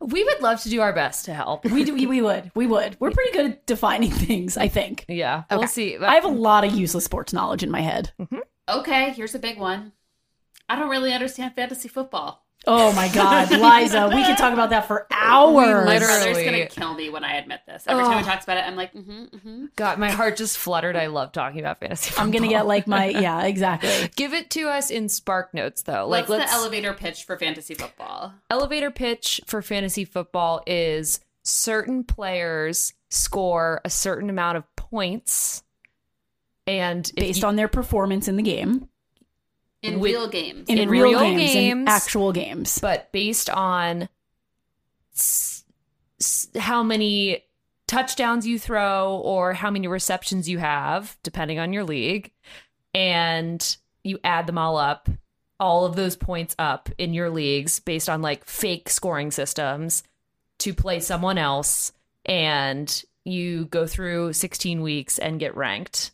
We 0.00 0.24
would 0.24 0.40
love 0.40 0.60
to 0.62 0.70
do 0.70 0.80
our 0.80 0.92
best 0.92 1.26
to 1.26 1.34
help. 1.34 1.64
We 1.64 1.84
do. 1.84 1.94
We, 1.94 2.06
we 2.06 2.22
would. 2.22 2.50
We 2.54 2.66
would. 2.66 2.96
We're 2.98 3.10
pretty 3.10 3.32
good 3.32 3.50
at 3.52 3.66
defining 3.66 4.10
things. 4.10 4.56
I 4.56 4.68
think. 4.68 5.04
Yeah, 5.08 5.44
we'll 5.50 5.68
see. 5.68 5.96
I 5.96 6.14
have 6.14 6.24
a 6.24 6.28
lot 6.28 6.64
of 6.64 6.72
useless 6.72 7.04
sports 7.04 7.32
knowledge 7.32 7.62
in 7.62 7.70
my 7.70 7.80
head. 7.80 8.12
Mm-hmm. 8.20 8.38
Okay, 8.68 9.10
here's 9.10 9.34
a 9.34 9.38
big 9.38 9.58
one. 9.58 9.92
I 10.68 10.76
don't 10.76 10.90
really 10.90 11.12
understand 11.12 11.54
fantasy 11.54 11.88
football. 11.88 12.46
Oh 12.72 12.92
my 12.92 13.08
God, 13.08 13.50
Liza, 13.50 14.08
we 14.14 14.24
could 14.24 14.36
talk 14.38 14.52
about 14.52 14.70
that 14.70 14.86
for 14.86 15.06
hours. 15.10 15.86
My 15.86 15.98
brother's 15.98 16.24
Literally. 16.24 16.44
gonna 16.44 16.66
kill 16.66 16.94
me 16.94 17.10
when 17.10 17.24
I 17.24 17.36
admit 17.36 17.62
this. 17.66 17.82
Every 17.86 18.04
time 18.04 18.18
he 18.18 18.24
talks 18.24 18.44
about 18.44 18.58
it, 18.58 18.64
I'm 18.64 18.76
like, 18.76 18.94
mm-hmm, 18.94 19.24
mm-hmm. 19.24 19.64
God, 19.74 19.98
my 19.98 20.10
heart 20.10 20.36
just 20.36 20.56
fluttered. 20.56 20.94
I 20.94 21.06
love 21.06 21.32
talking 21.32 21.58
about 21.58 21.80
fantasy. 21.80 22.10
Football. 22.10 22.24
I'm 22.24 22.30
gonna 22.30 22.48
get 22.48 22.66
like 22.66 22.86
my 22.86 23.06
yeah, 23.06 23.42
exactly. 23.44 23.90
Give 24.16 24.32
it 24.34 24.50
to 24.50 24.68
us 24.68 24.90
in 24.90 25.08
Spark 25.08 25.52
Notes 25.52 25.82
though. 25.82 26.06
Like 26.06 26.28
What's 26.28 26.40
let's 26.40 26.52
the 26.52 26.56
elevator 26.58 26.92
pitch 26.94 27.24
for 27.24 27.36
fantasy 27.36 27.74
football? 27.74 28.34
elevator 28.50 28.90
pitch 28.92 29.40
for 29.46 29.62
fantasy 29.62 30.04
football 30.04 30.62
is 30.66 31.18
certain 31.42 32.04
players 32.04 32.92
score 33.08 33.80
a 33.84 33.90
certain 33.90 34.30
amount 34.30 34.58
of 34.58 34.76
points 34.76 35.64
and 36.66 37.10
Based 37.16 37.42
you- 37.42 37.48
on 37.48 37.56
their 37.56 37.66
performance 37.68 38.28
in 38.28 38.36
the 38.36 38.42
game, 38.42 38.88
In 39.82 39.98
With- 40.00 40.12
real 40.12 40.28
games. 40.28 40.68
in, 40.68 40.78
In 40.78 40.88
real, 40.90 41.04
real 41.04 41.20
games, 41.20 41.54
in 41.54 41.88
actual 41.88 42.32
games. 42.32 42.78
but 42.80 43.10
based 43.12 43.48
on 43.48 44.08
s- 45.14 45.64
s- 46.20 46.48
how 46.58 46.82
many 46.82 47.44
touchdowns 47.86 48.46
you 48.46 48.58
throw 48.58 49.16
or 49.24 49.54
how 49.54 49.70
many 49.70 49.88
receptions 49.88 50.48
you 50.48 50.58
have, 50.58 51.16
depending 51.22 51.58
on 51.58 51.72
your 51.72 51.84
league, 51.84 52.30
and 52.94 53.76
you 54.04 54.18
add 54.22 54.46
them 54.46 54.58
all 54.58 54.76
up, 54.76 55.08
all 55.58 55.84
of 55.84 55.96
those 55.96 56.16
points 56.16 56.54
up 56.58 56.88
in 56.98 57.12
your 57.14 57.30
leagues 57.30 57.80
based 57.80 58.08
on 58.08 58.22
like 58.22 58.44
fake 58.44 58.88
scoring 58.88 59.30
systems 59.30 60.02
to 60.58 60.74
play 60.74 61.00
someone 61.00 61.38
else, 61.38 61.92
and 62.26 63.02
you 63.24 63.64
go 63.66 63.86
through 63.86 64.32
16 64.34 64.82
weeks 64.82 65.18
and 65.18 65.40
get 65.40 65.56
ranked. 65.56 66.10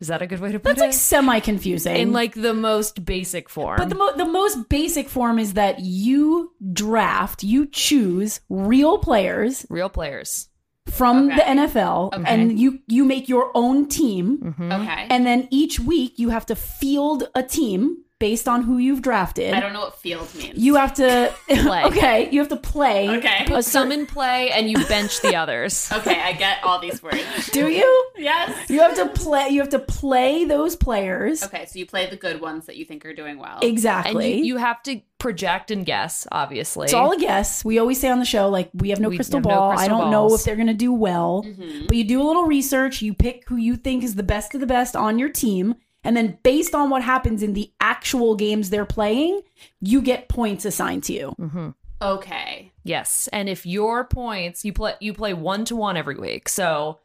Is 0.00 0.08
that 0.08 0.20
a 0.20 0.26
good 0.26 0.40
way 0.40 0.52
to 0.52 0.58
put 0.58 0.64
That's 0.76 0.78
it? 0.78 0.84
That's 0.86 0.96
like 0.96 1.00
semi 1.00 1.40
confusing. 1.40 1.96
in 1.96 2.12
like 2.12 2.34
the 2.34 2.52
most 2.54 3.04
basic 3.04 3.48
form. 3.48 3.78
but 3.78 3.88
the 3.88 3.94
mo- 3.94 4.16
the 4.16 4.26
most 4.26 4.68
basic 4.68 5.08
form 5.08 5.38
is 5.38 5.54
that 5.54 5.80
you 5.80 6.52
draft, 6.72 7.42
you 7.42 7.66
choose 7.66 8.40
real 8.50 8.98
players 8.98 9.64
real 9.70 9.88
players. 9.88 10.48
from 10.86 11.26
Okay. 11.26 11.36
the 11.36 11.42
NFL, 11.42 12.12
Okay. 12.14 12.24
and 12.32 12.58
you 12.60 12.78
you 12.86 13.04
make 13.04 13.28
your 13.28 13.50
own 13.54 13.88
team, 13.88 14.38
mm-hmm. 14.38 14.70
Okay. 14.72 15.06
and 15.10 15.26
then 15.26 15.48
each 15.50 15.80
week 15.80 16.12
you 16.18 16.28
have 16.28 16.46
to 16.46 16.54
field 16.54 17.28
a 17.34 17.42
team 17.42 18.04
based 18.18 18.48
on 18.48 18.62
who 18.62 18.78
you've 18.78 19.02
drafted. 19.02 19.52
I 19.52 19.60
don't 19.60 19.72
know 19.74 19.80
what 19.80 19.98
field 19.98 20.34
means. 20.34 20.56
You 20.56 20.76
have 20.76 20.94
to 20.94 21.34
Play. 21.48 21.84
okay. 21.86 22.30
You 22.30 22.40
have 22.40 22.48
to 22.48 22.56
play. 22.56 23.08
Okay. 23.18 23.44
a 23.52 23.62
some 23.62 23.88
certain- 23.88 23.92
in 24.00 24.06
play 24.06 24.50
and 24.50 24.70
you 24.70 24.82
bench 24.86 25.20
the 25.20 25.36
others. 25.36 25.90
okay, 25.92 26.20
I 26.20 26.32
get 26.32 26.64
all 26.64 26.78
these 26.80 27.02
words. 27.02 27.22
Do 27.52 27.68
you? 27.68 28.10
yes. 28.16 28.70
You 28.70 28.80
have 28.80 28.94
to 28.96 29.08
play. 29.08 29.48
You 29.50 29.60
have 29.60 29.68
to 29.70 29.78
play 29.78 30.44
those 30.44 30.76
players 30.76 31.42
Okay, 31.42 31.66
so 31.66 31.78
you 31.78 31.86
play 31.86 32.08
the 32.08 32.16
good 32.16 32.40
ones 32.40 32.66
that 32.66 32.76
you 32.76 32.84
think 32.84 33.04
are 33.04 33.12
doing 33.14 33.38
well. 33.38 33.56
And 33.60 33.64
exactly. 33.70 34.38
you, 34.38 34.44
you 34.44 34.56
have 34.56 34.82
to 34.84 35.00
project 35.18 35.70
and 35.70 35.84
guess, 35.86 36.26
obviously. 36.30 36.84
it's 36.84 36.94
all 36.94 37.12
a 37.12 37.18
guess. 37.18 37.64
We 37.64 37.78
always 37.78 37.98
say 38.00 38.08
on 38.10 38.18
the 38.18 38.24
show, 38.24 38.48
like 38.48 38.70
we 38.74 38.90
have 38.90 39.00
no 39.00 39.08
We 39.08 39.16
crystal 39.16 39.38
have 39.38 39.44
no 39.44 39.50
ball. 39.50 39.70
I 39.78 39.88
don't 39.88 40.10
know 40.10 40.32
if 40.34 40.44
they're 40.44 40.56
gonna 40.56 40.74
do 40.74 40.92
well, 40.92 41.44
Mm-hmm. 41.46 41.86
but 41.86 41.96
you 41.96 42.04
do 42.04 42.22
a 42.22 42.24
little 42.24 42.44
research. 42.44 43.02
You 43.02 43.12
pick 43.14 43.44
who 43.48 43.56
you 43.56 43.76
think 43.76 44.02
is 44.04 44.14
the 44.14 44.22
best 44.22 44.54
of 44.54 44.60
the 44.60 44.66
best 44.66 44.94
on 44.96 45.18
your 45.18 45.28
team, 45.30 45.74
and 46.06 46.16
then 46.16 46.38
based 46.44 46.74
on 46.74 46.88
what 46.88 47.02
happens 47.02 47.42
in 47.42 47.52
the 47.52 47.70
actual 47.80 48.36
games 48.36 48.70
they're 48.70 48.86
playing, 48.86 49.42
you 49.80 50.00
get 50.00 50.28
points 50.28 50.64
assigned 50.64 51.02
to 51.04 51.12
you. 51.12 51.34
Mm-hmm. 51.38 51.70
okay. 52.00 52.72
yes. 52.84 53.28
And 53.32 53.48
if 53.48 53.66
your 53.66 54.04
points 54.04 54.64
you 54.64 54.72
play 54.72 54.94
you 55.00 55.12
play 55.12 55.34
one 55.34 55.64
to 55.66 55.74
one 55.74 55.96
every 55.96 56.14
week. 56.14 56.48
So 56.48 57.00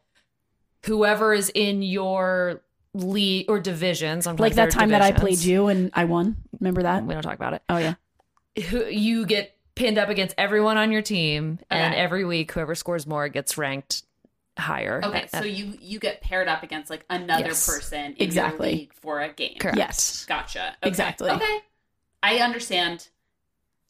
whoever 0.84 1.34
is 1.34 1.50
in 1.52 1.82
your 1.82 2.62
league 2.94 3.46
or 3.48 3.58
division, 3.58 4.22
sometimes 4.22 4.40
Like 4.40 4.54
that 4.54 4.70
they're 4.70 4.80
time 4.80 4.90
that 4.90 5.02
I 5.02 5.10
played 5.10 5.38
you 5.40 5.66
and 5.66 5.90
I 5.94 6.04
won. 6.04 6.36
Remember 6.60 6.84
that? 6.84 7.04
We 7.04 7.12
don't 7.12 7.22
talk 7.22 7.34
about 7.34 7.54
it. 7.54 7.62
Oh 7.68 7.78
yeah. 7.78 7.94
Who 8.68 8.84
you 8.84 9.26
get 9.26 9.56
pinned 9.74 9.98
up 9.98 10.10
against 10.10 10.34
everyone 10.38 10.76
on 10.76 10.92
your 10.92 11.02
team, 11.02 11.58
and 11.70 11.94
every 11.94 12.24
week 12.24 12.52
whoever 12.52 12.74
scores 12.76 13.06
more 13.06 13.28
gets 13.28 13.58
ranked 13.58 14.04
higher. 14.58 15.00
Okay, 15.04 15.26
so 15.32 15.42
you 15.44 15.74
you 15.80 15.98
get 15.98 16.20
paired 16.20 16.48
up 16.48 16.62
against 16.62 16.90
like 16.90 17.04
another 17.10 17.46
Yes. 17.48 17.66
person 17.66 18.12
in 18.12 18.16
Exactly. 18.18 18.74
your 18.74 18.88
for 19.00 19.20
a 19.20 19.32
game. 19.32 19.56
Correct. 19.58 19.78
Yes. 19.78 20.24
Gotcha. 20.26 20.76
Okay. 20.82 20.88
Exactly. 20.88 21.30
Okay. 21.30 21.58
I 22.22 22.38
understand 22.38 23.08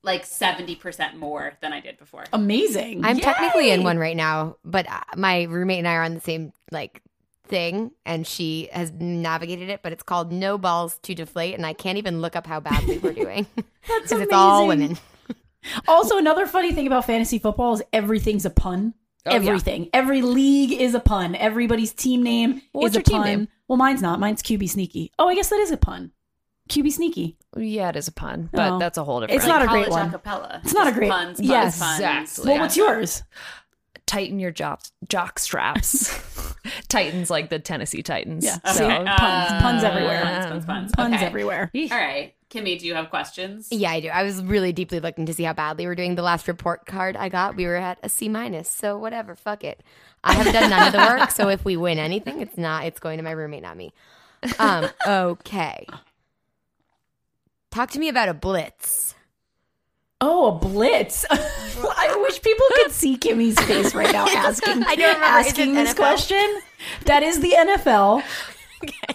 like 0.04 0.24
70% 0.24 1.14
more 1.14 1.52
than 1.60 1.72
I 1.72 1.80
did 1.80 1.96
before. 1.98 2.24
Amazing. 2.32 3.04
I'm 3.04 3.18
technically 3.20 3.70
in 3.70 3.84
one 3.84 3.98
right 3.98 4.16
now, 4.16 4.56
but 4.64 4.88
uh, 4.90 5.00
my 5.16 5.44
roommate 5.44 5.78
and 5.78 5.86
I 5.88 5.94
are 5.94 6.02
on 6.02 6.14
the 6.14 6.20
same 6.20 6.52
like 6.72 7.02
thing, 7.46 7.92
and 8.06 8.26
she 8.26 8.68
has 8.72 8.90
navigated 8.92 9.68
it. 9.68 9.80
But 9.82 9.92
it's 9.92 10.02
called 10.02 10.32
No 10.32 10.58
Balls 10.58 10.98
to 11.02 11.14
Deflate, 11.14 11.54
and 11.54 11.64
I 11.66 11.72
can't 11.72 11.98
even 11.98 12.20
look 12.20 12.34
up 12.34 12.46
how 12.46 12.58
badly 12.60 12.98
we're 12.98 13.12
doing 13.12 13.46
That's 13.56 14.02
because 14.04 14.20
it's 14.22 14.32
all 14.32 14.66
women. 14.66 14.96
Also, 15.86 16.18
another 16.18 16.46
funny 16.46 16.72
thing 16.72 16.86
about 16.88 17.04
fantasy 17.04 17.38
football 17.38 17.74
is 17.74 17.82
everything's 17.92 18.44
a 18.44 18.50
pun. 18.50 18.94
Oh, 19.26 19.30
yeah. 19.30 19.36
Everything. 19.36 19.88
Every 19.92 20.20
league 20.22 20.72
is 20.72 20.94
a 20.94 21.00
pun. 21.00 21.34
Everybody's 21.36 21.92
team 21.92 22.22
name 22.22 22.62
Well, 22.72 22.84
is 22.86 22.94
what's 22.94 22.96
a 22.96 22.98
your 22.98 23.02
team 23.04 23.16
pun. 23.18 23.26
name? 23.26 23.48
Well, 23.68 23.76
mine's 23.76 24.02
not. 24.02 24.18
Mine's 24.18 24.42
QB 24.42 24.68
Sneaky. 24.68 25.12
Oh, 25.18 25.28
I 25.28 25.34
guess 25.34 25.48
that 25.50 25.60
is 25.60 25.70
a 25.70 25.76
pun. 25.76 26.10
QB 26.68 26.90
Sneaky. 26.92 27.36
yeah, 27.56 27.88
it 27.90 27.96
is 27.96 28.08
a 28.08 28.12
pun, 28.12 28.48
but 28.52 28.72
Oh. 28.72 28.78
that's 28.78 28.96
a 28.98 29.04
whole 29.04 29.20
different. 29.20 29.38
It's 29.40 29.46
not 29.48 29.62
a 29.62 29.66
great 29.68 29.88
college 29.88 30.12
one. 30.12 30.20
acapella. 30.20 30.60
It's 30.64 30.72
not 30.74 30.86
a 30.88 30.92
great- 30.92 31.10
puns, 31.10 31.38
puns, 31.38 31.48
yes, 31.48 31.78
puns. 31.78 31.98
exactly. 32.00 32.52
Well, 32.52 32.60
what's 32.62 32.76
yours? 32.76 33.22
tighten 34.04 34.38
your 34.38 34.50
jock 34.50 34.82
jock 35.08 35.38
straps. 35.38 36.54
Titans 36.88 37.30
like 37.30 37.48
the 37.48 37.58
Tennessee 37.58 38.02
Titans. 38.02 38.44
Yeah. 38.44 38.56
So, 38.66 38.72
See? 38.72 38.84
puns. 38.84 39.62
Puns 39.62 39.84
Uh, 39.84 39.88
everywhere. 39.90 40.22
Puns, 40.22 40.46
puns, 40.46 40.64
puns. 40.66 40.92
Puns 40.94 41.14
Okay. 41.14 41.24
everywhere. 41.24 41.70
All 41.74 41.88
right. 41.98 42.34
Kimmy, 42.52 42.78
do 42.78 42.86
you 42.86 42.94
have 42.94 43.08
questions? 43.08 43.68
Yeah, 43.70 43.90
I 43.92 44.00
do. 44.00 44.08
I 44.08 44.22
was 44.22 44.42
really 44.42 44.72
deeply 44.72 45.00
looking 45.00 45.24
to 45.26 45.32
see 45.32 45.44
how 45.44 45.54
badly 45.54 45.86
we're 45.86 45.94
doing. 45.94 46.16
The 46.16 46.22
last 46.22 46.46
report 46.48 46.84
card 46.84 47.16
I 47.16 47.28
got, 47.30 47.56
we 47.56 47.64
were 47.64 47.76
at 47.76 47.98
a 48.02 48.08
C 48.10 48.28
minus. 48.28 48.68
So 48.68 48.98
whatever, 48.98 49.34
fuck 49.34 49.64
it. 49.64 49.82
I 50.22 50.34
haven't 50.34 50.52
done 50.52 50.70
none 50.70 50.86
of 50.88 50.92
the 50.92 50.98
work, 50.98 51.30
so 51.30 51.48
if 51.48 51.64
we 51.64 51.76
win 51.76 51.98
anything, 51.98 52.40
it's 52.40 52.58
not. 52.58 52.84
It's 52.84 53.00
going 53.00 53.16
to 53.16 53.22
my 53.24 53.30
roommate, 53.30 53.62
not 53.62 53.76
me. 53.76 53.92
Um. 54.58 54.88
Okay. 55.06 55.86
Talk 57.70 57.90
to 57.92 57.98
me 57.98 58.08
about 58.08 58.28
a 58.28 58.34
blitz. 58.34 59.14
Oh, 60.20 60.46
a 60.46 60.52
blitz. 60.52 61.24
I 61.30 62.16
wish 62.22 62.40
people 62.42 62.66
could 62.76 62.92
see 62.92 63.16
Kimmy's 63.16 63.58
face 63.60 63.92
right 63.94 64.12
now 64.12 64.26
asking, 64.28 64.84
I 64.84 64.94
don't 64.94 65.14
remember. 65.14 65.24
Asking 65.24 65.74
this 65.74 65.94
NFL? 65.94 65.96
question. 65.96 66.60
That 67.06 67.22
is 67.22 67.40
the 67.40 67.50
NFL. 67.50 68.22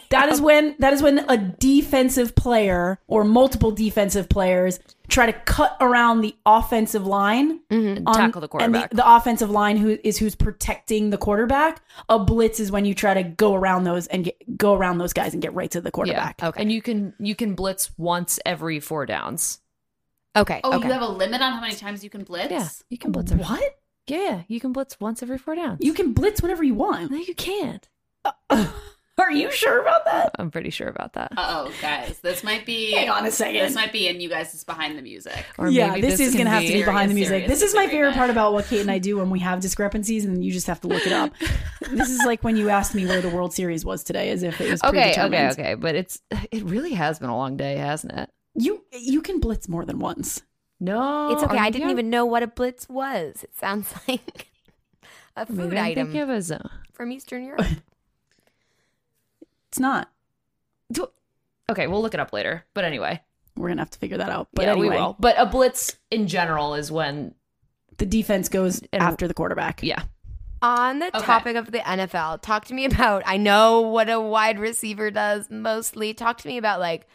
That 0.09 0.29
is 0.29 0.39
when 0.39 0.75
that 0.79 0.93
is 0.93 1.01
when 1.01 1.19
a 1.29 1.37
defensive 1.37 2.33
player 2.35 2.99
or 3.07 3.23
multiple 3.23 3.71
defensive 3.71 4.29
players 4.29 4.79
try 5.09 5.25
to 5.25 5.33
cut 5.33 5.75
around 5.79 6.21
the 6.21 6.35
offensive 6.45 7.05
line 7.05 7.59
mm-hmm. 7.69 8.07
on- 8.07 8.15
tackle 8.15 8.41
the 8.41 8.45
and 8.45 8.51
quarterback. 8.51 8.91
the, 8.91 9.15
offensive 9.15 9.49
line 9.49 9.77
who 9.77 9.97
is 10.03 10.17
who's 10.17 10.35
protecting 10.35 11.09
the 11.09 11.17
quarterback. 11.17 11.81
A 12.09 12.19
blitz 12.19 12.59
is 12.59 12.71
when 12.71 12.85
you 12.85 12.93
try 12.93 13.13
to 13.13 13.23
go 13.23 13.53
around 13.53 13.83
those 13.83 14.07
and 14.07 14.25
get 14.25 14.57
go 14.57 14.73
around 14.73 14.97
those 14.97 15.13
guys 15.13 15.33
and 15.33 15.41
get 15.41 15.53
right 15.53 15.71
to 15.71 15.81
the 15.81 15.87
yeah. 15.87 15.91
quarterback. 15.91 16.43
Okay. 16.43 16.61
And 16.61 16.71
you 16.71 16.81
can 16.81 17.13
you 17.19 17.35
can 17.35 17.55
blitz 17.55 17.91
once 17.97 18.39
every 18.45 18.79
four 18.79 19.05
downs. 19.05 19.59
Okay. 20.35 20.61
Oh, 20.63 20.75
okay. 20.75 20.87
you 20.87 20.93
have 20.93 21.01
a 21.01 21.07
limit 21.07 21.41
on 21.41 21.53
how 21.53 21.61
many 21.61 21.75
times 21.75 22.03
you 22.03 22.09
can 22.09 22.23
blitz? 22.23 22.51
Yeah, 22.51 22.69
you 22.89 22.97
can 22.97 23.11
blitz. 23.11 23.31
Every, 23.31 23.43
What? 23.43 23.79
yeah, 24.05 24.17
yeah, 24.17 24.41
you 24.47 24.59
can 24.59 24.71
blitz 24.71 24.99
once 24.99 25.23
every 25.23 25.37
four 25.37 25.55
downs. 25.55 25.79
You 25.81 25.93
can 25.93 26.13
blitz 26.13 26.41
whenever 26.41 26.63
you 26.63 26.75
want. 26.75 27.11
no, 27.11 27.17
you 27.17 27.33
can't. 27.35 27.87
Uh, 28.49 28.67
Are 29.19 29.31
you 29.31 29.51
sure 29.51 29.81
about 29.81 30.05
that? 30.05 30.31
I'm 30.37 30.51
pretty 30.51 30.69
sure 30.69 30.87
about 30.87 31.13
that. 31.13 31.31
Uh 31.35 31.65
oh, 31.67 31.71
guys, 31.81 32.19
this 32.19 32.43
might 32.43 32.65
be. 32.65 32.91
Hang 32.95 33.09
on 33.09 33.25
a 33.25 33.31
second. 33.31 33.55
This 33.61 33.73
might 33.75 33.91
be 33.91 34.07
in 34.07 34.21
you 34.21 34.29
guys' 34.29 34.53
is 34.53 34.63
behind 34.63 34.97
the 34.97 35.01
music. 35.01 35.43
Or 35.57 35.67
yeah, 35.69 35.89
maybe 35.89 36.01
this, 36.01 36.19
is 36.19 36.35
gonna 36.35 36.49
have 36.51 36.63
to 36.63 36.71
be 36.71 36.83
behind 36.83 37.09
the 37.09 37.15
music. 37.15 37.47
This 37.47 37.61
is 37.63 37.73
my 37.73 37.87
favorite 37.87 38.13
part 38.13 38.29
about 38.29 38.53
what 38.53 38.65
Kate 38.65 38.81
and 38.81 38.91
I 38.91 38.99
do 38.99 39.17
when 39.19 39.29
we 39.29 39.39
have 39.39 39.59
discrepancies, 39.59 40.23
and 40.23 40.45
you 40.45 40.51
just 40.51 40.67
have 40.67 40.79
to 40.81 40.87
look 40.87 41.05
it 41.05 41.11
up. 41.13 41.33
this 41.91 42.09
is 42.09 42.23
like 42.25 42.43
when 42.43 42.57
you 42.57 42.69
asked 42.69 42.93
me 42.93 43.05
where 43.07 43.21
the 43.21 43.29
World 43.29 43.53
Series 43.53 43.83
was 43.83 44.03
today, 44.03 44.29
as 44.29 44.43
if 44.43 44.61
it 44.61 44.69
was 44.69 44.83
Okay, 44.83 45.13
okay, 45.17 45.49
okay, 45.49 45.73
but 45.73 45.95
it's 45.95 46.19
it 46.51 46.63
really 46.63 46.93
has 46.93 47.17
been 47.19 47.29
a 47.29 47.35
long 47.35 47.57
day, 47.57 47.77
hasn't 47.77 48.13
it? 48.13 48.29
You 48.53 48.83
you 48.91 49.21
can 49.21 49.39
blitz 49.39 49.67
more 49.67 49.83
than 49.85 49.99
once. 49.99 50.43
No, 50.79 51.31
It's 51.31 51.41
okay. 51.41 51.57
I 51.57 51.71
didn't 51.71 51.89
young? 51.89 51.91
even 51.91 52.09
know 52.11 52.25
what 52.25 52.43
a 52.43 52.47
blitz 52.47 52.87
was. 52.87 53.43
It 53.43 53.55
sounds 53.55 53.91
like 54.07 54.47
a 55.35 55.45
food 55.47 55.57
Maybe 55.57 55.77
I'm 55.79 55.85
item 55.85 56.07
thinking 56.07 56.21
of 56.21 56.29
a 56.29 56.41
zone. 56.41 56.69
from 56.93 57.11
Eastern 57.11 57.43
Europe. 57.45 57.65
It's 59.77 59.81
not. 59.83 60.09
Okay, 61.69 61.85
we'll 61.85 62.01
look 62.01 62.15
it 62.15 62.19
up 62.19 62.33
later. 62.33 62.65
But 62.73 62.83
anyway, 62.83 63.21
We're 63.55 63.67
gonna 63.67 63.81
have 63.81 63.91
to 63.91 63.99
figure 63.99 64.17
that 64.17 64.29
out. 64.31 64.47
But 64.53 64.65
yeah, 64.65 64.71
anyway, 64.71 64.89
we 64.89 64.95
will. 64.95 65.15
But 65.19 65.35
a 65.37 65.45
blitz 65.45 65.97
in 66.09 66.27
general 66.27 66.73
is 66.73 66.91
when, 66.91 67.35
the 67.97 68.05
defense 68.07 68.49
goes 68.49 68.81
And- 68.91 69.03
after 69.03 69.27
the 69.27 69.33
quarterback. 69.35 69.83
yeah, 69.83 70.01
On 70.63 70.97
the 70.97 71.07
Okay. 71.15 71.25
topic 71.25 71.55
of 71.57 71.71
the 71.71 71.77
NFL, 71.79 72.39
talk 72.41 72.65
to 72.65 72.73
me 72.73 72.85
about. 72.85 73.21
I 73.27 73.37
know 73.37 73.81
what 73.81 74.09
a 74.09 74.19
wide 74.19 74.57
receiver 74.57 75.11
does 75.11 75.47
mostly. 75.51 76.15
Talk 76.15 76.37
to 76.39 76.47
me 76.47 76.57
about 76.57 76.79
like 76.79 77.05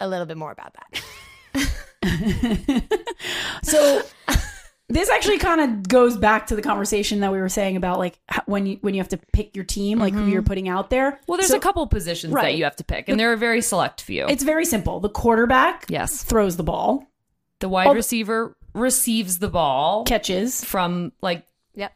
a 0.00 0.06
little 0.08 0.26
bit 0.26 0.36
more 0.36 0.50
about 0.52 0.74
that. 0.74 1.02
So 3.62 4.02
this 4.88 5.10
actually 5.10 5.38
kind 5.38 5.60
of 5.60 5.88
goes 5.88 6.16
back 6.16 6.46
to 6.48 6.56
the 6.56 6.62
conversation 6.62 7.20
that 7.20 7.32
we 7.32 7.38
were 7.38 7.48
saying 7.48 7.76
about 7.76 7.98
like 7.98 8.18
when 8.46 8.66
you 8.66 8.78
when 8.82 8.94
you 8.94 9.00
have 9.00 9.08
to 9.08 9.16
pick 9.32 9.56
your 9.56 9.64
team, 9.64 9.98
like 9.98 10.14
who 10.14 10.26
you're 10.26 10.42
putting 10.42 10.68
out 10.68 10.90
there. 10.90 11.12
Mm-hmm. 11.12 11.24
Well, 11.26 11.38
there's 11.38 11.50
So 11.50 11.56
a 11.56 11.60
couple 11.60 11.86
positions 11.88 12.32
Right. 12.32 12.42
that 12.52 12.54
you 12.56 12.64
have 12.64 12.76
to 12.76 12.84
pick, 12.84 13.08
and 13.08 13.18
there 13.18 13.30
are 13.30 13.34
a 13.34 13.38
very 13.38 13.60
select 13.62 14.00
few. 14.00 14.26
It's 14.28 14.44
very 14.44 14.64
simple. 14.64 15.00
The 15.00 15.08
quarterback 15.08 15.86
yes, 15.88 16.22
throws 16.22 16.56
the 16.56 16.62
ball, 16.62 17.04
the 17.60 17.68
wide 17.68 17.88
the- 17.90 17.94
receiver 17.94 18.56
receives 18.74 19.38
the 19.38 19.48
ball 19.48 20.04
catches. 20.04 20.62
from 20.64 21.10
like 21.20 21.44
Yep. 21.74 21.92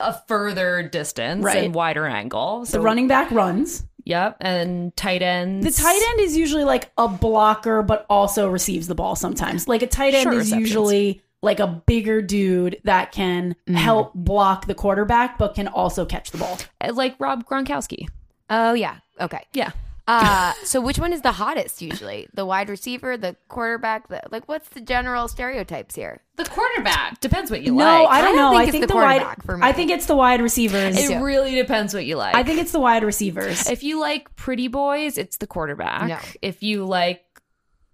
a 0.00 0.14
further 0.26 0.82
distance 0.82 1.44
Right. 1.44 1.64
and 1.64 1.74
wider 1.74 2.06
angle. 2.06 2.66
So 2.66 2.78
The 2.78 2.82
running 2.84 3.08
back 3.08 3.30
runs. 3.30 3.84
Yep, 4.04 4.36
and 4.40 4.96
tight 4.96 5.20
ends. 5.22 5.66
The 5.76 5.82
tight 5.82 6.00
end 6.10 6.20
is 6.20 6.36
usually 6.36 6.62
like 6.64 6.90
a 6.96 7.08
blocker, 7.08 7.82
but 7.82 8.06
also 8.08 8.48
receives 8.48 8.86
the 8.86 8.94
ball 8.94 9.16
sometimes. 9.16 9.66
Like 9.66 9.82
a 9.82 9.86
tight 9.88 10.14
end 10.14 10.22
Short 10.24 10.34
is 10.36 10.40
receptions. 10.46 10.60
usually 10.68 11.22
like 11.46 11.60
a 11.60 11.66
bigger 11.66 12.20
dude 12.20 12.78
that 12.84 13.12
can 13.12 13.56
help 13.68 14.12
block 14.14 14.66
the 14.66 14.74
quarterback, 14.74 15.38
but 15.38 15.54
can 15.54 15.68
also 15.68 16.04
catch 16.04 16.30
the 16.32 16.38
ball. 16.38 16.58
Uh, 16.80 16.92
like 16.92 17.14
Rob 17.18 17.46
Gronkowski. 17.48 18.08
Oh 18.50 18.74
yeah. 18.74 18.96
Okay. 19.20 19.44
Yeah, 19.54 19.70
Uh, 20.06 20.52
so 20.64 20.80
which 20.80 20.98
one 20.98 21.12
is 21.12 21.22
the 21.22 21.32
hottest 21.32 21.80
usually? 21.80 22.28
The 22.34 22.44
wide 22.44 22.68
receiver, 22.68 23.16
the 23.16 23.34
quarterback, 23.48 24.08
the 24.08 24.20
like 24.30 24.46
what's 24.46 24.68
the 24.68 24.80
general 24.80 25.26
stereotypes 25.28 25.94
here? 25.94 26.20
The 26.36 26.44
quarterback. 26.44 27.18
depends 27.20 27.50
what 27.50 27.62
you 27.62 27.72
No, 27.74 27.84
like. 27.84 27.94
I 27.94 28.00
don't, 28.02 28.12
I 28.12 28.20
don't 28.22 28.36
know. 28.36 28.50
think 28.50 28.60
I 28.60 28.62
it's 28.64 28.72
think 28.72 28.82
the 28.82 28.88
the, 28.88 28.94
wide. 28.94 29.42
for 29.44 29.56
me. 29.56 29.66
I 29.66 29.72
think 29.72 29.90
it's 29.90 30.06
the 30.06 30.14
wide 30.16 30.42
receivers. 30.42 30.98
it 30.98 31.16
really 31.20 31.54
depends 31.54 31.94
what 31.94 32.04
you 32.04 32.16
like. 32.16 32.34
I 32.36 32.42
think 32.42 32.60
it's 32.60 32.72
the 32.72 32.78
wide 32.80 33.02
receivers. 33.04 33.68
if 33.70 33.82
you 33.82 33.98
like 33.98 34.34
pretty 34.36 34.68
boys, 34.68 35.16
it's 35.16 35.38
the 35.38 35.46
quarterback. 35.46 36.08
No. 36.08 36.18
If 36.42 36.62
you 36.62 36.84
like 36.84 37.22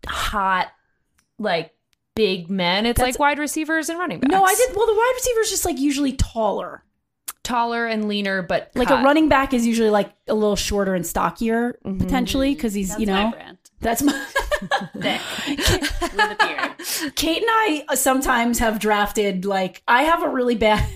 hot, 0.07 0.68
like 1.38 1.72
big 2.14 2.50
men, 2.50 2.86
it's 2.86 2.98
That's- 2.98 3.14
like 3.14 3.20
wide 3.20 3.38
receivers 3.38 3.88
and 3.88 3.98
running 3.98 4.20
backs. 4.20 4.30
No, 4.30 4.44
I 4.44 4.54
did. 4.54 4.76
Well, 4.76 4.86
the 4.86 4.94
wide 4.94 5.12
receiver 5.14 5.40
is 5.40 5.50
just 5.50 5.64
like 5.64 5.78
usually 5.78 6.12
taller. 6.12 6.84
taller 7.42 7.86
and 7.86 8.06
leaner, 8.08 8.40
but 8.42 8.70
Like 8.74 8.88
cut. 8.88 9.00
a 9.00 9.04
running 9.04 9.28
back 9.28 9.52
is 9.52 9.66
usually 9.66 9.90
like 9.90 10.12
a 10.28 10.34
little 10.34 10.54
shorter 10.56 10.94
and 10.94 11.04
stockier 11.04 11.78
Mm-hmm. 11.84 11.98
potentially 11.98 12.54
because 12.54 12.72
he's 12.74 12.90
That's 12.90 13.00
you 13.00 13.06
my 13.08 13.24
know 13.24 13.30
brand. 13.32 13.58
that's 13.80 14.02
my. 14.02 14.12
Thick 15.00 15.20
with 15.48 16.14
a 16.14 16.36
beard. 16.38 17.14
Kate 17.16 17.38
and 17.42 17.46
I 17.50 17.84
sometimes 17.94 18.60
have 18.60 18.78
drafted 18.78 19.44
like 19.44 19.82
I 19.88 20.04
have 20.04 20.22
a 20.22 20.28
really 20.28 20.54
bad. 20.54 20.86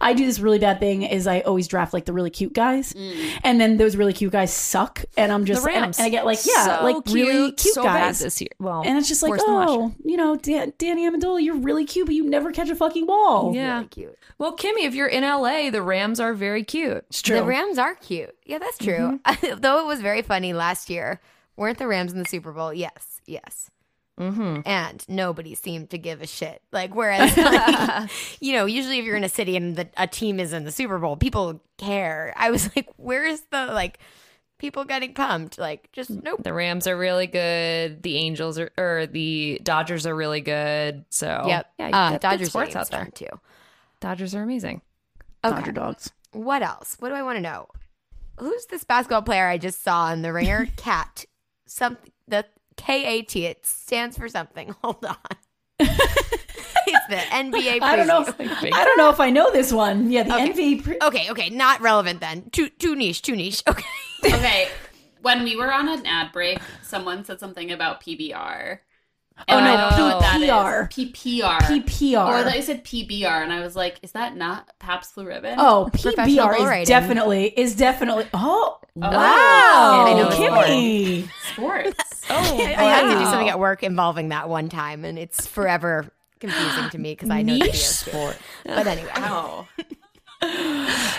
I 0.00 0.12
do 0.14 0.24
this 0.26 0.38
really 0.40 0.58
bad 0.58 0.80
thing 0.80 1.02
is 1.02 1.26
I 1.26 1.40
always 1.40 1.68
draft 1.68 1.92
like 1.92 2.04
the 2.04 2.12
really 2.12 2.30
cute 2.30 2.52
guys, 2.52 2.94
and 3.44 3.60
then 3.60 3.76
those 3.76 3.96
really 3.96 4.12
cute 4.12 4.32
guys 4.32 4.52
suck, 4.52 5.04
and 5.16 5.30
I'm 5.32 5.42
Mm. 5.42 5.46
The 5.46 5.54
just 5.54 5.66
and, 5.66 5.76
Rams. 5.82 5.98
and 5.98 6.06
I 6.06 6.08
get 6.10 6.24
like 6.24 6.38
yeah, 6.46 6.78
So 6.78 6.84
like 6.84 6.96
really 7.08 7.52
cute 7.52 7.74
so 7.74 7.82
bad 7.82 8.00
guys, 8.08 8.20
this 8.20 8.40
year. 8.40 8.50
Well, 8.58 8.82
and 8.84 8.96
it's 8.98 9.08
just 9.08 9.22
like 9.22 9.30
worse 9.30 9.42
than 9.44 9.54
last 9.54 9.70
year. 9.70 9.78
oh, 9.80 9.94
you 10.04 10.16
know, 10.16 10.36
Dan- 10.36 10.72
Danny 10.78 11.08
Amendola, 11.10 11.42
you're 11.42 11.56
really 11.56 11.84
cute, 11.84 12.06
but 12.06 12.14
you 12.14 12.24
never 12.28 12.52
catch 12.52 12.68
a 12.70 12.74
fucking 12.76 13.06
ball. 13.06 13.54
Yeah. 13.54 13.76
Really 13.76 13.88
cute. 13.88 14.18
Well, 14.38 14.56
Kimmy, 14.56 14.84
if 14.84 14.94
you're 14.94 15.08
in 15.08 15.22
LA, 15.24 15.70
the 15.70 15.82
Rams 15.82 16.18
are 16.20 16.34
very 16.34 16.64
cute. 16.64 17.04
it's 17.08 17.22
true. 17.22 17.36
The 17.36 17.44
Rams 17.44 17.78
are 17.78 17.94
cute. 17.94 18.34
Yeah, 18.46 18.58
that's 18.58 18.78
true. 18.78 19.20
Though 19.58 19.80
it 19.80 19.86
was 19.86 20.00
very 20.00 20.22
funny 20.22 20.52
last 20.52 20.90
year. 20.90 21.20
Weren't 21.56 21.78
the 21.78 21.86
Rams 21.86 22.12
in 22.12 22.18
the 22.18 22.24
Super 22.24 22.50
Bowl? 22.52 22.72
Yes, 22.72 23.20
yes. 23.26 23.70
Mm-hmm. 24.20 24.60
And 24.66 25.04
nobody 25.08 25.54
seemed 25.54 25.90
to 25.90 25.98
give 25.98 26.20
a 26.20 26.26
shit. 26.26 26.62
Like, 26.70 26.94
whereas, 26.94 27.36
like, 27.36 28.10
you 28.40 28.52
know, 28.52 28.66
usually 28.66 28.98
if 28.98 29.04
you're 29.04 29.16
in 29.16 29.24
a 29.24 29.28
city 29.28 29.56
and 29.56 29.74
the, 29.76 29.88
a 29.96 30.06
team 30.06 30.38
is 30.38 30.52
in 30.52 30.64
the 30.64 30.70
Super 30.72 30.98
Bowl, 30.98 31.16
people 31.16 31.62
care. 31.78 32.32
I 32.36 32.50
was 32.50 32.70
like, 32.76 32.88
where's 32.96 33.40
the 33.50 33.66
like 33.66 33.98
people 34.58 34.84
getting 34.84 35.14
pumped? 35.14 35.58
Like, 35.58 35.90
just 35.92 36.10
nope. 36.10 36.42
The 36.42 36.52
Rams 36.52 36.86
are 36.86 36.96
really 36.96 37.26
good. 37.26 38.02
The 38.02 38.16
Angels 38.18 38.58
are, 38.58 38.70
or 38.76 39.06
the 39.06 39.60
Dodgers 39.62 40.06
are 40.06 40.14
really 40.14 40.40
good. 40.42 41.04
So 41.08 41.44
Yep. 41.46 41.66
yeah, 41.78 41.88
you 41.88 41.94
uh, 41.94 42.18
Dodgers 42.18 42.50
sports 42.50 42.76
out 42.76 42.90
there. 42.90 43.08
too. 43.14 43.40
Dodgers 44.00 44.34
are 44.34 44.42
amazing. 44.42 44.82
Dodger 45.42 45.72
dogs. 45.72 46.12
What 46.32 46.62
else? 46.62 46.96
What 47.00 47.08
do 47.08 47.14
I 47.14 47.22
want 47.22 47.36
to 47.36 47.42
know? 47.42 47.66
Who's 48.38 48.66
this 48.66 48.84
basketball 48.84 49.22
player 49.22 49.46
I 49.48 49.58
just 49.58 49.82
saw 49.82 50.12
in 50.12 50.22
the 50.22 50.32
ringer? 50.32 50.66
Cat. 50.76 51.24
Something. 51.66 52.12
The 52.28 52.44
K 52.76 53.04
A 53.18 53.22
T. 53.22 53.46
It 53.46 53.64
stands 53.66 54.16
for 54.16 54.28
something. 54.28 54.74
Hold 54.82 55.04
on. 55.04 55.16
it's 55.78 57.06
the 57.08 57.16
NBA. 57.16 57.80
I 57.82 57.96
don't 57.96 58.06
know. 58.06 58.22
If, 58.22 58.40
I 58.40 58.84
don't 58.84 58.96
know 58.96 59.10
if 59.10 59.20
I 59.20 59.30
know 59.30 59.50
this 59.50 59.72
one. 59.72 60.10
Yeah, 60.10 60.22
the 60.24 60.34
Okay. 60.34 60.52
NV. 60.52 60.84
Pre- 60.84 60.98
Okay, 61.02 61.30
okay, 61.30 61.50
not 61.50 61.80
relevant 61.80 62.20
then. 62.20 62.50
Too 62.50 62.68
too 62.68 62.94
niche, 62.94 63.22
too 63.22 63.36
niche. 63.36 63.62
Okay. 63.68 63.84
Okay. 64.24 64.68
When 65.22 65.44
we 65.44 65.56
were 65.56 65.72
on 65.72 65.88
an 65.88 66.04
ad 66.06 66.32
break, 66.32 66.58
someone 66.82 67.24
said 67.24 67.38
something 67.40 67.70
about 67.72 68.00
PBR. 68.02 68.78
Oh, 69.48 69.56
And 69.56 69.64
no, 69.64 69.72
I 69.74 69.90
don't 69.90 69.98
know 69.98 70.06
what 70.16 70.20
that 70.20 70.40
is. 70.40 70.48
PPR. 70.48 70.88
PPR. 71.12 71.58
PPR. 71.58 72.26
Or 72.28 72.44
they 72.50 72.60
said 72.60 72.84
PBR, 72.84 73.42
and 73.42 73.52
I 73.52 73.60
was 73.60 73.74
like, 73.74 73.98
"Is 74.02 74.12
that 74.12 74.36
not 74.36 74.68
Pabst 74.78 75.14
Blue 75.14 75.26
Ribbon?" 75.26 75.56
Oh, 75.58 75.88
Professional 75.92 76.26
PBR 76.48 76.56
is 76.58 76.64
riding. 76.64 76.86
definitely 76.86 77.46
is 77.58 77.74
definitely. 77.74 78.26
Oh, 78.34 78.78
oh. 78.80 79.00
wow! 79.00 80.04
I 80.06 80.12
know 80.14 80.28
it's 80.28 80.36
Kimmy. 80.36 81.28
sports. 81.54 81.98
Oh, 82.30 82.56
I 82.56 82.84
had 82.84 83.12
to 83.12 83.18
do 83.18 83.24
something 83.24 83.48
at 83.48 83.58
work 83.58 83.82
involving 83.82 84.28
that 84.28 84.48
one 84.48 84.68
time, 84.68 85.04
and 85.04 85.18
it's 85.18 85.44
forever 85.44 86.06
confusing 86.38 86.88
to 86.90 86.98
me 86.98 87.12
because 87.12 87.30
I 87.30 87.42
know 87.42 87.54
the 87.58 87.64
Niche 87.64 87.84
sport. 87.86 88.38
But 88.64 88.86
anyway, 88.86 89.10
Wow. 89.16 89.66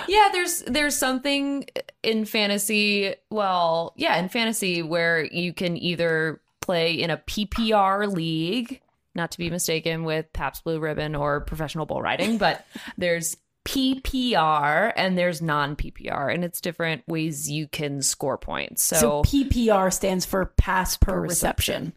yeah 0.08 0.30
there's 0.32 0.64
there's 0.68 0.98
something 0.98 1.66
in 2.04 2.26
fantasy 2.26 3.16
well 3.30 3.94
yeah 3.96 4.18
in 4.18 4.28
fantasy 4.28 4.82
where 4.82 5.24
you 5.24 5.54
can 5.54 5.78
either 5.78 6.42
play 6.64 6.94
in 6.94 7.10
a 7.10 7.18
ppr 7.18 8.12
league 8.12 8.82
not 9.16 9.32
to 9.32 9.38
be 9.38 9.50
mistaken 9.50 10.04
with 10.04 10.32
Pabst 10.34 10.64
Blue 10.64 10.80
Ribbon 10.80 11.16
or 11.16 11.42
professional 11.42 11.86
bull 11.86 12.02
riding, 12.02 12.38
but 12.38 12.66
there's 12.98 13.38
PPR 13.66 14.92
and 14.96 15.18
there's 15.18 15.42
non 15.42 15.76
PPR, 15.76 16.34
and 16.34 16.44
it's 16.44 16.60
different 16.60 17.04
ways 17.08 17.50
you 17.50 17.68
can 17.68 18.02
score 18.02 18.38
points. 18.38 18.84
So, 18.84 18.96
So 18.96 19.24
PPR 19.24 19.94
stands 19.94 20.26
for 20.26 20.46
pass 20.58 20.98
per, 20.98 21.20
reception. 21.20 21.94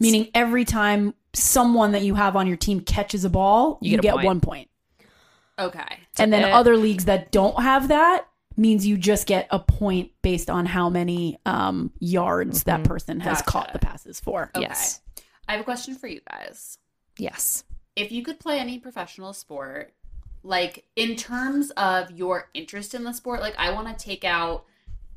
meaning 0.00 0.28
every 0.34 0.64
time 0.64 1.14
someone 1.32 1.92
that 1.92 2.02
you 2.02 2.14
have 2.14 2.36
on 2.36 2.46
your 2.46 2.56
team 2.56 2.80
catches 2.80 3.24
a 3.24 3.30
ball, 3.30 3.78
you, 3.82 3.92
get 3.92 4.02
get, 4.02 4.14
point. 4.14 4.26
one 4.26 4.40
point. 4.40 4.70
Okay. 5.58 5.98
And 6.18 6.32
then 6.32 6.44
uh, 6.44 6.48
other 6.48 6.76
leagues 6.76 7.06
that 7.06 7.30
don't 7.30 7.62
have 7.62 7.88
that 7.88 8.26
means 8.56 8.86
you 8.86 8.96
just 8.96 9.26
get 9.26 9.46
a 9.50 9.58
point 9.58 10.10
based 10.22 10.48
on 10.50 10.66
how 10.66 10.88
many 10.88 11.38
um, 11.46 11.92
yards 11.98 12.64
that 12.64 12.84
person 12.84 13.20
has 13.20 13.38
Gotcha. 13.38 13.50
caught 13.50 13.72
the 13.72 13.78
passes 13.78 14.20
for. 14.20 14.50
Okay. 14.54 14.62
yes. 14.62 15.00
I 15.48 15.52
have 15.52 15.60
a 15.60 15.64
question 15.64 15.94
for 15.94 16.06
you 16.06 16.20
guys. 16.30 16.78
Yes. 17.18 17.64
If 17.94 18.12
you 18.12 18.22
could 18.22 18.38
play 18.40 18.58
any 18.58 18.78
professional 18.78 19.32
sport, 19.32 19.92
like 20.42 20.84
in 20.96 21.16
terms 21.16 21.70
of 21.72 22.10
your 22.10 22.50
interest 22.54 22.94
in 22.94 23.04
the 23.04 23.12
sport, 23.12 23.40
like 23.40 23.54
I 23.58 23.72
want 23.72 23.88
to 23.96 24.04
take 24.04 24.24
out 24.24 24.64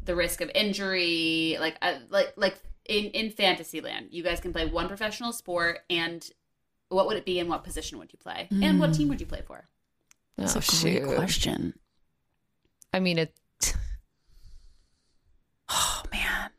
the 0.04 0.16
risk 0.16 0.42
of 0.42 0.50
injury, 0.56 1.58
like 1.60 1.78
uh, 1.82 1.96
like 2.10 2.34
like 2.36 2.58
in 2.86 3.06
in 3.12 3.30
fantasy 3.32 3.82
land, 3.82 4.08
you 4.12 4.24
guys 4.24 4.40
can 4.40 4.54
play 4.54 4.66
one 4.66 4.88
professional 4.88 5.32
sport, 5.34 5.80
and 5.90 6.28
what 6.88 7.06
would 7.08 7.18
it 7.18 7.26
be, 7.26 7.40
and 7.40 7.50
what 7.50 7.64
position 7.64 8.00
would 8.00 8.12
you 8.14 8.18
play, 8.18 8.48
and 8.50 8.80
what 8.80 8.94
team 8.94 9.08
would 9.10 9.20
you 9.20 9.28
play 9.28 9.42
for? 9.46 9.68
That's 10.38 10.56
Oh, 10.56 10.60
a 10.60 10.82
great 10.82 11.04
shoot. 11.04 11.16
question. 11.16 11.74
I 12.94 13.00
mean, 13.00 13.18
it. 13.20 13.34
Oh 15.72 16.02
man. 16.12 16.50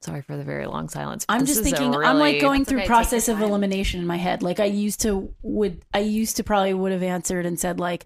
Sorry 0.00 0.20
for 0.20 0.36
the 0.36 0.44
very 0.44 0.66
long 0.66 0.88
silence. 0.90 1.24
I'm 1.28 1.46
just 1.46 1.62
thinking 1.62 1.94
I'm 1.94 2.18
like 2.18 2.40
going 2.40 2.64
through 2.66 2.80
okay, 2.80 2.86
process 2.86 3.28
of 3.28 3.40
elimination 3.40 4.00
in 4.00 4.06
my 4.06 4.16
head. 4.16 4.42
Like 4.42 4.60
I 4.60 4.66
used 4.66 5.00
to 5.02 5.32
would 5.42 5.82
I 5.94 6.00
used 6.00 6.36
to 6.36 6.44
probably 6.44 6.74
would 6.74 6.92
have 6.92 7.02
answered 7.02 7.46
and 7.46 7.58
said 7.58 7.80
like 7.80 8.04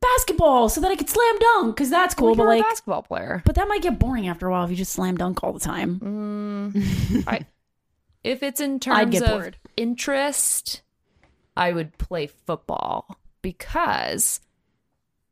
basketball 0.00 0.68
so 0.68 0.80
that 0.80 0.90
I 0.90 0.96
could 0.96 1.08
slam 1.08 1.38
dunk 1.38 1.76
cuz 1.76 1.88
that's 1.88 2.14
cool 2.14 2.28
Well, 2.28 2.34
but 2.34 2.46
like 2.46 2.62
basketball 2.62 3.02
player. 3.02 3.42
but 3.46 3.54
that 3.54 3.68
might 3.68 3.80
get 3.82 3.98
boring 3.98 4.26
after 4.28 4.48
a 4.48 4.50
while 4.50 4.64
if 4.64 4.70
you 4.70 4.76
just 4.76 4.92
slam 4.92 5.16
dunk 5.16 5.42
all 5.44 5.52
the 5.52 5.60
time. 5.60 6.00
Mm, 6.74 7.24
I, 7.28 7.46
if 8.24 8.42
it's 8.42 8.60
in 8.60 8.80
terms 8.80 9.20
of 9.20 9.28
bored. 9.28 9.56
interest, 9.76 10.82
I 11.56 11.72
would 11.72 11.96
play 11.98 12.26
football 12.26 13.18
because 13.40 14.40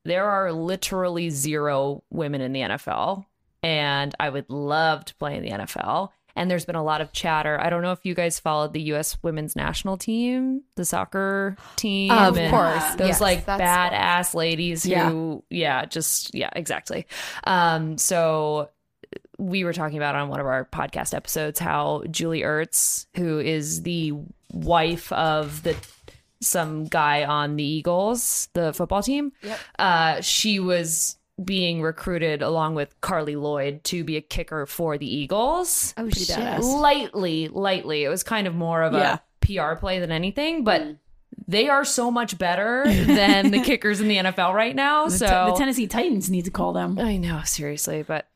there 0.04 0.28
are 0.28 0.52
literally 0.52 1.30
zero 1.30 2.02
women 2.10 2.40
in 2.40 2.52
the 2.52 2.60
NFL, 2.60 3.24
and 3.62 4.14
I 4.18 4.30
would 4.30 4.48
love 4.50 5.04
to 5.06 5.14
play 5.16 5.36
in 5.36 5.42
the 5.42 5.50
NFL. 5.50 6.10
And 6.34 6.50
there's 6.50 6.64
been 6.64 6.76
a 6.76 6.82
lot 6.82 7.02
of 7.02 7.12
chatter. 7.12 7.60
I 7.60 7.68
don't 7.68 7.82
know 7.82 7.92
if 7.92 8.06
you 8.06 8.14
guys 8.14 8.40
followed 8.40 8.72
the 8.72 8.80
U.S. 8.84 9.18
women's 9.22 9.54
national 9.54 9.98
team, 9.98 10.62
the 10.76 10.84
soccer 10.86 11.56
team. 11.76 12.10
Of 12.10 12.36
course. 12.36 12.94
Those 12.94 13.08
Yes, 13.08 13.20
like 13.20 13.44
badass 13.44 14.34
ladies 14.34 14.82
who, 14.82 15.44
yeah, 15.50 15.84
just, 15.84 16.34
yeah, 16.34 16.48
exactly. 16.56 17.06
Um, 17.44 17.98
so 17.98 18.70
we 19.38 19.64
were 19.64 19.74
talking 19.74 19.98
about 19.98 20.14
on 20.14 20.30
one 20.30 20.40
of 20.40 20.46
our 20.46 20.64
podcast 20.64 21.14
episodes 21.14 21.58
how 21.58 22.04
Julie 22.10 22.42
Ertz, 22.42 23.06
who 23.14 23.38
is 23.38 23.82
the 23.82 24.14
wife 24.52 25.12
of 25.12 25.62
the 25.64 25.76
some 26.42 26.84
guy 26.84 27.24
on 27.24 27.56
the 27.56 27.64
Eagles, 27.64 28.48
the 28.52 28.72
football 28.72 29.02
team, 29.02 29.32
uh, 29.78 30.20
she 30.20 30.60
was 30.60 31.16
being 31.42 31.80
recruited 31.82 32.42
along 32.42 32.74
with 32.74 33.00
Carli 33.00 33.40
Lloyd 33.40 33.82
to 33.84 34.04
be 34.04 34.16
a 34.16 34.20
kicker 34.20 34.66
for 34.66 34.98
the 34.98 35.06
Eagles. 35.12 35.94
Oh 35.96 36.02
Pretty 36.02 36.24
shit. 36.24 36.36
badass. 36.36 36.62
Lightly, 36.62 37.48
lightly. 37.48 38.04
It 38.04 38.08
was 38.08 38.22
kind 38.22 38.46
of 38.46 38.54
more 38.54 38.82
of 38.82 38.92
Yeah. 38.92 39.18
a 39.18 39.46
PR 39.46 39.74
play 39.78 39.98
than 39.98 40.12
anything, 40.12 40.62
but 40.62 40.96
they 41.48 41.68
are 41.68 41.84
so 41.84 42.10
much 42.10 42.36
better 42.38 42.84
than 42.86 43.50
the 43.50 43.60
kickers 43.62 44.00
in 44.00 44.08
the 44.08 44.16
NFL 44.18 44.52
right 44.54 44.76
now. 44.76 45.06
The, 45.06 45.10
so 45.18 45.26
Te- 45.26 45.50
the 45.52 45.56
Tennessee 45.58 45.86
Titans 45.86 46.30
need 46.30 46.44
to 46.44 46.50
call 46.50 46.72
them. 46.74 46.98
I 46.98 47.16
know, 47.16 47.40
seriously. 47.44 48.02
But 48.02 48.28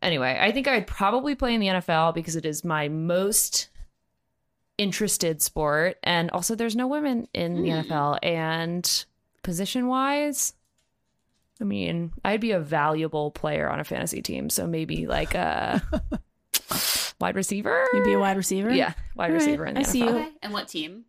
anyway, 0.00 0.38
I 0.40 0.52
think 0.52 0.68
I'd 0.68 0.86
probably 0.86 1.34
play 1.34 1.52
in 1.54 1.60
the 1.60 1.66
NFL 1.66 2.14
because 2.14 2.36
it 2.36 2.46
is 2.46 2.64
my 2.64 2.88
most 2.88 3.68
interested 4.78 5.42
sport. 5.42 5.98
And 6.02 6.30
also, 6.30 6.54
there's 6.54 6.76
no 6.76 6.86
women 6.86 7.28
in 7.34 7.62
the 7.62 7.68
NFL. 7.70 8.18
And 8.22 9.04
position 9.42 9.86
wise, 9.88 10.54
I 11.60 11.64
mean, 11.64 12.12
I'd 12.24 12.40
be 12.40 12.50
a 12.52 12.60
valuable 12.60 13.30
player 13.30 13.68
on 13.68 13.80
a 13.80 13.84
fantasy 13.84 14.22
team. 14.22 14.50
So 14.50 14.66
maybe 14.66 15.06
like 15.06 15.34
a 15.34 15.82
wide 17.20 17.36
receiver. 17.36 17.84
You'd 17.92 18.04
be 18.04 18.12
a 18.12 18.18
wide 18.18 18.36
receiver? 18.36 18.70
Yeah, 18.70 18.92
wide 19.14 19.26
All 19.26 19.32
right, 19.32 19.32
receiver 19.34 19.66
in 19.66 19.74
the 19.74 19.80
I 19.80 19.82
NFL. 19.84 19.86
see 19.86 19.98
you. 20.00 20.08
Okay, 20.08 20.28
and 20.42 20.52
what 20.52 20.68
team? 20.68 21.04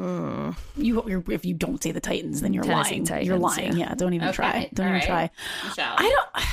Mm. 0.00 0.56
You 0.76 1.02
you're, 1.08 1.24
if 1.28 1.44
you 1.44 1.54
don't 1.54 1.82
say 1.82 1.90
the 1.90 2.00
Titans 2.00 2.40
then 2.40 2.52
you're 2.54 2.62
Tennessee 2.62 2.90
lying. 2.92 3.04
Titans, 3.04 3.26
you're 3.26 3.36
lying. 3.38 3.72
yeah. 3.76 3.88
Yeah, 3.88 3.94
don't 3.96 4.14
even 4.14 4.28
Okay, 4.28 4.36
try. 4.36 4.70
Don't 4.72 4.86
all 4.86 4.96
even 4.96 5.08
right. 5.10 5.30
try. 5.30 5.68
Michelle. 5.68 5.94
I 5.98 6.02
don't. 6.34 6.44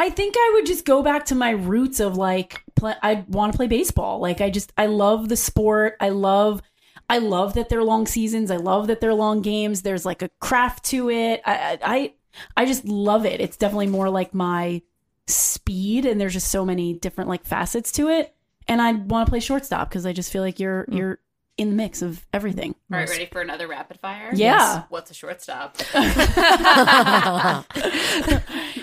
I 0.00 0.08
think 0.08 0.34
I 0.34 0.52
would 0.54 0.64
just 0.64 0.86
go 0.86 1.02
back 1.02 1.26
to 1.26 1.34
my 1.34 1.50
roots 1.50 2.00
of 2.00 2.16
like 2.16 2.64
play, 2.74 2.94
I 3.02 3.26
want 3.28 3.52
to 3.52 3.56
play 3.58 3.66
baseball. 3.66 4.18
Like 4.18 4.40
I 4.40 4.48
just 4.48 4.72
I 4.78 4.86
love 4.86 5.28
the 5.28 5.36
sport. 5.36 5.98
I 6.00 6.08
love 6.08 6.62
I 7.10 7.18
love 7.18 7.52
that 7.52 7.68
they're 7.68 7.84
long 7.84 8.06
seasons. 8.06 8.50
I 8.50 8.56
love 8.56 8.86
that 8.86 9.02
they're 9.02 9.12
long 9.12 9.42
games. 9.42 9.82
There's 9.82 10.06
like 10.06 10.22
a 10.22 10.30
craft 10.40 10.86
to 10.86 11.10
it. 11.10 11.42
I 11.44 11.52
I 11.52 11.78
I, 11.82 12.14
I 12.56 12.64
just 12.64 12.86
love 12.86 13.26
it. 13.26 13.42
It's 13.42 13.58
definitely 13.58 13.88
more 13.88 14.08
like 14.08 14.32
my 14.32 14.80
speed 15.26 16.06
and 16.06 16.18
there's 16.18 16.32
just 16.32 16.50
so 16.50 16.64
many 16.64 16.94
different 16.94 17.28
like 17.28 17.44
facets 17.44 17.92
to 17.92 18.08
it. 18.08 18.34
And 18.68 18.80
I 18.80 18.92
want 18.92 19.26
to 19.26 19.30
play 19.30 19.40
shortstop 19.40 19.90
because 19.90 20.06
I 20.06 20.14
just 20.14 20.32
feel 20.32 20.40
like 20.40 20.58
you're 20.58 20.86
mm. 20.86 20.96
you're 20.96 21.18
in 21.60 21.70
the 21.70 21.76
mix 21.76 22.02
of 22.02 22.26
everything. 22.32 22.74
All 22.92 22.98
right, 22.98 23.08
ready 23.08 23.26
for 23.26 23.40
another 23.40 23.68
rapid 23.68 24.00
fire? 24.00 24.30
Yeah. 24.34 24.84
What's 24.88 25.10
a 25.10 25.14
shortstop? 25.14 25.76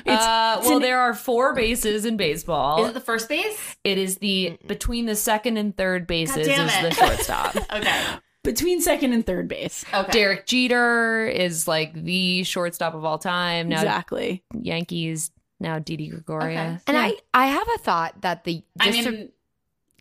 Uh, 0.08 0.62
well, 0.64 0.78
an- 0.78 0.82
there 0.82 1.00
are 1.00 1.14
four 1.14 1.54
bases 1.54 2.06
in 2.06 2.16
baseball. 2.16 2.84
Is 2.86 2.92
it 2.92 2.94
the 2.94 3.02
first 3.02 3.28
base? 3.28 3.76
It 3.84 3.98
is 3.98 4.18
the 4.20 4.58
between 4.66 5.06
the 5.06 5.16
second 5.16 5.58
and 5.58 5.76
third 5.76 6.08
bases 6.08 6.48
is 6.48 6.82
the 6.82 6.92
shortstop. 6.92 7.56
Okay. 7.74 8.04
Between 8.44 8.80
second 8.80 9.12
and 9.12 9.26
third 9.26 9.50
base. 9.50 9.84
Okay. 9.94 10.12
Derek 10.14 10.46
Jeter 10.46 11.28
is 11.28 11.68
like 11.68 11.94
the 11.94 12.44
shortstop 12.44 12.94
of 12.96 13.04
all 13.04 13.18
time. 13.20 13.68
Now 13.68 13.82
Exactly. 13.82 14.44
Yankees, 14.54 15.32
now 15.60 15.80
Didi 15.80 16.08
Gregorius. 16.08 16.82
And 16.88 16.96
I, 16.98 17.16
I 17.34 17.48
have 17.48 17.68
a 17.76 17.78
thought 17.80 18.22
that 18.22 18.46
the 18.46 18.64
I 18.80 18.92
just 18.92 19.04
to- 19.04 19.12
mean, 19.12 19.30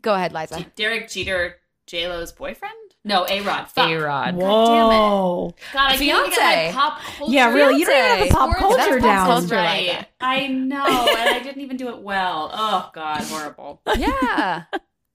go 0.03 0.15
ahead, 0.15 0.33
Liza. 0.33 0.65
Derek 0.77 1.09
Jeter, 1.09 1.57
J 1.87 2.09
Lo's 2.09 2.33
boyfriend? 2.33 2.73
No, 3.05 3.25
A 3.29 3.41
Rod. 3.43 3.69
Fuck. 3.69 3.89
A 3.89 3.97
Rod. 3.97 4.35
Whoa. 4.35 5.55
God, 5.73 5.93
I 5.93 5.97
can't 5.97 6.31
get 6.31 6.39
Fiance. 6.39 6.67
my 6.67 6.73
pop 6.73 7.01
culture. 7.01 7.33
Yeah, 7.33 7.53
really. 7.53 7.79
You 7.79 7.87
don't 7.87 7.97
even 7.97 8.19
have 8.19 8.29
the 8.29 8.35
pop 8.35 8.57
culture 8.57 8.77
That's 8.77 8.91
pop 8.95 9.01
down. 9.03 9.27
culture. 9.27 9.55
Right. 9.55 9.81
Liza. 9.87 10.07
I 10.21 10.47
know, 10.49 10.85
and 10.85 11.29
I 11.35 11.41
didn't 11.43 11.63
even 11.63 11.77
do 11.77 11.89
it 11.91 11.99
well. 12.01 12.51
Oh 12.53 12.91
God, 12.93 13.21
horrible. 13.23 13.81
Yeah. 13.97 14.65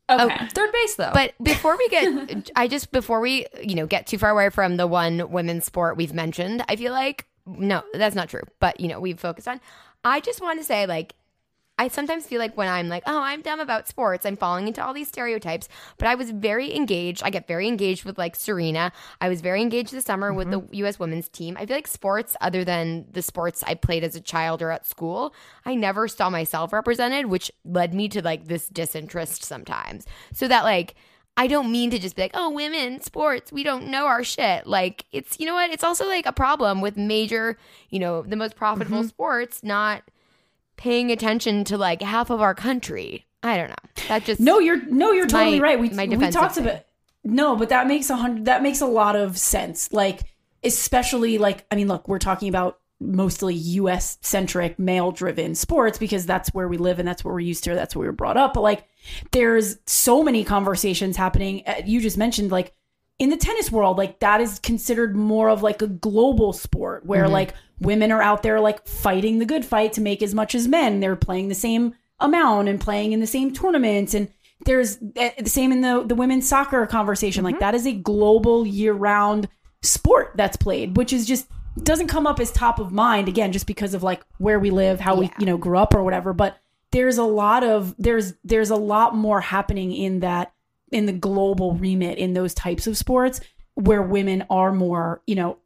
Okay. 0.10 0.38
Oh, 0.42 0.48
third 0.54 0.72
base 0.74 0.96
though. 0.96 1.12
But 1.14 1.34
before 1.42 1.78
we 1.78 1.88
get, 1.90 2.52
I 2.56 2.68
just 2.68 2.92
before 2.92 3.20
we 3.22 3.46
you 3.62 3.76
know 3.76 3.88
get 3.88 4.08
too 4.08 4.18
far 4.18 4.30
away 4.30 4.50
from 4.50 4.78
the 4.78 4.88
one 4.88 5.30
women's 5.32 5.66
sport 5.66 5.96
we've 5.98 6.14
mentioned, 6.14 6.64
I 6.70 6.76
feel 6.78 6.92
like 6.94 7.28
no, 7.46 7.84
that's 7.94 8.16
not 8.16 8.30
true. 8.30 8.42
But 8.60 8.80
you 8.80 8.88
know 8.88 9.00
we've 9.00 9.20
focused 9.20 9.48
on. 9.48 9.60
I 10.04 10.20
just 10.22 10.40
want 10.42 10.60
to 10.60 10.64
say 10.66 10.86
like. 10.86 11.14
I 11.82 11.88
sometimes 11.88 12.28
feel 12.28 12.38
like 12.38 12.56
when 12.56 12.68
I'm 12.68 12.90
like, 12.90 13.02
oh, 13.08 13.24
I'm 13.24 13.42
dumb 13.42 13.60
about 13.60 13.88
sports, 13.88 14.24
I'm 14.24 14.38
falling 14.38 14.68
into 14.68 14.86
all 14.86 14.94
these 14.94 15.08
stereotypes. 15.08 15.68
But 15.98 16.08
I 16.08 16.14
was 16.14 16.30
very 16.30 16.76
engaged. 16.76 17.24
I 17.24 17.32
get 17.32 17.48
very 17.48 17.68
engaged 17.68 18.06
with 18.06 18.20
like 18.20 18.36
Serena. 18.36 18.92
I 19.20 19.30
was 19.30 19.42
very 19.42 19.64
engaged 19.64 19.92
this 19.92 20.06
summer 20.06 20.32
with 20.32 20.52
the 20.52 20.62
mm-hmm. 20.62 20.76
U.S. 20.76 21.00
women's 21.00 21.28
team. 21.28 21.58
I 21.60 21.66
feel 21.66 21.76
like 21.76 21.88
sports, 21.88 22.38
other 22.40 22.64
than 22.64 23.08
the 23.12 23.24
sports 23.24 23.64
I 23.66 23.74
played 23.74 24.04
as 24.04 24.16
a 24.16 24.22
child 24.22 24.62
or 24.62 24.70
at 24.70 24.86
school, 24.86 25.34
I 25.66 25.74
never 25.74 26.08
saw 26.08 26.30
myself 26.30 26.72
represented, 26.72 27.26
which 27.26 27.52
led 27.66 27.96
me 27.96 28.08
to 28.10 28.22
like 28.22 28.46
this 28.46 28.68
disinterest 28.68 29.44
sometimes. 29.44 30.06
So 30.34 30.48
that 30.50 30.64
like, 30.64 30.94
I 31.36 31.48
don't 31.48 31.72
mean 31.72 31.90
to 31.90 31.98
just 31.98 32.16
be 32.16 32.22
like, 32.22 32.36
oh, 32.36 32.52
women, 32.52 33.02
sports, 33.02 33.52
we 33.52 33.64
don't 33.64 33.88
know 33.88 34.06
our 34.06 34.24
shit. 34.24 34.68
Like, 34.68 35.06
it's, 35.12 35.40
you 35.40 35.48
know 35.48 35.56
what? 35.56 35.72
It's 35.72 35.84
also 35.84 36.06
like 36.06 36.28
a 36.28 36.32
problem 36.32 36.80
with 36.80 36.96
major, 36.96 37.58
you 37.90 37.98
know, 37.98 38.22
the 38.22 38.36
most 38.36 38.56
profitable 38.56 39.00
mm-hmm. 39.00 39.08
sports 39.08 39.64
not 39.64 40.04
paying 40.82 41.12
attention 41.12 41.64
to 41.66 41.78
like 41.78 42.02
half 42.02 42.30
of 42.32 42.42
our 42.42 42.56
country. 42.56 43.26
I 43.44 43.56
don't 43.58 43.70
know. 43.70 44.04
That 44.08 44.26
just, 44.26 44.40
No, 44.42 44.58
you're 44.60 44.84
no, 44.86 45.12
you're 45.12 45.28
totally 45.28 45.60
My- 45.60 45.64
right. 45.64 45.80
We 45.80 45.90
my 45.90 46.06
we 46.06 46.30
talked 46.32 46.56
thing. 46.56 46.66
about 46.66 46.82
no, 47.24 47.56
but 47.56 47.70
that 47.70 47.86
makes 47.88 48.10
a 48.10 48.16
hundred. 48.16 48.46
That 48.46 48.64
makes 48.64 48.82
a 48.82 48.88
lot 48.88 49.16
of 49.16 49.38
sense. 49.38 49.92
Like 49.94 50.22
especially 50.64 51.38
like 51.38 51.66
I 51.72 51.76
mean, 51.76 51.88
look, 51.88 52.08
we're 52.08 52.20
talking 52.20 52.50
about 52.50 52.80
mostly 53.00 53.56
U.S. 53.56 54.18
centric, 54.22 54.78
male 54.78 55.12
driven 55.12 55.56
sports 55.56 55.98
because 55.98 56.26
that's 56.26 56.50
where 56.54 56.68
we 56.68 56.78
live 56.78 57.00
and 57.00 57.08
that's 57.08 57.24
what 57.26 57.32
we're 57.34 57.40
used 57.40 57.64
to. 57.64 57.74
That's 57.74 57.96
where 57.96 58.02
we 58.02 58.08
were 58.08 58.12
brought 58.14 58.38
up. 58.38 58.54
But 58.54 58.62
like, 58.62 58.86
there's 59.32 59.78
so 59.88 60.24
many 60.24 60.44
conversations 60.44 61.18
happening. 61.18 61.64
Uh, 61.66 61.82
You 61.86 62.00
just 62.02 62.18
mentioned 62.18 62.52
like 62.52 62.74
in 63.18 63.30
the 63.30 63.38
tennis 63.38 63.72
world, 63.72 63.98
like 63.98 64.20
that 64.20 64.40
is 64.42 64.60
considered 64.60 65.16
more 65.16 65.50
of 65.50 65.64
like 65.64 65.82
a 65.82 65.88
global 65.88 66.54
sport 66.54 67.06
where 67.06 67.28
like 67.28 67.54
women 67.82 68.12
are 68.12 68.22
out 68.22 68.44
there 68.44 68.60
like 68.60 68.88
fighting 68.88 69.40
the 69.40 69.46
good 69.46 69.66
fight 69.66 69.94
to 69.94 70.02
make 70.02 70.22
as 70.22 70.34
much 70.34 70.56
as 70.56 70.68
men. 70.68 71.00
They're 71.00 71.16
playing 71.16 71.50
the 71.50 71.56
same 71.56 71.96
amount 72.20 72.70
and 72.70 72.80
playing 72.80 73.12
in 73.12 73.20
the 73.20 73.28
same 73.28 73.52
tournaments 73.52 74.14
and 74.14 74.32
there's 74.66 75.00
eh, 75.16 75.32
the 75.40 75.50
same 75.50 75.72
in 75.72 75.82
the 75.82 76.04
the 76.06 76.14
women's 76.14 76.48
soccer 76.48 76.86
conversation. 76.86 77.44
Like 77.44 77.60
that 77.60 77.74
is 77.74 77.88
a 77.88 77.94
global 77.94 78.66
year 78.66 78.94
round 78.94 79.48
sport 79.82 80.34
that's 80.36 80.58
played 80.58 80.96
which 80.96 81.12
is 81.12 81.26
just 81.26 81.48
doesn't 81.84 82.08
come 82.08 82.28
up 82.28 82.40
as 82.40 82.52
top 82.52 82.80
of 82.80 82.92
mind 82.92 83.28
again 83.28 83.52
just 83.52 83.66
because 83.66 83.94
of 83.94 84.04
like 84.04 84.22
where 84.38 84.60
we 84.60 84.70
live 84.70 85.00
how 85.00 85.16
we 85.16 85.32
you 85.40 85.46
know 85.46 85.58
grew 85.58 85.78
up 85.78 85.96
or 85.96 86.04
whatever 86.04 86.34
but 86.34 86.58
there's 86.92 87.18
a 87.18 87.24
lot 87.24 87.64
of 87.64 87.96
there's 87.98 88.34
there's 88.44 88.70
a 88.70 88.76
lot 88.76 89.16
more 89.16 89.42
happening 89.42 89.92
in 89.92 90.20
that 90.20 90.54
in 90.92 91.06
the 91.06 91.14
global 91.14 91.74
remit 91.74 92.18
in 92.18 92.34
those 92.34 92.54
types 92.54 92.86
of 92.86 92.98
sports 92.98 93.40
where 93.76 94.02
women 94.02 94.46
are 94.50 94.72
more 94.72 95.22
you 95.26 95.36
know 95.36 95.58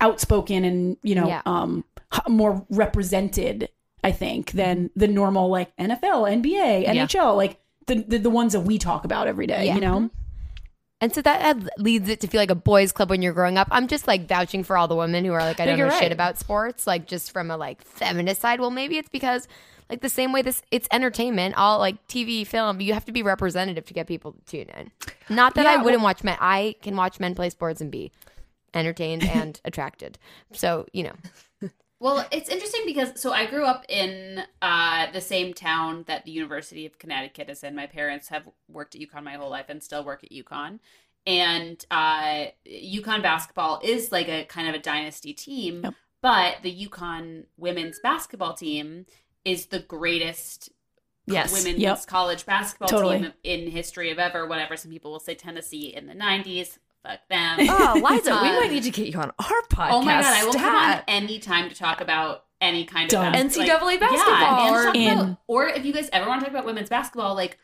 outspoken 0.00 0.64
and 0.64 0.96
you 1.02 1.14
know 1.14 1.26
Yeah. 1.28 1.42
um 1.46 1.84
more 2.28 2.64
represented 2.70 3.68
i 4.04 4.10
think 4.12 4.52
than 4.52 4.90
the 4.96 5.08
normal 5.08 5.48
like 5.48 5.76
nfl 5.76 6.24
nba 6.42 6.82
Yeah. 6.82 6.94
nhl 7.06 7.36
like 7.36 7.58
the, 7.86 7.96
the 7.96 8.18
the 8.18 8.30
ones 8.30 8.52
that 8.52 8.60
we 8.60 8.76
talk 8.78 9.04
about 9.06 9.26
every 9.28 9.46
day. 9.46 9.64
Yeah. 9.66 9.74
You 9.76 9.80
know, 9.80 10.10
And 11.00 11.14
so 11.14 11.22
that 11.22 11.40
ad- 11.40 11.70
leads 11.78 12.08
it 12.10 12.20
to 12.20 12.26
feel 12.26 12.38
like 12.38 12.50
a 12.50 12.54
boys' 12.54 12.92
club 12.92 13.08
when 13.08 13.22
you're 13.22 13.32
growing 13.32 13.56
up. 13.56 13.66
I'm 13.70 13.88
just 13.88 14.06
like 14.06 14.28
vouching 14.28 14.62
for 14.62 14.76
all 14.76 14.88
the 14.88 14.94
women 14.94 15.24
who 15.24 15.32
are 15.32 15.40
like, 15.40 15.58
I 15.58 15.64
don't 15.64 15.78
know 15.78 15.86
you're 15.86 15.98
shit 15.98 16.12
about 16.12 16.36
sports, 16.38 16.86
like 16.86 17.06
just 17.06 17.32
from 17.32 17.50
a 17.50 17.56
like 17.56 17.80
feminist 17.82 18.42
side. 18.42 18.60
Well, 18.60 18.70
maybe 18.70 18.98
it's 18.98 19.08
because 19.08 19.48
like 19.88 20.02
the 20.02 20.10
same 20.10 20.32
way 20.34 20.42
this 20.42 20.60
it's 20.70 20.86
entertainment, 20.92 21.54
all 21.56 21.78
like 21.78 22.06
TV, 22.08 22.46
film. 22.46 22.78
You 22.82 22.92
have 22.92 23.06
to 23.06 23.12
be 23.12 23.22
representative 23.22 23.86
to 23.86 23.94
get 23.94 24.06
people 24.06 24.32
to 24.32 24.44
tune 24.44 24.68
in. 24.78 24.90
Not 25.34 25.54
that 25.54 25.64
I 25.64 25.78
wouldn't 25.82 26.02
watch 26.02 26.22
men. 26.24 26.36
I 26.40 26.74
can 26.82 26.94
watch 26.94 27.18
men 27.18 27.34
play 27.34 27.48
sports 27.48 27.80
and 27.80 27.90
be 27.90 28.12
entertained 28.74 29.24
and 29.28 29.60
attracted. 29.64 30.18
So 30.52 30.86
you 30.92 31.04
know, 31.04 31.70
Well, 32.00 32.24
it's 32.30 32.48
interesting 32.48 32.82
because 32.86 33.20
so 33.20 33.32
I 33.32 33.46
grew 33.46 33.64
up 33.64 33.84
in 33.88 34.42
uh, 34.62 35.10
the 35.12 35.20
same 35.20 35.52
town 35.52 36.04
that 36.06 36.24
the 36.24 36.30
University 36.30 36.86
of 36.86 36.98
Connecticut 36.98 37.50
is 37.50 37.64
in. 37.64 37.74
My 37.74 37.86
parents 37.86 38.28
have 38.28 38.44
worked 38.68 38.94
at 38.94 39.00
UConn 39.00 39.24
my 39.24 39.34
whole 39.34 39.50
life 39.50 39.66
and 39.68 39.82
still 39.82 40.04
work 40.04 40.22
at 40.22 40.30
UConn. 40.30 40.78
And 41.26 41.84
uh, 41.90 42.46
UConn 42.66 43.20
basketball 43.22 43.80
is 43.82 44.12
like 44.12 44.28
a 44.28 44.44
kind 44.44 44.68
of 44.68 44.74
a 44.76 44.78
dynasty 44.78 45.32
team, 45.34 45.82
Yep. 45.84 45.94
but 46.22 46.54
the 46.62 46.86
UConn 46.86 47.46
women's 47.56 47.98
basketball 48.00 48.54
team 48.54 49.04
is 49.44 49.66
the 49.66 49.80
greatest 49.80 50.70
Yes. 51.26 51.52
women's 51.52 51.80
Yep. 51.82 52.06
college 52.06 52.46
basketball 52.46 52.88
Totally. 52.88 53.18
team 53.18 53.32
in 53.42 53.70
history 53.70 54.10
of 54.10 54.18
ever. 54.18 54.46
Whatever. 54.46 54.76
Some 54.76 54.90
people 54.92 55.10
will 55.10 55.20
say 55.20 55.34
Tennessee 55.34 55.92
in 55.94 56.06
the 56.06 56.14
'90s. 56.14 56.78
Fuck 57.04 57.20
them. 57.30 57.58
Oh, 57.70 58.00
Liza, 58.10 58.30
we 58.42 58.48
Um, 58.48 58.56
might 58.56 58.70
need 58.70 58.82
to 58.84 58.90
get 58.90 59.06
you 59.08 59.18
on 59.20 59.30
our 59.38 59.62
podcast. 59.70 59.90
Oh 59.92 60.02
my 60.02 60.20
god, 60.20 60.24
I 60.24 60.44
will 60.44 60.52
come 60.54 60.74
on 60.74 61.02
any 61.08 61.38
time 61.38 61.68
to 61.68 61.74
talk 61.74 62.00
about 62.00 62.44
any 62.60 62.84
kind 62.84 63.08
Done. 63.08 63.28
of 63.28 63.32
bas- 63.32 63.56
NCAA 63.56 63.80
like- 63.82 64.00
basketball 64.00 64.64
Yeah, 64.66 64.72
or- 64.72 64.92
In. 64.94 65.18
about- 65.18 65.36
or 65.46 65.68
if 65.68 65.84
you 65.84 65.92
guys 65.92 66.08
ever 66.12 66.28
want 66.28 66.40
to 66.40 66.46
talk 66.46 66.52
about 66.54 66.66
women's 66.66 66.88
basketball, 66.88 67.34
like 67.34 67.58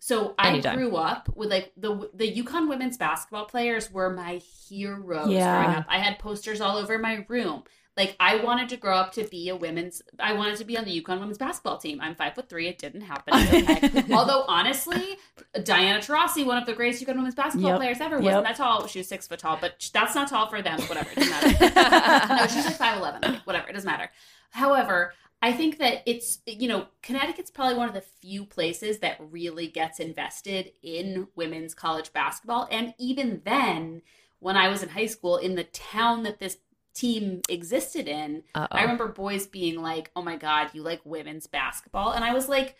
so 0.00 0.34
I 0.38 0.50
Anytime. 0.50 0.76
grew 0.76 0.94
up 0.96 1.28
with 1.34 1.50
like 1.50 1.72
the 1.76 2.08
the 2.14 2.32
UConn 2.42 2.68
women's 2.68 2.96
basketball 2.96 3.46
players 3.46 3.90
were 3.90 4.10
my 4.10 4.40
heroes 4.68 5.28
Yeah. 5.28 5.60
growing 5.64 5.76
up. 5.78 5.86
I 5.88 5.98
had 5.98 6.18
posters 6.20 6.60
all 6.60 6.76
over 6.76 6.98
my 6.98 7.24
room. 7.28 7.64
Like 7.98 8.14
I 8.20 8.36
wanted 8.36 8.68
to 8.68 8.76
grow 8.76 8.96
up 8.96 9.12
to 9.14 9.24
be 9.24 9.48
a 9.48 9.56
women's. 9.56 10.00
I 10.20 10.32
wanted 10.32 10.56
to 10.58 10.64
be 10.64 10.78
on 10.78 10.84
the 10.84 11.02
UConn 11.02 11.18
women's 11.18 11.36
basketball 11.36 11.78
team. 11.78 12.00
I'm 12.00 12.14
five 12.14 12.34
foot 12.36 12.48
three. 12.48 12.68
It 12.68 12.78
didn't 12.78 13.00
happen. 13.00 13.34
Okay. 13.34 14.04
Although 14.14 14.44
honestly, 14.46 15.16
Diana 15.64 15.98
Taurasi, 15.98 16.46
one 16.46 16.56
of 16.56 16.64
the 16.64 16.74
greatest 16.74 17.04
UConn 17.04 17.16
women's 17.16 17.34
basketball 17.34 17.70
Yep. 17.72 17.78
players 17.78 18.00
ever, 18.00 18.14
Yep. 18.16 18.24
wasn't 18.24 18.44
that 18.44 18.56
tall. 18.56 18.86
She 18.86 19.00
was 19.00 19.08
six 19.08 19.26
foot 19.26 19.40
tall, 19.40 19.58
but 19.60 19.90
that's 19.92 20.14
not 20.14 20.28
tall 20.28 20.48
for 20.48 20.62
them. 20.62 20.80
Whatever, 20.82 21.10
it 21.10 21.16
doesn't 21.16 21.58
matter. 21.58 22.34
no, 22.36 22.46
she's 22.46 22.64
like 22.64 22.76
five 22.76 22.96
eleven. 22.98 23.40
Whatever, 23.44 23.68
it 23.68 23.72
doesn't 23.72 23.90
matter. 23.90 24.10
However, 24.50 25.12
I 25.42 25.52
think 25.52 25.78
that 25.78 26.02
it's 26.06 26.38
you 26.46 26.68
know 26.68 26.86
Connecticut's 27.02 27.50
probably 27.50 27.76
one 27.76 27.88
of 27.88 27.94
the 27.94 28.00
few 28.00 28.44
places 28.44 29.00
that 29.00 29.16
really 29.20 29.66
gets 29.66 29.98
invested 29.98 30.70
in 30.84 31.26
women's 31.34 31.74
college 31.74 32.12
basketball, 32.12 32.68
and 32.70 32.94
even 32.98 33.42
then, 33.44 34.02
when 34.38 34.56
I 34.56 34.68
was 34.68 34.84
in 34.84 34.88
high 34.90 35.06
school, 35.06 35.36
in 35.36 35.56
the 35.56 35.64
town 35.64 36.22
that 36.22 36.38
this 36.38 36.58
team 36.98 37.40
existed 37.48 38.08
in, 38.08 38.42
Uh-oh. 38.54 38.66
I 38.76 38.82
remember 38.82 39.08
boys 39.08 39.46
being 39.46 39.80
like, 39.82 40.10
"Oh 40.16 40.22
my 40.22 40.36
god, 40.36 40.70
you 40.72 40.82
like 40.82 41.00
women's 41.04 41.46
basketball?" 41.46 42.12
And 42.12 42.24
I 42.24 42.32
was 42.34 42.48
like, 42.48 42.76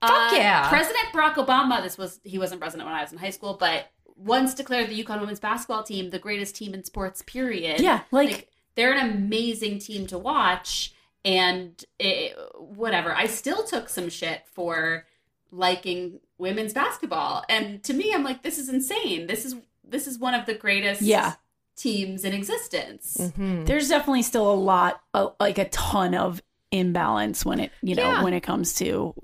Fuck 0.00 0.32
uh, 0.32 0.36
yeah. 0.36 0.68
President 0.68 1.06
Barack 1.12 1.34
Obama. 1.34 1.82
This 1.82 1.98
was 1.98 2.20
he 2.22 2.38
wasn't 2.38 2.60
president 2.60 2.86
when 2.86 2.94
I 2.94 3.02
was 3.02 3.12
in 3.12 3.18
high 3.18 3.30
school, 3.30 3.56
but 3.58 3.86
once 4.16 4.54
declared 4.54 4.88
the 4.90 5.04
UConn 5.04 5.20
women's 5.20 5.40
basketball 5.40 5.82
team 5.82 6.10
the 6.10 6.18
greatest 6.18 6.54
team 6.56 6.72
in 6.74 6.84
sports. 6.84 7.22
Period. 7.22 7.80
Yeah, 7.80 8.02
like- 8.12 8.48
they're 8.76 8.92
an 8.92 9.10
amazing 9.10 9.80
team 9.80 10.06
to 10.06 10.18
watch, 10.18 10.94
and 11.24 11.84
it, 11.98 12.36
whatever. 12.56 13.12
I 13.12 13.26
still 13.26 13.64
took 13.64 13.88
some 13.88 14.08
shit 14.08 14.42
for 14.52 15.04
liking 15.50 16.20
women's 16.38 16.72
basketball, 16.72 17.44
and 17.48 17.82
to 17.84 17.92
me, 17.92 18.12
I'm 18.14 18.22
like, 18.22 18.42
this 18.44 18.56
is 18.58 18.68
insane. 18.68 19.26
This 19.26 19.44
is 19.44 19.56
this 19.82 20.06
is 20.06 20.18
one 20.18 20.34
of 20.34 20.46
the 20.46 20.54
greatest 20.54 21.02
Yeah. 21.02 21.34
Teams 21.78 22.24
in 22.24 22.32
existence. 22.34 23.16
Mhm. 23.18 23.64
there's 23.66 23.88
definitely 23.88 24.22
still 24.22 24.50
a 24.52 24.54
lot, 24.54 25.00
uh, 25.14 25.28
like 25.40 25.58
a 25.58 25.68
ton 25.70 26.14
of 26.14 26.42
imbalance 26.70 27.44
when 27.44 27.60
it, 27.60 27.70
you 27.82 27.94
know, 27.94 28.02
Yeah. 28.02 28.22
when 28.24 28.34
it 28.34 28.42
comes 28.42 28.74
to 28.74 29.14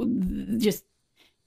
just 0.59 0.85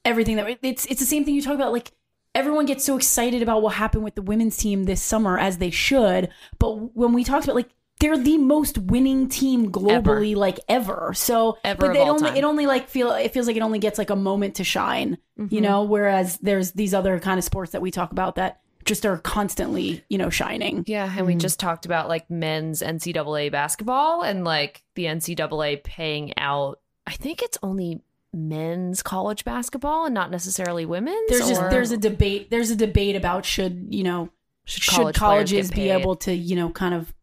everything 0.05 0.36
that 0.38 0.58
it's 0.62 0.86
it's 0.86 0.99
the 0.99 1.05
same 1.05 1.26
thing 1.26 1.34
you 1.36 1.41
talk 1.41 1.55
about. 1.55 1.72
Like 1.72 1.91
everyone 2.36 2.66
gets 2.66 2.84
so 2.86 2.95
excited 2.97 3.41
about 3.41 3.62
what 3.62 3.74
happened 3.74 4.03
with 4.03 4.16
the 4.16 4.22
women's 4.22 4.58
team 4.58 4.84
this 4.84 5.01
summer, 5.01 5.39
as 5.39 5.58
they 5.58 5.72
should. 5.72 6.30
But 6.60 6.95
when 6.95 7.14
we 7.14 7.24
talked 7.24 7.45
about 7.45 7.55
like. 7.55 7.70
They're 7.99 8.16
the 8.16 8.38
most 8.38 8.78
winning 8.78 9.28
team 9.28 9.72
globally, 9.72 10.36
like 10.36 10.60
ever. 10.70 11.14
So, 11.16 11.58
Ever 11.64 11.80
but 11.80 11.88
of 11.89 11.93
they 11.95 12.01
all 12.01 12.12
only 12.12 12.28
time. 12.30 12.38
it 12.38 12.43
only 12.43 12.68
like 12.68 12.89
feel 12.89 13.10
it 13.12 13.34
feels 13.34 13.47
like 13.47 13.55
it 13.55 13.64
only 13.64 13.80
gets 13.80 13.97
like 13.97 14.12
a 14.12 14.16
moment 14.16 14.53
to 14.58 14.64
shine, 14.64 15.18
Mm-hmm. 15.39 15.55
you 15.55 15.62
know. 15.62 15.82
Whereas 15.82 16.38
there's 16.38 16.74
these 16.74 16.93
other 16.93 17.20
kind 17.20 17.39
of 17.39 17.43
sports 17.43 17.72
that 17.72 17.82
we 17.82 17.89
talk 17.89 18.12
about 18.12 18.36
that 18.36 18.60
just 18.88 19.05
are 19.05 19.17
constantly, 19.19 20.03
you 20.09 20.17
know, 20.17 20.29
shining. 20.31 20.83
Yeah, 20.88 21.11
and 21.15 21.27
we 21.27 21.35
Mm. 21.35 21.39
just 21.39 21.59
talked 21.59 21.85
about 21.85 22.07
like 22.09 22.29
men's 22.31 22.81
NCAA 22.81 23.51
basketball 23.51 24.23
and 24.23 24.43
like 24.43 24.83
the 24.95 25.05
NCAA 25.05 25.77
paying 25.83 26.33
out. 26.38 26.79
I 27.05 27.11
think 27.11 27.41
it's 27.43 27.57
only 27.61 28.01
men's 28.33 29.01
college 29.03 29.45
basketball 29.45 30.05
and 30.05 30.13
not 30.13 30.31
necessarily 30.31 30.85
women's. 30.85 31.29
there's 31.29 31.47
just 31.47 31.61
there's 31.69 31.91
a 31.91 31.97
debate 31.97 32.49
there's 32.51 32.69
a 32.71 32.75
debate 32.75 33.15
about 33.15 33.45
should 33.45 33.88
you 33.89 34.03
know 34.03 34.29
Should 34.65 34.83
should, 34.83 34.93
college 34.95 35.15
players 35.15 35.49
colleges 35.51 35.71
be 35.71 35.89
able 35.89 36.15
to 36.17 36.33
you 36.33 36.55
know 36.55 36.69
kind 36.69 36.93
of 36.93 37.13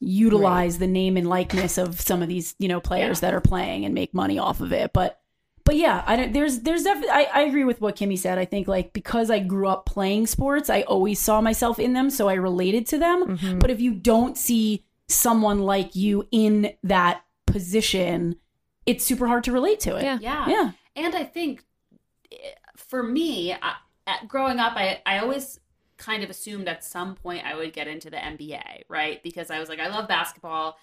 utilize 0.00 0.78
the 0.78 0.86
name 0.86 1.16
and 1.16 1.28
likeness 1.28 1.78
of 1.78 2.00
some 2.00 2.22
of 2.22 2.28
these 2.28 2.54
you 2.58 2.68
know 2.68 2.80
players 2.80 3.20
that 3.20 3.34
are 3.34 3.40
playing 3.40 3.84
and 3.84 3.94
make 3.94 4.12
money 4.14 4.38
off 4.38 4.60
of 4.60 4.72
it 4.72 4.92
but 4.92 5.20
but 5.66 5.76
yeah 5.76 6.02
i 6.06 6.16
don't 6.16 6.32
there's 6.32 6.60
there's 6.60 6.82
definitely 6.84 7.10
I, 7.10 7.26
I 7.34 7.40
agree 7.42 7.64
with 7.64 7.80
what 7.82 7.94
kimmy 7.96 8.18
said 8.18 8.38
i 8.38 8.46
think 8.46 8.66
like 8.68 8.94
because 8.94 9.30
i 9.30 9.38
grew 9.40 9.68
up 9.68 9.84
playing 9.84 10.26
sports 10.26 10.70
i 10.70 10.80
always 10.82 11.18
saw 11.20 11.40
myself 11.42 11.78
in 11.78 11.92
them 11.92 12.08
so 12.08 12.28
i 12.28 12.34
related 12.34 12.86
to 12.88 12.98
them 12.98 13.18
Mm-hmm. 13.36 13.58
but 13.58 13.70
if 13.70 13.80
you 13.80 13.92
don't 13.92 14.38
see 14.38 14.84
someone 15.08 15.60
like 15.60 15.94
you 15.94 16.26
in 16.30 16.72
that 16.82 17.22
position 17.46 18.36
it's 18.86 19.04
super 19.04 19.26
hard 19.26 19.44
to 19.44 19.52
relate 19.52 19.80
to 19.80 19.96
it 19.96 20.02
Yeah. 20.04 20.18
Yeah. 20.20 20.48
yeah 20.48 20.70
And 21.04 21.14
I 21.14 21.24
think 21.24 21.64
for 22.76 23.02
me, 23.02 23.52
I, 23.52 23.74
at, 24.06 24.28
growing 24.28 24.58
up, 24.58 24.74
I, 24.76 25.00
I 25.04 25.18
always 25.18 25.58
kind 25.96 26.22
of 26.22 26.30
assumed 26.30 26.68
at 26.68 26.84
some 26.84 27.14
point 27.14 27.44
I 27.44 27.56
would 27.56 27.72
get 27.72 27.88
into 27.88 28.10
the 28.10 28.16
NBA, 28.18 28.82
right? 28.88 29.22
Because 29.22 29.50
I 29.50 29.58
was 29.58 29.68
like, 29.68 29.80
I 29.80 29.88
love 29.88 30.06
basketball. 30.08 30.76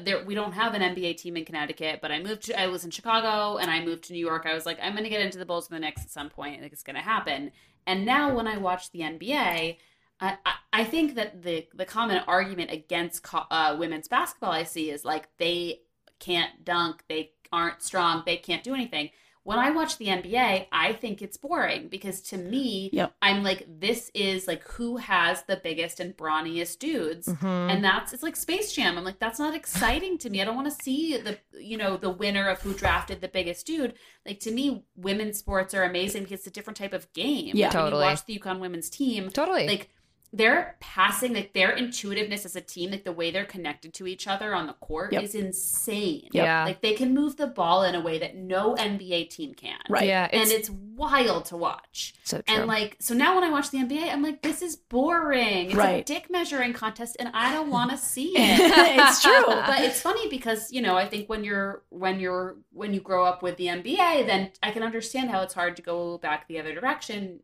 There, 0.00 0.24
we 0.24 0.34
don't 0.34 0.52
have 0.52 0.74
an 0.74 0.82
NBA 0.82 1.16
team 1.16 1.36
in 1.36 1.44
Connecticut, 1.44 2.00
but 2.00 2.12
I 2.12 2.22
moved 2.22 2.42
to, 2.44 2.60
I 2.60 2.68
was 2.68 2.84
in 2.84 2.90
Chicago 2.90 3.56
and 3.56 3.70
I 3.70 3.84
moved 3.84 4.04
to 4.04 4.12
New 4.12 4.18
York. 4.24 4.46
I 4.46 4.54
was 4.54 4.66
like, 4.66 4.78
I'm 4.82 4.92
going 4.92 5.04
to 5.04 5.10
get 5.10 5.22
into 5.22 5.38
the 5.38 5.46
Bulls 5.46 5.68
and 5.68 5.76
the 5.76 5.80
Knicks 5.80 6.02
at 6.02 6.10
some 6.10 6.28
point. 6.28 6.62
It's 6.62 6.82
going 6.82 6.96
to 6.96 7.02
happen. 7.02 7.50
And 7.86 8.04
now 8.04 8.34
when 8.34 8.46
I 8.46 8.58
watch 8.58 8.90
the 8.90 9.00
NBA, 9.00 9.76
I, 10.20 10.36
I, 10.44 10.54
I 10.72 10.84
think 10.84 11.14
that 11.14 11.42
the, 11.42 11.66
the 11.74 11.84
common 11.84 12.22
argument 12.28 12.70
against 12.70 13.22
co- 13.22 13.46
uh, 13.50 13.76
women's 13.78 14.08
basketball 14.08 14.52
I 14.52 14.64
see 14.64 14.90
is 14.90 15.04
like, 15.04 15.28
they 15.38 15.80
can't 16.18 16.64
dunk, 16.64 17.02
they 17.08 17.32
aren't 17.50 17.82
strong, 17.82 18.22
they 18.26 18.36
can't 18.36 18.62
do 18.62 18.74
anything. 18.74 19.10
When 19.48 19.58
I 19.58 19.70
watch 19.70 19.96
the 19.96 20.08
NBA, 20.08 20.66
I 20.70 20.92
think 20.92 21.22
it's 21.22 21.38
boring 21.38 21.88
because 21.88 22.20
to 22.22 22.36
me, 22.36 22.90
Yep. 22.92 23.14
I'm 23.22 23.42
like, 23.42 23.66
this 23.66 24.10
is 24.12 24.46
like 24.46 24.62
who 24.64 24.98
has 24.98 25.42
the 25.44 25.56
biggest 25.56 26.00
and 26.00 26.14
brawniest 26.14 26.78
dudes, 26.78 27.28
mm-hmm. 27.28 27.46
and 27.46 27.82
that's 27.82 28.12
it's 28.12 28.22
like 28.22 28.36
Space 28.36 28.74
Jam. 28.74 28.98
I'm 28.98 29.04
like, 29.04 29.18
that's 29.18 29.38
not 29.38 29.54
exciting 29.54 30.18
to 30.18 30.28
me. 30.28 30.42
I 30.42 30.44
don't 30.44 30.54
want 30.54 30.68
to 30.70 30.84
see 30.84 31.16
the 31.16 31.38
you 31.58 31.78
know 31.78 31.96
the 31.96 32.10
winner 32.10 32.46
of 32.50 32.60
who 32.60 32.74
drafted 32.74 33.22
the 33.22 33.28
biggest 33.28 33.66
dude. 33.66 33.94
Like 34.26 34.38
to 34.40 34.50
me, 34.50 34.84
women's 34.96 35.38
sports 35.38 35.72
are 35.72 35.84
amazing 35.84 36.24
because 36.24 36.40
it's 36.40 36.48
a 36.48 36.50
different 36.50 36.76
type 36.76 36.92
of 36.92 37.10
game. 37.14 37.52
Yeah. 37.54 37.68
Like, 37.68 37.74
when 37.74 37.84
Totally. 37.84 38.04
You 38.04 38.10
watch 38.10 38.24
the 38.26 38.38
UConn 38.38 38.58
women's 38.58 38.90
team, 38.90 39.30
Totally. 39.30 39.66
like 39.66 39.88
their 40.32 40.76
passing, 40.80 41.32
like 41.32 41.54
their 41.54 41.74
intuitiveness 41.76 42.44
as 42.44 42.54
a 42.54 42.60
team, 42.60 42.90
like 42.90 43.04
the 43.04 43.12
way 43.12 43.30
they're 43.30 43.44
connected 43.46 43.94
to 43.94 44.06
each 44.06 44.28
other 44.28 44.54
on 44.54 44.66
the 44.66 44.74
court 44.74 45.12
Yep. 45.12 45.22
is 45.22 45.34
insane. 45.34 46.28
Yep. 46.32 46.44
Yeah. 46.44 46.64
Like 46.64 46.82
they 46.82 46.92
can 46.92 47.14
move 47.14 47.36
the 47.36 47.46
ball 47.46 47.82
in 47.84 47.94
a 47.94 48.00
way 48.00 48.18
that 48.18 48.36
no 48.36 48.74
NBA 48.74 49.30
team 49.30 49.54
can. 49.54 49.78
Right. 49.88 50.06
Yeah, 50.06 50.28
and 50.32 50.50
it's 50.50 50.68
wild 50.70 51.46
to 51.46 51.56
watch. 51.56 52.14
so 52.24 52.42
true. 52.42 52.56
And 52.56 52.66
like, 52.66 52.96
so 53.00 53.14
now 53.14 53.34
when 53.36 53.44
I 53.44 53.50
watch 53.50 53.70
the 53.70 53.78
NBA, 53.78 54.12
I'm 54.12 54.22
like, 54.22 54.42
this 54.42 54.60
is 54.60 54.76
boring. 54.76 55.66
It's 55.66 55.74
a 55.74 55.78
Right. 55.78 56.04
dick 56.06 56.28
measuring 56.30 56.72
contest, 56.74 57.16
and 57.18 57.30
I 57.32 57.52
don't 57.52 57.70
want 57.70 57.90
to 57.92 57.96
see 58.12 58.32
it. 58.36 58.98
it's 58.98 59.22
true 59.22 59.44
but 59.46 59.80
it's 59.80 60.00
funny 60.00 60.28
because 60.28 60.70
you 60.72 60.82
know 60.82 60.96
I 60.96 61.06
think 61.08 61.28
when 61.28 61.42
you're 61.44 61.82
when 61.88 62.20
you're 62.20 62.56
when 62.72 62.92
you 62.92 63.00
grow 63.00 63.24
up 63.24 63.42
with 63.42 63.56
the 63.56 63.66
NBA, 63.66 64.26
then 64.26 64.50
I 64.62 64.70
can 64.72 64.82
understand 64.82 65.30
how 65.30 65.40
it's 65.42 65.54
hard 65.54 65.76
to 65.76 65.82
go 65.82 66.18
back 66.18 66.46
the 66.48 66.58
other 66.60 66.74
direction. 66.74 67.40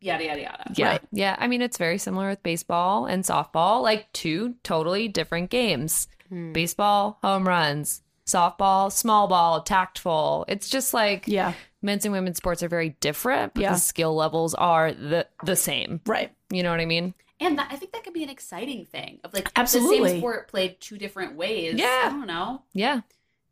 Yada 0.00 0.24
yada 0.24 0.40
yada. 0.40 0.72
Yeah. 0.76 0.88
Right. 0.88 1.00
Yeah. 1.12 1.36
I 1.38 1.46
mean, 1.48 1.62
it's 1.62 1.78
very 1.78 1.98
similar 1.98 2.28
with 2.28 2.42
baseball 2.42 3.06
and 3.06 3.24
softball, 3.24 3.82
like 3.82 4.12
two 4.12 4.54
totally 4.62 5.08
different 5.08 5.50
games. 5.50 6.08
Hmm. 6.28 6.52
Baseball, 6.52 7.18
home 7.22 7.46
runs, 7.46 8.02
softball, 8.26 8.90
small 8.92 9.28
ball, 9.28 9.62
tactful. 9.62 10.44
It's 10.48 10.68
just 10.68 10.92
like 10.94 11.24
yeah 11.26 11.54
men's 11.82 12.04
and 12.04 12.12
women's 12.12 12.36
sports 12.38 12.62
are 12.64 12.68
very 12.68 12.90
different, 13.00 13.54
but 13.54 13.60
Yeah. 13.62 13.72
the 13.74 13.78
skill 13.78 14.14
levels 14.14 14.54
are 14.54 14.92
the 14.92 15.26
the 15.44 15.56
same. 15.56 16.00
right 16.06 16.32
You 16.50 16.62
know 16.62 16.70
what 16.70 16.80
I 16.80 16.86
mean? 16.86 17.14
And 17.38 17.58
that, 17.58 17.68
I 17.70 17.76
think 17.76 17.92
that 17.92 18.02
could 18.02 18.14
be 18.14 18.22
an 18.24 18.30
exciting 18.30 18.86
thing 18.86 19.20
of 19.22 19.32
like 19.34 19.50
absolutely 19.56 19.98
the 19.98 20.02
Absolutely. 20.04 20.10
same 20.10 20.20
sport 20.20 20.48
played 20.48 20.80
two 20.80 20.98
different 20.98 21.36
ways. 21.36 21.74
Yeah. 21.74 22.02
I 22.06 22.08
don't 22.08 22.26
know. 22.26 22.62
Yeah. 22.72 23.00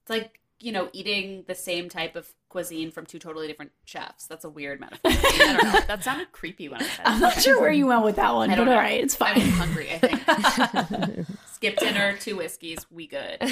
It's 0.02 0.10
like 0.10 0.40
you 0.60 0.72
know 0.72 0.88
eating 0.92 1.44
the 1.46 1.54
same 1.54 1.88
type 1.88 2.16
of 2.16 2.32
cuisine 2.54 2.92
from 2.92 3.04
two 3.04 3.18
totally 3.18 3.48
different 3.48 3.72
chefs. 3.84 4.28
That's 4.28 4.44
a 4.44 4.48
weird 4.48 4.78
metaphor. 4.78 5.10
I 5.10 5.56
don't 5.60 5.72
know. 5.72 5.80
That 5.88 6.04
sounded 6.04 6.30
creepy 6.30 6.68
when 6.68 6.80
I 6.80 6.84
said 6.84 7.00
it. 7.04 7.08
I'm 7.08 7.18
not 7.18 7.42
sure 7.42 7.60
where 7.60 7.72
you 7.72 7.88
went 7.88 8.04
with 8.04 8.14
that 8.14 8.32
one, 8.32 8.48
but 8.48 8.60
all 8.60 8.66
right, 8.66 9.02
it's 9.02 9.16
fine. 9.16 9.34
was 9.34 9.50
hungry, 9.54 9.90
I 9.90 9.98
think. 9.98 11.26
Skip 11.52 11.78
dinner, 11.78 12.16
two 12.16 12.36
whiskeys, 12.36 12.86
we 12.92 13.08
good. 13.08 13.38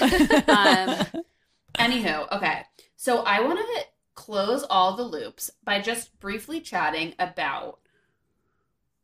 Um, 0.48 0.96
anywho, 1.78 2.30
okay. 2.30 2.62
So 2.94 3.24
I 3.24 3.40
want 3.40 3.58
to 3.58 3.84
close 4.14 4.62
all 4.70 4.94
the 4.94 5.02
loops 5.02 5.50
by 5.64 5.80
just 5.80 6.20
briefly 6.20 6.60
chatting 6.60 7.14
about 7.18 7.80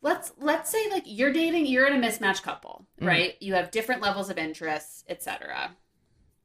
let's 0.01 0.32
let's 0.38 0.70
say 0.70 0.88
like 0.90 1.03
you're 1.07 1.32
dating 1.32 1.66
you're 1.66 1.86
in 1.86 1.96
a 1.96 1.99
mismatched 1.99 2.42
couple 2.42 2.86
right 3.01 3.34
you 3.40 3.55
have 3.55 3.70
different 3.70 4.03
levels 4.03 4.28
of 4.28 4.36
interests 4.36 5.03
etc 5.09 5.70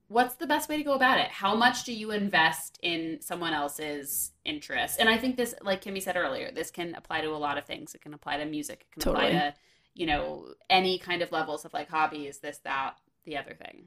what's 0.07 0.35
the 0.35 0.47
best 0.47 0.69
way 0.69 0.77
to 0.77 0.83
go 0.83 0.93
about 0.93 1.17
it? 1.19 1.27
How 1.29 1.55
much 1.55 1.83
do 1.85 1.93
you 1.93 2.11
invest 2.11 2.77
in 2.81 3.19
someone 3.21 3.53
else's 3.53 4.31
interest? 4.45 4.99
and 4.99 5.09
i 5.09 5.17
think 5.17 5.37
this 5.37 5.55
like 5.61 5.83
kimmy 5.83 6.01
said 6.01 6.17
earlier 6.17 6.51
this 6.51 6.69
can 6.69 6.93
apply 6.95 7.21
to 7.21 7.29
a 7.29 7.37
lot 7.37 7.57
of 7.57 7.65
things. 7.65 7.95
It 7.95 8.01
can 8.01 8.13
apply 8.13 8.37
to 8.37 8.45
music. 8.45 8.85
It 8.87 8.91
can 9.01 9.09
apply 9.09 9.23
Totally. 9.31 9.39
to 9.39 9.53
you 9.95 10.05
know 10.05 10.47
any 10.69 10.97
kind 10.97 11.21
of 11.21 11.31
levels 11.31 11.65
of 11.65 11.73
like 11.73 11.89
hobbies 11.89 12.39
this 12.39 12.57
that 12.59 12.97
the 13.25 13.37
other 13.37 13.53
thing. 13.55 13.85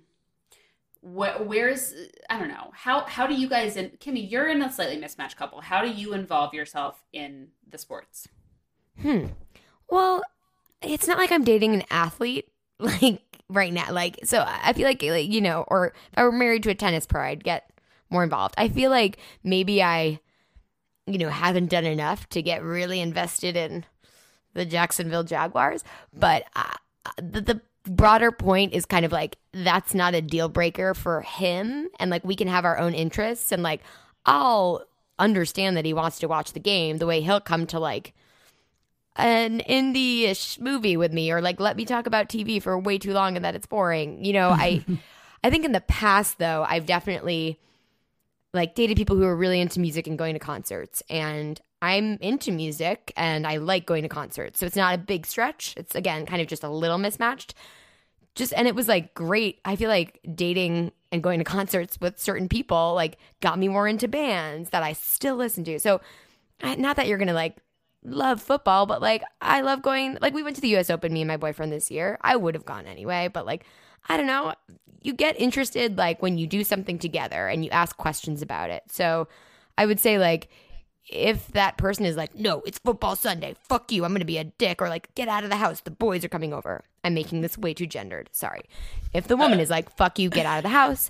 Where, 1.02 1.34
where's 1.38 1.94
i 2.30 2.38
don't 2.38 2.48
know. 2.48 2.70
How 2.72 3.04
how 3.04 3.26
do 3.26 3.34
you 3.34 3.48
guys 3.48 3.76
in 3.76 3.90
kimmy 4.00 4.28
you're 4.28 4.48
in 4.48 4.62
a 4.62 4.72
slightly 4.72 4.96
mismatched 4.96 5.36
couple. 5.36 5.60
How 5.60 5.82
do 5.82 5.90
you 5.90 6.14
involve 6.14 6.54
yourself 6.54 7.04
in 7.12 7.48
the 7.68 7.78
sports? 7.78 8.28
Hmm. 9.02 9.26
Well, 9.90 10.22
it's 10.82 11.06
not 11.06 11.18
like 11.18 11.30
I'm 11.30 11.44
dating 11.44 11.74
an 11.74 11.84
athlete. 11.90 12.48
Like 12.78 13.22
right 13.49 13.72
now. 13.72 13.92
Like, 13.92 14.20
so 14.24 14.44
I 14.47 14.72
feel 14.72 14.86
like, 14.86 15.03
like 15.03 15.28
you 15.28 15.40
know, 15.40 15.64
or 15.68 15.88
if 15.88 16.18
I 16.18 16.24
were 16.24 16.32
married 16.32 16.62
to 16.64 16.70
a 16.70 16.74
tennis 16.74 17.07
pro, 17.07 17.22
I'd 17.22 17.44
get 17.44 17.70
more 18.11 18.24
involved. 18.24 18.55
I 18.59 18.68
feel 18.68 18.90
like 18.90 19.18
maybe 19.42 19.82
I, 19.82 20.20
you 21.07 21.18
know, 21.18 21.28
haven't 21.28 21.70
done 21.70 21.84
enough 21.84 22.28
to 22.30 22.42
get 22.42 22.62
really 22.62 23.01
invested 23.01 23.57
in 23.57 23.84
the 24.55 24.64
Jacksonville 24.64 25.24
Jaguars. 25.24 25.84
But 26.12 26.44
uh, 26.57 26.74
the, 27.18 27.40
the 27.40 27.61
broader 27.84 28.32
point 28.32 28.72
is 28.72 28.86
kind 28.86 29.05
of 29.05 29.12
like 29.12 29.36
that's 29.53 29.94
not 29.94 30.14
a 30.14 30.22
deal 30.22 30.49
breaker 30.49 30.94
for 30.94 31.20
him, 31.22 31.88
and 32.01 32.11
like 32.11 32.24
we 32.24 32.36
can 32.36 32.49
have 32.49 32.64
our 32.64 32.78
own 32.78 32.94
interests, 32.94 33.53
and 33.53 33.62
like 33.62 33.82
I'll 34.24 34.84
understand 35.18 35.76
that 35.76 35.84
he 35.84 35.94
wants 35.94 36.18
to 36.18 36.28
watch 36.28 36.53
the 36.53 36.61
game 36.61 36.99
the 36.99 37.07
way 37.07 37.22
he'll 37.22 37.40
come 37.40 37.66
to 37.66 37.78
like 37.78 38.12
an 39.16 39.60
indie-ish 39.60 40.58
movie 40.58 40.96
with 40.96 41.12
me 41.12 41.30
or 41.30 41.40
like 41.40 41.60
let 41.60 41.76
me 41.76 41.84
talk 41.84 42.06
about 42.06 42.28
TV 42.28 42.62
for 42.62 42.78
way 42.78 42.98
too 42.98 43.12
long 43.12 43.36
and 43.36 43.44
that 43.44 43.54
it's 43.54 43.66
boring. 43.66 44.24
You 44.24 44.32
know, 44.34 44.50
I 44.50 44.84
I 45.44 45.50
think 45.50 45.64
in 45.64 45.72
the 45.72 45.80
past 45.80 46.38
though, 46.38 46.64
I've 46.68 46.86
definitely 46.86 47.58
like 48.52 48.74
dated 48.74 48.96
people 48.96 49.16
who 49.16 49.24
are 49.24 49.36
really 49.36 49.60
into 49.60 49.80
music 49.80 50.06
and 50.06 50.18
going 50.18 50.34
to 50.34 50.40
concerts 50.40 51.02
and 51.08 51.60
I'm 51.82 52.16
into 52.20 52.50
music 52.52 53.12
and 53.16 53.46
I 53.46 53.58
like 53.58 53.86
going 53.86 54.02
to 54.02 54.08
concerts. 54.08 54.58
So 54.58 54.66
it's 54.66 54.76
not 54.76 54.94
a 54.94 54.98
big 54.98 55.26
stretch. 55.26 55.74
It's 55.76 55.94
again 55.94 56.26
kind 56.26 56.40
of 56.40 56.48
just 56.48 56.64
a 56.64 56.68
little 56.68 56.98
mismatched. 56.98 57.54
Just 58.34 58.52
and 58.54 58.68
it 58.68 58.74
was 58.74 58.88
like 58.88 59.14
great. 59.14 59.60
I 59.64 59.76
feel 59.76 59.88
like 59.88 60.20
dating 60.34 60.92
and 61.12 61.22
going 61.22 61.38
to 61.38 61.44
concerts 61.44 61.98
with 62.00 62.18
certain 62.18 62.48
people 62.48 62.94
like 62.94 63.18
got 63.40 63.58
me 63.58 63.68
more 63.68 63.88
into 63.88 64.08
bands 64.08 64.70
that 64.70 64.82
I 64.82 64.92
still 64.92 65.36
listen 65.36 65.64
to. 65.64 65.78
So 65.78 66.00
not 66.62 66.96
that 66.96 67.06
you're 67.06 67.18
going 67.18 67.28
to 67.28 67.34
like 67.34 67.56
love 68.07 68.40
football, 68.40 68.86
but 68.86 69.02
like 69.02 69.22
I 69.40 69.61
love 69.61 69.82
going. 69.82 70.18
Like 70.20 70.34
we 70.34 70.42
went 70.42 70.57
to 70.57 70.62
the 70.62 70.68
U.S. 70.68 70.90
Open, 70.90 71.12
me 71.12 71.22
and 71.22 71.28
my 71.28 71.36
boyfriend 71.36 71.72
this 71.72 71.90
year. 71.90 72.18
I 72.22 72.36
would 72.36 72.54
have 72.54 72.64
gone 72.64 72.86
anyway, 72.86 73.28
but 73.32 73.46
like 73.46 73.64
I 74.09 74.16
don't 74.16 74.26
know. 74.26 74.54
You 75.02 75.12
get 75.12 75.40
interested 75.40 75.96
like 75.96 76.22
when 76.22 76.38
you 76.38 76.46
do 76.46 76.64
something 76.64 76.98
together 76.98 77.48
and 77.48 77.64
you 77.64 77.70
ask 77.70 77.96
questions 77.96 78.42
about 78.42 78.70
it. 78.70 78.84
So 78.90 79.28
I 79.78 79.86
would 79.86 80.00
say 80.00 80.18
like 80.18 80.48
if 81.09 81.48
that 81.48 81.76
person 81.76 82.04
is 82.04 82.16
like, 82.16 82.34
no, 82.34 82.62
it's 82.66 82.78
football 82.78 83.16
Sunday, 83.16 83.54
fuck 83.68 83.92
you, 83.92 84.04
I'm 84.04 84.12
gonna 84.12 84.24
be 84.24 84.38
a 84.38 84.44
dick, 84.44 84.82
or 84.82 84.88
like, 84.88 85.14
get 85.14 85.28
out 85.28 85.44
of 85.44 85.50
the 85.50 85.57
house, 85.57 85.80
the 85.80 85.90
boys 85.90 86.24
are 86.24 86.28
coming 86.28 86.52
over. 86.52 86.84
I'm 87.05 87.14
making 87.14 87.40
this 87.42 87.57
way 87.57 87.72
too 87.72 87.86
gendered. 87.86 88.28
Sorry. 88.32 88.62
If 89.14 89.28
the 89.28 89.36
woman 89.36 89.61
is 89.61 89.70
like, 89.70 89.94
fuck 89.97 90.18
you, 90.18 90.28
get 90.28 90.44
out 90.44 90.59
of 90.59 90.62
the 90.64 90.68
house, 90.70 91.09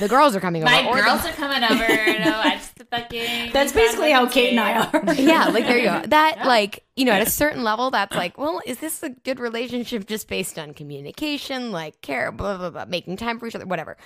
the 0.00 0.08
girls 0.08 0.34
are 0.34 0.40
coming 0.40 0.62
over. 0.62 0.70
My 0.72 0.86
or 0.88 0.96
the- 0.96 1.02
girls 1.02 1.24
are 1.26 1.32
coming 1.32 1.62
over. 1.62 1.86
No, 1.86 2.38
I 2.40 2.54
just 2.56 2.72
fucking. 2.90 3.52
That's 3.52 3.72
basically 3.72 4.12
how 4.12 4.26
Kate 4.26 4.50
and 4.50 4.60
I 4.60 4.86
are. 4.86 5.14
yeah, 5.14 5.48
like 5.48 5.64
there 5.66 5.76
you 5.78 5.84
go. 5.84 6.02
That 6.06 6.46
like 6.46 6.84
you 6.96 7.04
know, 7.04 7.12
at 7.12 7.26
a 7.26 7.30
certain 7.30 7.62
level, 7.62 7.90
that's 7.90 8.16
like, 8.16 8.38
well, 8.38 8.62
is 8.64 8.78
this 8.78 9.02
a 9.02 9.10
good 9.10 9.38
relationship 9.38 10.06
just 10.06 10.26
based 10.28 10.58
on 10.58 10.72
communication, 10.72 11.70
like 11.70 12.00
care, 12.00 12.32
blah 12.32 12.56
blah 12.56 12.70
blah, 12.70 12.84
making 12.86 13.16
time 13.18 13.38
for 13.38 13.46
each 13.46 13.54
other, 13.54 13.66
whatever. 13.66 13.96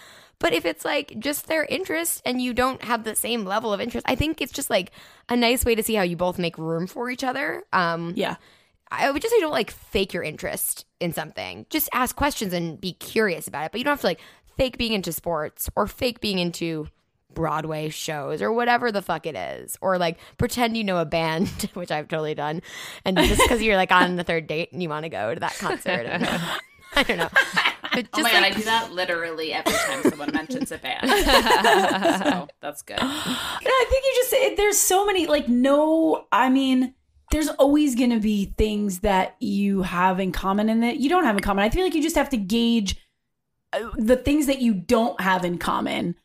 But 0.41 0.53
if 0.53 0.65
it's 0.65 0.85
like 0.85 1.15
just 1.19 1.47
their 1.47 1.65
interest 1.65 2.23
and 2.25 2.41
you 2.43 2.53
don't 2.53 2.83
have 2.83 3.05
the 3.05 3.15
same 3.15 3.45
level 3.45 3.73
of 3.73 3.81
interest, 3.81 4.05
I 4.09 4.17
think 4.17 4.41
it's 4.41 4.53
just 4.53 4.71
like 4.71 4.91
a 5.29 5.37
nice 5.37 5.65
way 5.65 5.75
to 5.75 5.83
see 5.83 5.95
how 5.95 6.03
you 6.03 6.17
both 6.17 6.39
make 6.39 6.59
room 6.59 6.87
for 6.87 7.09
each 7.11 7.23
other. 7.23 7.63
Um, 7.73 8.15
Yeah. 8.17 8.37
I 8.91 9.09
would 9.11 9.23
just 9.23 9.33
say 9.33 9.41
don't 9.41 9.53
like 9.53 9.71
fake 9.71 10.13
your 10.13 10.25
interest 10.25 10.85
in 11.01 11.13
something. 11.13 11.67
Just 11.71 11.89
ask 11.93 12.15
questions 12.15 12.53
and 12.53 12.81
be 12.81 12.93
curious 12.93 13.49
about 13.49 13.65
it. 13.67 13.73
But 13.73 13.79
you 13.79 13.85
don't 13.85 13.93
have 13.93 14.01
to 14.03 14.07
like 14.07 14.21
fake 14.57 14.79
being 14.79 14.93
into 14.93 15.13
sports 15.13 15.69
or 15.75 15.87
fake 15.87 16.21
being 16.21 16.39
into 16.39 16.87
Broadway 17.33 17.89
shows 17.89 18.43
or 18.43 18.53
whatever 18.53 18.91
the 18.93 19.03
fuck 19.03 19.25
it 19.27 19.37
is. 19.37 19.77
Or 19.81 19.99
like 19.99 20.19
pretend 20.37 20.77
you 20.77 20.85
know 20.85 20.99
a 20.99 21.05
band, 21.05 21.49
which 21.75 21.91
I've 21.91 22.09
totally 22.09 22.35
done. 22.35 22.63
And 23.05 23.17
just 23.17 23.41
because 23.43 23.63
you're 23.63 23.77
like 23.77 23.93
on 23.93 24.17
the 24.17 24.25
third 24.25 24.47
date 24.47 24.73
and 24.73 24.83
you 24.83 24.89
want 24.89 25.05
to 25.05 25.09
go 25.09 25.35
to 25.35 25.41
that 25.41 25.55
concert. 25.59 26.07
And, 26.11 26.27
I 26.97 27.05
don't 27.05 27.19
know. 27.19 27.29
But 27.93 28.07
Oh 28.13 28.19
just 28.19 28.23
my 28.23 28.33
god, 28.33 28.43
I 28.43 28.51
do 28.51 28.63
that 28.65 28.93
literally 28.93 29.53
every 29.53 29.73
time 29.73 30.03
someone 30.03 30.33
mentions 30.33 30.73
a 30.73 30.79
band. 30.79 31.09
so 31.09 32.49
that's 32.61 32.83
good. 32.83 32.99
And 33.01 33.09
I 33.09 33.87
think 33.89 34.05
you 34.05 34.13
just 34.17 34.31
said 34.31 34.57
there's 34.57 34.77
so 34.77 35.07
many 35.07 35.27
like 35.29 35.49
no 35.49 36.27
I 36.33 36.49
mean 36.49 36.95
there's 37.31 37.49
always 37.49 37.95
going 37.95 38.11
to 38.11 38.21
be 38.21 38.47
things 38.57 39.01
that 39.01 39.37
you 39.41 39.83
have 39.83 40.21
in 40.21 40.33
common 40.33 40.69
and 40.69 40.83
that 40.83 40.99
you 40.99 41.09
don't 41.09 41.25
have 41.25 41.37
in 41.37 41.43
common. 41.43 41.65
I 41.65 41.71
feel 41.71 41.85
like 41.85 41.95
you 41.95 42.03
just 42.03 42.17
have 42.17 42.31
to 42.31 42.37
gauge 42.37 42.97
uh, 43.73 43.91
the 43.97 44.17
things 44.17 44.47
that 44.47 44.61
you 44.61 44.75
don't 44.75 45.21
have 45.21 45.45
in 45.45 45.59
common 45.59 46.17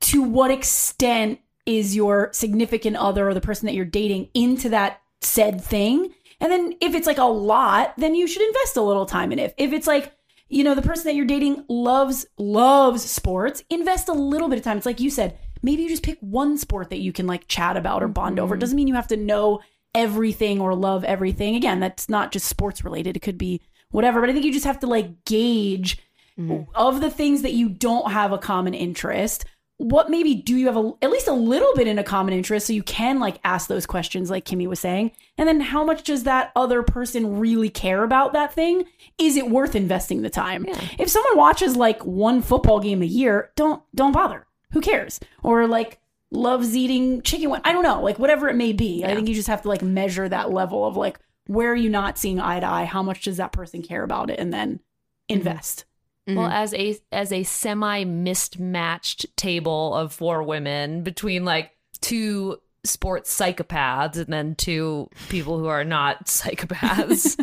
to 0.00 0.22
what 0.22 0.50
extent 0.50 1.40
is 1.66 1.94
your 1.94 2.30
significant 2.32 2.96
other 2.96 3.28
or 3.28 3.34
the 3.34 3.40
person 3.40 3.66
that 3.66 3.74
you're 3.74 3.84
dating 3.84 4.28
into 4.34 4.70
that 4.70 5.00
said 5.20 5.62
thing. 5.62 6.12
And 6.40 6.50
then 6.50 6.74
if 6.80 6.94
it's 6.94 7.06
like 7.06 7.18
a 7.18 7.24
lot, 7.24 7.94
then 7.96 8.14
you 8.14 8.26
should 8.26 8.42
invest 8.42 8.76
a 8.76 8.82
little 8.82 9.06
time 9.06 9.32
in 9.32 9.38
it. 9.38 9.54
If 9.56 9.72
it's 9.72 9.86
like 9.86 10.12
you 10.48 10.62
know 10.62 10.74
the 10.74 10.82
person 10.82 11.04
that 11.04 11.14
you're 11.14 11.24
dating 11.24 11.64
loves 11.68 12.26
loves 12.38 13.02
sports 13.02 13.64
invest 13.70 14.08
a 14.08 14.12
little 14.12 14.48
bit 14.48 14.58
of 14.58 14.64
time 14.64 14.76
it's 14.76 14.86
like 14.86 15.00
you 15.00 15.10
said 15.10 15.38
maybe 15.62 15.82
you 15.82 15.88
just 15.88 16.02
pick 16.02 16.18
one 16.20 16.58
sport 16.58 16.90
that 16.90 17.00
you 17.00 17.12
can 17.12 17.26
like 17.26 17.48
chat 17.48 17.76
about 17.76 18.02
or 18.02 18.08
bond 18.08 18.38
over 18.38 18.54
it 18.54 18.58
doesn't 18.58 18.76
mean 18.76 18.86
you 18.86 18.94
have 18.94 19.08
to 19.08 19.16
know 19.16 19.60
everything 19.94 20.60
or 20.60 20.74
love 20.74 21.04
everything. 21.04 21.54
Again 21.54 21.80
that's 21.80 22.08
not 22.08 22.32
just 22.32 22.48
sports 22.48 22.84
related. 22.84 23.16
It 23.16 23.20
could 23.20 23.38
be 23.38 23.60
whatever 23.94 24.20
but 24.20 24.28
i 24.28 24.32
think 24.32 24.44
you 24.44 24.52
just 24.52 24.64
have 24.64 24.80
to 24.80 24.88
like 24.88 25.24
gauge 25.24 25.98
mm. 26.36 26.66
of 26.74 27.00
the 27.00 27.10
things 27.10 27.42
that 27.42 27.52
you 27.52 27.68
don't 27.68 28.10
have 28.10 28.32
a 28.32 28.38
common 28.38 28.74
interest 28.74 29.44
what 29.76 30.08
maybe 30.08 30.34
do 30.34 30.56
you 30.56 30.66
have 30.66 30.76
a, 30.76 30.92
at 31.02 31.10
least 31.10 31.26
a 31.26 31.32
little 31.32 31.72
bit 31.74 31.88
in 31.88 31.98
a 31.98 32.04
common 32.04 32.32
interest 32.32 32.66
so 32.66 32.72
you 32.72 32.82
can 32.82 33.18
like 33.18 33.38
ask 33.44 33.68
those 33.68 33.86
questions 33.86 34.30
like 34.30 34.44
kimmy 34.44 34.68
was 34.68 34.78
saying. 34.78 35.10
And 35.36 35.48
then 35.48 35.60
how 35.60 35.84
much 35.84 36.04
does 36.04 36.22
that 36.22 36.52
other 36.54 36.84
person 36.84 37.40
really 37.40 37.70
care 37.70 38.04
about 38.04 38.34
that 38.34 38.54
thing? 38.54 38.84
Is 39.18 39.36
it 39.36 39.50
worth 39.50 39.74
investing 39.74 40.22
the 40.22 40.30
time? 40.30 40.64
If 40.96 41.08
someone 41.08 41.36
watches 41.36 41.74
like 41.74 42.04
one 42.04 42.40
football 42.40 42.78
game 42.78 43.02
a 43.02 43.06
year 43.06 43.50
don't 43.56 43.82
don't 43.96 44.12
bother. 44.12 44.46
Who 44.72 44.80
cares? 44.80 45.18
Or 45.42 45.66
like 45.66 45.98
loves 46.34 46.76
eating 46.76 47.22
chicken 47.22 47.50
wing- 47.50 47.60
i 47.64 47.72
don't 47.72 47.82
know 47.82 48.02
like 48.02 48.18
whatever 48.18 48.48
it 48.48 48.56
may 48.56 48.72
be. 48.72 49.04
I 49.04 49.14
think 49.14 49.28
you 49.28 49.34
just 49.34 49.48
have 49.48 49.62
to 49.62 49.68
like 49.68 49.82
measure 49.82 50.28
that 50.28 50.50
level 50.50 50.84
of 50.84 50.96
like 50.96 51.18
where 51.46 51.72
are 51.72 51.76
you 51.76 51.90
not 51.90 52.18
seeing 52.18 52.40
eye 52.40 52.60
to 52.60 52.66
eye? 52.66 52.84
How 52.84 53.02
much 53.02 53.22
does 53.22 53.36
that 53.36 53.52
person 53.52 53.82
care 53.82 54.02
about 54.02 54.30
it? 54.30 54.38
And 54.38 54.52
then 54.52 54.74
mm-hmm. 54.74 55.38
invest. 55.38 55.84
Well, 56.26 56.36
mm-hmm. 56.38 56.52
as 56.52 56.72
a 56.74 56.96
as 57.12 57.32
a 57.32 57.42
semi 57.42 58.04
mismatched 58.04 59.26
table 59.36 59.94
of 59.94 60.12
four 60.12 60.42
women 60.42 61.02
between 61.02 61.44
like 61.44 61.72
two 62.00 62.58
sports 62.82 63.34
psychopaths 63.34 64.16
and 64.16 64.26
then 64.26 64.54
two 64.54 65.08
people 65.28 65.58
who 65.58 65.66
are 65.66 65.84
not 65.84 66.26
psychopaths. 66.26 67.38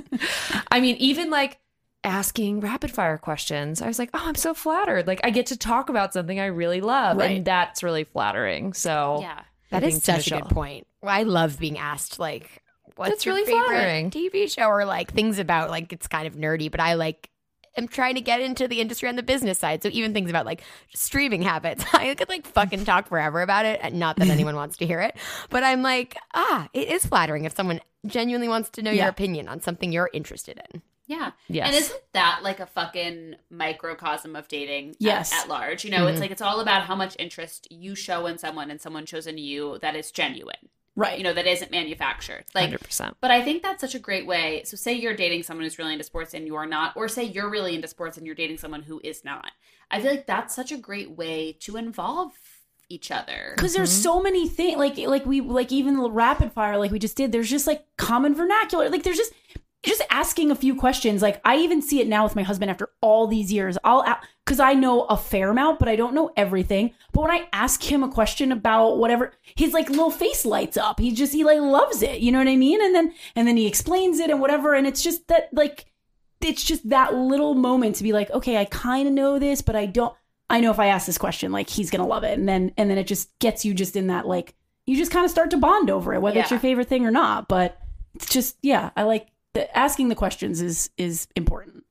I 0.71 0.81
mean, 0.81 0.95
even 0.97 1.29
like 1.29 1.59
asking 2.03 2.61
rapid 2.61 2.91
fire 2.91 3.17
questions, 3.17 3.81
I 3.81 3.87
was 3.87 3.99
like, 3.99 4.09
oh, 4.13 4.21
I'm 4.23 4.35
so 4.35 4.53
flattered. 4.53 5.07
Like 5.07 5.21
I 5.23 5.29
get 5.29 5.47
to 5.47 5.57
talk 5.57 5.89
about 5.89 6.13
something 6.13 6.39
I 6.39 6.47
really 6.47 6.81
love, 6.81 7.17
Right. 7.17 7.37
and 7.37 7.45
that's 7.45 7.83
really 7.83 8.03
flattering. 8.05 8.73
So 8.73 9.19
Yeah. 9.21 9.41
that 9.69 9.83
is 9.83 9.93
I 9.93 9.97
is 9.97 10.03
think 10.05 10.21
such 10.23 10.31
a 10.31 10.41
good 10.41 10.49
point. 10.49 10.87
I 11.03 11.23
love 11.23 11.59
being 11.59 11.77
asked 11.77 12.19
like 12.19 12.61
what's 12.95 13.09
That's 13.11 13.25
your 13.25 13.35
really 13.35 13.45
favorite 13.51 13.65
flattering. 13.67 14.11
TV 14.11 14.51
show 14.53 14.65
or 14.67 14.85
like 14.85 15.13
things 15.13 15.39
about 15.39 15.69
like 15.69 15.93
it's 15.93 16.07
kind 16.07 16.27
of 16.27 16.35
nerdy, 16.35 16.69
but 16.71 16.79
I 16.79 16.95
like 16.95 17.29
am 17.77 17.87
trying 17.87 18.15
to 18.15 18.21
get 18.21 18.41
into 18.41 18.67
the 18.67 18.81
industry 18.81 19.07
on 19.07 19.15
the 19.15 19.23
business 19.23 19.57
side. 19.59 19.81
So 19.81 19.89
even 19.93 20.13
things 20.13 20.29
about 20.29 20.45
like 20.45 20.61
streaming 20.93 21.41
habits, 21.41 21.85
I 21.93 22.13
could 22.15 22.29
like 22.29 22.45
fucking 22.47 22.83
talk 22.83 23.07
forever 23.07 23.41
about 23.41 23.65
it. 23.65 23.79
and 23.81 23.95
Not 23.99 24.17
that 24.17 24.27
anyone 24.29 24.55
wants 24.55 24.77
to 24.77 24.85
hear 24.85 24.99
it, 25.01 25.15
but 25.49 25.63
I'm 25.63 25.81
like, 25.81 26.17
ah, 26.33 26.67
it 26.73 26.89
is 26.89 27.05
flattering 27.05 27.45
if 27.45 27.55
someone 27.55 27.79
genuinely 28.05 28.47
wants 28.47 28.69
to 28.71 28.81
know 28.81 28.91
Yeah. 28.91 29.03
your 29.03 29.09
opinion 29.11 29.47
on 29.47 29.61
something 29.61 29.91
you're 29.91 30.09
interested 30.13 30.59
in. 30.73 30.81
Yeah. 31.11 31.31
Yes. 31.47 31.67
And 31.67 31.75
isn't 31.75 32.01
that 32.13 32.39
like 32.43 32.59
a 32.59 32.65
fucking 32.65 33.35
microcosm 33.49 34.35
of 34.35 34.47
dating 34.47 34.95
Yes. 34.99 35.33
at, 35.33 35.47
large? 35.49 35.83
You 35.85 35.91
know, 35.91 36.07
it's 36.07 36.19
like 36.19 36.31
it's 36.31 36.41
all 36.41 36.59
about 36.61 36.83
how 36.83 36.95
much 36.95 37.15
interest 37.19 37.67
you 37.71 37.95
show 37.95 38.25
in 38.27 38.37
someone 38.37 38.71
and 38.71 38.79
someone 38.79 39.05
shows 39.05 39.27
in 39.27 39.37
you 39.37 39.77
that 39.81 39.95
is 39.95 40.11
genuine. 40.11 40.69
Right. 40.95 41.17
You 41.17 41.23
know, 41.23 41.33
that 41.33 41.47
isn't 41.47 41.71
manufactured. 41.71 42.45
Like 42.53 42.69
100%. 42.69 43.13
But 43.21 43.31
I 43.31 43.41
think 43.41 43.63
that's 43.63 43.79
such 43.81 43.95
a 43.95 43.99
great 43.99 44.25
way. 44.27 44.63
So, 44.65 44.75
say 44.75 44.93
you're 44.93 45.15
dating 45.15 45.43
someone 45.43 45.63
who's 45.63 45.79
really 45.79 45.93
into 45.93 46.03
sports 46.03 46.33
and 46.33 46.45
you're 46.45 46.65
not, 46.65 46.97
or 46.97 47.07
say 47.07 47.23
you're 47.23 47.49
really 47.49 47.75
into 47.75 47.87
sports 47.87 48.17
and 48.17 48.25
you're 48.25 48.35
dating 48.35 48.57
someone 48.57 48.81
who 48.83 48.99
is 49.03 49.23
not. 49.23 49.51
I 49.89 50.01
feel 50.01 50.11
like 50.11 50.27
that's 50.27 50.53
such 50.55 50.71
a 50.71 50.77
great 50.77 51.11
way 51.11 51.53
to 51.61 51.77
involve 51.77 52.33
each 52.89 53.09
other. 53.09 53.53
because 53.55 53.73
there's 53.73 53.89
Mm-hmm. 53.93 54.01
so 54.03 54.21
many 54.21 54.49
things 54.49 54.77
like 54.77 54.97
like 54.97 55.25
we 55.25 55.39
like 55.39 55.71
even 55.71 55.95
the 55.95 56.11
rapid 56.11 56.51
fire 56.51 56.77
like 56.77 56.91
we 56.91 56.99
just 56.99 57.15
did 57.15 57.31
there's 57.31 57.49
just 57.49 57.65
like 57.65 57.85
common 57.95 58.35
vernacular 58.35 58.89
like 58.89 59.03
there's 59.03 59.15
just 59.17 59.31
just 59.83 60.01
asking 60.09 60.51
a 60.51 60.55
few 60.55 60.75
questions. 60.75 61.21
Like 61.21 61.41
i 61.43 61.57
even 61.57 61.81
see 61.81 62.01
it 62.01 62.07
now 62.07 62.23
with 62.23 62.35
my 62.35 62.43
husband 62.43 62.71
after 62.71 62.89
all 63.01 63.27
these 63.27 63.51
years. 63.51 63.77
I'll 63.83 64.05
because 64.45 64.59
i 64.59 64.73
know 64.73 65.03
a 65.03 65.17
fair 65.17 65.49
amount 65.49 65.79
but 65.79 65.87
i 65.87 65.95
don't 65.95 66.13
know 66.13 66.31
everything. 66.35 66.93
But 67.13 67.21
when 67.21 67.31
i 67.31 67.47
ask 67.53 67.83
him 67.83 68.03
a 68.03 68.11
question 68.11 68.51
about 68.51 68.97
whatever 68.97 69.33
his 69.55 69.73
like 69.73 69.89
little 69.89 70.11
face 70.11 70.45
lights 70.45 70.77
up. 70.77 70.99
He 70.99 71.11
just 71.11 71.33
he 71.33 71.43
like 71.43 71.59
loves 71.59 72.01
it. 72.01 72.21
You 72.21 72.31
know 72.31 72.39
what 72.39 72.47
i 72.47 72.55
mean? 72.55 72.83
And 72.83 72.93
then 72.93 73.13
and 73.35 73.47
then 73.47 73.57
he 73.57 73.67
explains 73.67 74.19
it 74.19 74.29
and 74.29 74.41
whatever. 74.41 74.73
And 74.73 74.87
it's 74.87 75.01
just 75.01 75.27
that 75.27 75.49
like 75.53 75.85
it's 76.41 76.63
just 76.63 76.89
that 76.89 77.13
little 77.13 77.53
moment 77.53 77.95
to 77.95 78.03
be 78.03 78.13
like 78.13 78.31
okay 78.31 78.57
i 78.57 78.65
kind 78.65 79.07
of 79.07 79.13
know 79.13 79.37
this 79.37 79.61
but 79.61 79.75
i 79.75 79.85
don't 79.85 80.15
I 80.51 80.59
know 80.59 80.71
if 80.71 80.79
I 80.79 80.87
ask 80.87 81.05
this 81.05 81.17
question, 81.17 81.53
like 81.53 81.69
he's 81.69 81.89
gonna 81.89 82.05
love 82.05 82.25
it, 82.25 82.37
and 82.37 82.47
then 82.47 82.73
and 82.75 82.89
then 82.89 82.97
it 82.97 83.07
just 83.07 83.37
gets 83.39 83.63
you 83.63 83.73
just 83.73 83.95
in 83.95 84.07
that 84.07 84.27
like 84.27 84.53
you 84.85 84.97
just 84.97 85.11
kind 85.11 85.23
of 85.23 85.31
start 85.31 85.49
to 85.51 85.57
bond 85.57 85.89
over 85.89 86.13
it, 86.13 86.21
whether 86.21 86.41
it's 86.41 86.51
your 86.51 86.59
favorite 86.59 86.89
thing 86.89 87.05
or 87.05 87.11
not. 87.11 87.47
But 87.47 87.79
it's 88.15 88.27
just 88.27 88.57
yeah, 88.61 88.91
I 88.97 89.03
like 89.03 89.27
the, 89.53 89.77
asking 89.77 90.09
the 90.09 90.15
questions 90.15 90.61
is 90.61 90.89
is 90.97 91.27
important. 91.35 91.83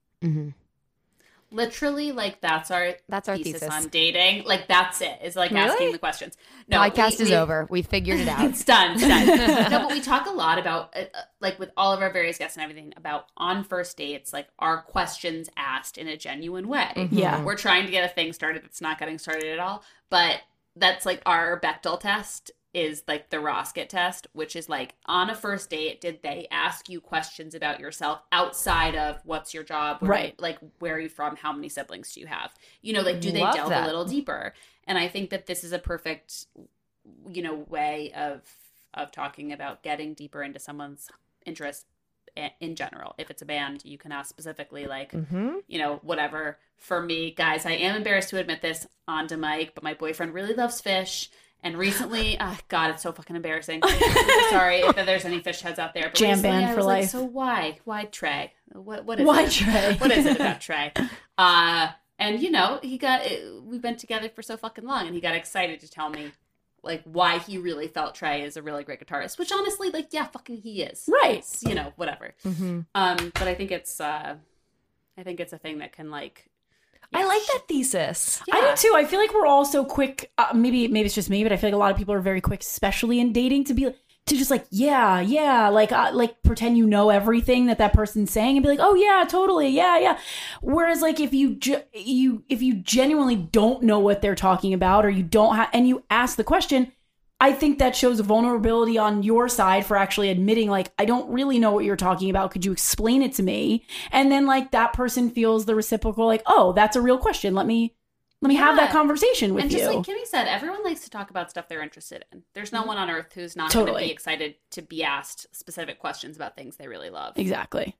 Literally, 1.53 2.13
like 2.13 2.41
that's 2.41 2.71
our 2.71 2.95
That's 3.09 3.29
our 3.29 3.37
thesis, 3.37 3.55
thesis. 3.55 3.69
on 3.69 3.89
dating. 3.89 4.45
Like 4.45 4.69
that's 4.69 5.01
it. 5.01 5.19
Is 5.21 5.35
like 5.35 5.51
Really? 5.51 5.69
asking 5.69 5.91
the 5.91 5.99
questions. 5.99 6.37
No, 6.69 6.79
Podcast 6.79 7.19
we- 7.19 7.25
is 7.25 7.31
we- 7.31 7.35
over. 7.35 7.67
We 7.69 7.83
figured 7.83 8.21
it 8.21 8.29
out. 8.29 8.45
It's 8.45 8.63
done. 8.65 8.93
It's 8.93 9.03
done. 9.03 9.27
no, 9.73 9.81
but 9.81 9.91
we 9.91 10.01
talk 10.01 10.27
a 10.27 10.31
lot 10.31 10.61
about, 10.61 10.95
uh, 10.95 11.07
uh, 11.13 11.23
like, 11.41 11.59
with 11.59 11.73
all 11.77 11.93
of 11.93 12.03
our 12.03 12.13
various 12.13 12.39
guests 12.39 12.57
and 12.57 12.63
everything, 12.63 12.93
about 12.97 13.25
on 13.37 13.65
first 13.65 13.97
dates, 13.97 14.33
like, 14.33 14.47
are 14.61 14.81
questions 14.83 15.51
asked 15.57 15.99
in 15.99 16.07
a 16.07 16.17
genuine 16.17 16.69
way? 16.69 17.09
Yeah. 17.11 17.43
We're 17.43 17.57
trying 17.57 17.85
to 17.85 17.91
get 17.91 18.05
a 18.09 18.15
thing 18.15 18.33
started 18.33 18.63
that's 18.63 18.81
not 18.81 19.01
getting 19.01 19.19
started 19.19 19.47
at 19.53 19.59
all. 19.59 19.83
But 20.09 20.43
that's 20.77 21.05
like 21.05 21.21
our 21.27 21.59
Bechdel 21.61 21.99
test 21.99 22.53
is 22.73 23.03
like 23.09 23.31
the 23.31 23.39
Rosket 23.39 23.89
test, 23.89 24.27
which 24.33 24.55
is 24.55 24.69
like 24.69 24.95
on 25.07 25.29
a 25.31 25.35
first 25.35 25.71
date, 25.71 26.01
did 26.01 26.23
they 26.23 26.47
ask 26.51 26.89
you 26.89 27.01
questions 27.01 27.55
about 27.55 27.81
yourself 27.81 28.23
outside 28.33 28.95
of 28.95 29.21
what's 29.25 29.53
your 29.53 29.65
job? 29.65 29.99
Where 30.01 30.11
Right. 30.11 30.41
like, 30.41 30.59
where 30.79 30.95
are 30.95 31.01
you 31.01 31.09
from? 31.09 31.37
How 31.37 31.53
many 31.53 31.69
siblings 31.69 32.13
do 32.15 32.21
you 32.21 32.27
have? 32.27 32.55
You 32.83 32.93
know, 32.93 33.03
like, 33.03 33.21
do 33.21 33.33
they 33.33 33.41
Love 33.41 33.55
delve 33.55 33.69
that. 33.71 33.83
a 33.85 33.87
little 33.87 34.05
deeper? 34.05 34.55
And 34.87 34.99
I 34.99 35.09
think 35.09 35.31
that 35.31 35.47
this 35.47 35.65
is 35.65 35.73
a 35.73 35.79
perfect 35.79 36.47
you 37.29 37.43
know 37.43 37.55
way 37.69 38.13
of 38.17 38.43
of 38.95 39.11
talking 39.11 39.53
about 39.53 39.83
getting 39.83 40.15
deeper 40.15 40.43
into 40.43 40.59
someone's 40.59 41.09
interest 41.47 41.87
in 42.61 42.77
general 42.77 43.15
if 43.19 43.31
it's 43.31 43.43
a 43.43 43.47
band 43.47 43.85
you 43.85 43.99
can 43.99 44.13
ask 44.13 44.29
specifically 44.29 44.87
like 44.87 45.11
Mm-hmm. 45.13 45.55
you 45.67 45.79
know 45.79 45.99
whatever 46.03 46.59
for 46.77 47.03
me 47.03 47.33
guys 47.33 47.67
i 47.67 47.73
am 47.73 47.97
embarrassed 47.97 48.29
to 48.31 48.39
admit 48.39 48.63
this 48.63 48.87
on 49.09 49.27
to 49.29 49.37
mike 49.37 49.73
but 49.75 49.83
my 49.83 49.95
boyfriend 49.95 50.33
really 50.35 50.55
loves 50.55 50.81
Phish 50.81 51.29
and 51.63 51.77
recently 51.77 52.37
ah, 52.41 52.59
god 52.69 52.91
it's 52.91 53.03
so 53.03 53.13
fucking 53.13 53.37
embarrassing 53.37 53.83
sorry 54.51 54.79
if 54.79 54.97
there's 54.97 55.25
any 55.25 55.41
Phish 55.41 55.61
heads 55.61 55.79
out 55.79 55.95
there 55.95 56.05
but 56.05 56.15
Jam 56.15 56.41
band 56.43 56.71
for 56.71 56.77
was 56.77 56.87
like, 56.87 57.03
life. 57.03 57.11
so 57.11 57.23
why 57.23 57.79
why 57.85 58.05
trey 58.05 58.53
what 58.73 59.05
what 59.05 59.21
is 59.21 59.27
Why 59.27 59.43
it? 59.43 59.51
Trey? 59.51 59.95
what 59.99 60.11
is 60.11 60.27
it 60.27 60.37
about 60.37 60.61
Trey? 60.61 60.93
Uh, 61.37 61.89
and 62.19 62.41
you 62.41 62.51
know, 62.51 62.79
he 62.83 62.99
got 62.99 63.23
we've 63.65 63.83
been 63.83 63.97
together 63.97 64.29
for 64.29 64.43
so 64.43 64.57
fucking 64.57 64.85
long, 64.85 65.07
and 65.07 65.15
he 65.15 65.21
got 65.21 65.35
excited 65.35 65.81
to 65.81 65.91
tell 65.91 66.11
me 66.11 66.33
like 66.83 67.03
why 67.05 67.39
he 67.39 67.59
really 67.59 67.89
felt 67.89 68.15
Trey 68.15 68.43
is 68.43 68.57
a 68.57 68.63
really 68.63 68.85
great 68.85 69.05
guitarist. 69.05 69.39
Which 69.39 69.53
honestly, 69.53 69.91
like, 69.91 70.09
yeah, 70.13 70.27
fucking 70.27 70.59
he 70.59 70.83
is. 70.83 71.09
Right. 71.09 71.39
It's, 71.39 71.63
you 71.63 71.75
know, 71.75 71.93
whatever. 71.97 72.35
Mm-hmm. 72.45 72.81
Um, 72.95 73.33
but 73.35 73.49
I 73.49 73.55
think 73.55 73.71
it's 73.71 74.01
uh, 74.01 74.37
I 75.19 75.23
think 75.23 75.41
it's 75.41 75.53
a 75.53 75.59
thing 75.59 75.79
that 75.79 75.93
can 75.93 76.11
like. 76.11 76.50
I 77.13 77.25
like 77.25 77.43
that 77.47 77.63
thesis. 77.69 78.41
I 78.53 78.61
do 78.61 78.77
too. 78.77 78.95
I 78.95 79.05
feel 79.05 79.19
like 79.19 79.35
we're 79.35 79.47
all 79.47 79.65
so 79.65 79.85
quick. 79.85 80.31
Uh, 80.39 80.53
maybe 80.55 80.87
maybe 80.89 81.07
it's 81.07 81.15
just 81.15 81.31
me, 81.31 81.43
but 81.43 81.53
I 81.53 81.57
feel 81.57 81.69
like 81.69 81.75
a 81.75 81.79
lot 81.79 81.91
of 81.91 81.97
people 81.97 82.15
are 82.15 82.21
very 82.21 82.41
quick, 82.41 82.61
especially 82.61 83.19
in 83.19 83.33
dating, 83.33 83.65
to 83.65 83.75
be 83.75 83.93
to 84.27 84.37
just 84.37 84.51
like 84.51 84.65
yeah, 84.71 85.21
yeah, 85.21 85.69
like 85.69 85.91
uh, 85.91 86.11
like 86.15 86.41
pretend 86.45 86.79
you 86.79 86.87
know 86.87 87.11
everything 87.11 87.67
that 87.67 87.79
that 87.79 87.93
person's 87.93 88.31
saying 88.31 88.57
and 88.57 88.63
be 88.63 88.69
like, 88.69 88.79
oh 88.81 88.95
yeah, 88.95 89.25
totally, 89.29 89.69
yeah, 89.69 89.99
yeah. 89.99 90.19
Whereas 90.61 91.03
like 91.03 91.19
if 91.19 91.35
you 91.35 91.57
ge- 91.57 91.85
you 91.93 92.45
if 92.49 92.63
you 92.63 92.75
genuinely 92.75 93.37
don't 93.37 93.83
know 93.83 93.99
what 93.99 94.23
they're 94.23 94.37
talking 94.37 94.73
about 94.73 95.05
or 95.05 95.11
you 95.11 95.25
don't 95.25 95.57
have 95.57 95.69
and 95.73 95.89
you 95.89 96.05
ask 96.11 96.37
the 96.37 96.45
question. 96.45 96.93
I 97.41 97.53
think 97.53 97.79
that 97.79 97.97
shows 97.97 98.21
vulnerability 98.21 98.99
on 98.99 99.23
your 99.23 99.49
side 99.49 99.87
for 99.87 99.97
actually 99.97 100.29
admitting, 100.29 100.69
like, 100.69 100.93
I 100.99 101.07
don't 101.07 101.31
really 101.33 101.59
know 101.59 101.73
what 101.73 101.85
you're 101.85 101.97
talking 101.97 102.29
about. 102.29 102.51
Could 102.51 102.65
you 102.67 102.73
explain 102.73 103.23
it 103.23 103.33
to 103.35 103.43
me? 103.43 103.87
And 104.13 104.31
then, 104.31 104.47
like, 104.47 104.73
that 104.73 104.93
person 104.93 105.31
feels 105.31 105.65
the 105.65 105.75
reciprocal, 105.75 106.27
like, 106.27 106.43
oh, 106.47 106.73
that's 106.75 106.97
a 106.97 107.01
real 107.01 107.17
question. 107.19 107.55
Let 107.55 107.67
me 107.67 107.95
let 108.43 108.49
me 108.49 108.55
have 108.57 108.77
that 108.77 108.91
conversation 108.91 109.53
with 109.53 109.65
and 109.65 109.73
you. 109.73 109.79
And 109.81 109.87
just 110.05 110.09
like 110.09 110.17
Kimmy 110.17 110.27
said, 110.27 110.47
everyone 110.49 110.83
likes 110.83 111.01
to 111.05 111.11
talk 111.11 111.29
about 111.31 111.51
stuff 111.51 111.69
they're 111.69 111.83
interested 111.83 112.25
in. 112.33 112.43
There's 112.55 112.73
no 112.73 112.83
one 112.85 112.97
on 112.97 113.11
earth 113.11 113.33
who's 113.35 113.55
not 113.55 113.69
Mm-hmm. 113.71 113.79
going 113.79 113.87
Totally. 113.89 114.03
to 114.05 114.09
be 114.09 114.13
excited 114.13 114.55
to 114.71 114.83
be 114.83 115.03
asked 115.05 115.47
specific 115.55 115.99
questions 115.99 116.37
about 116.37 116.57
things 116.57 116.77
they 116.77 116.89
really 116.89 117.11
love. 117.11 117.35
exactly. 117.37 117.97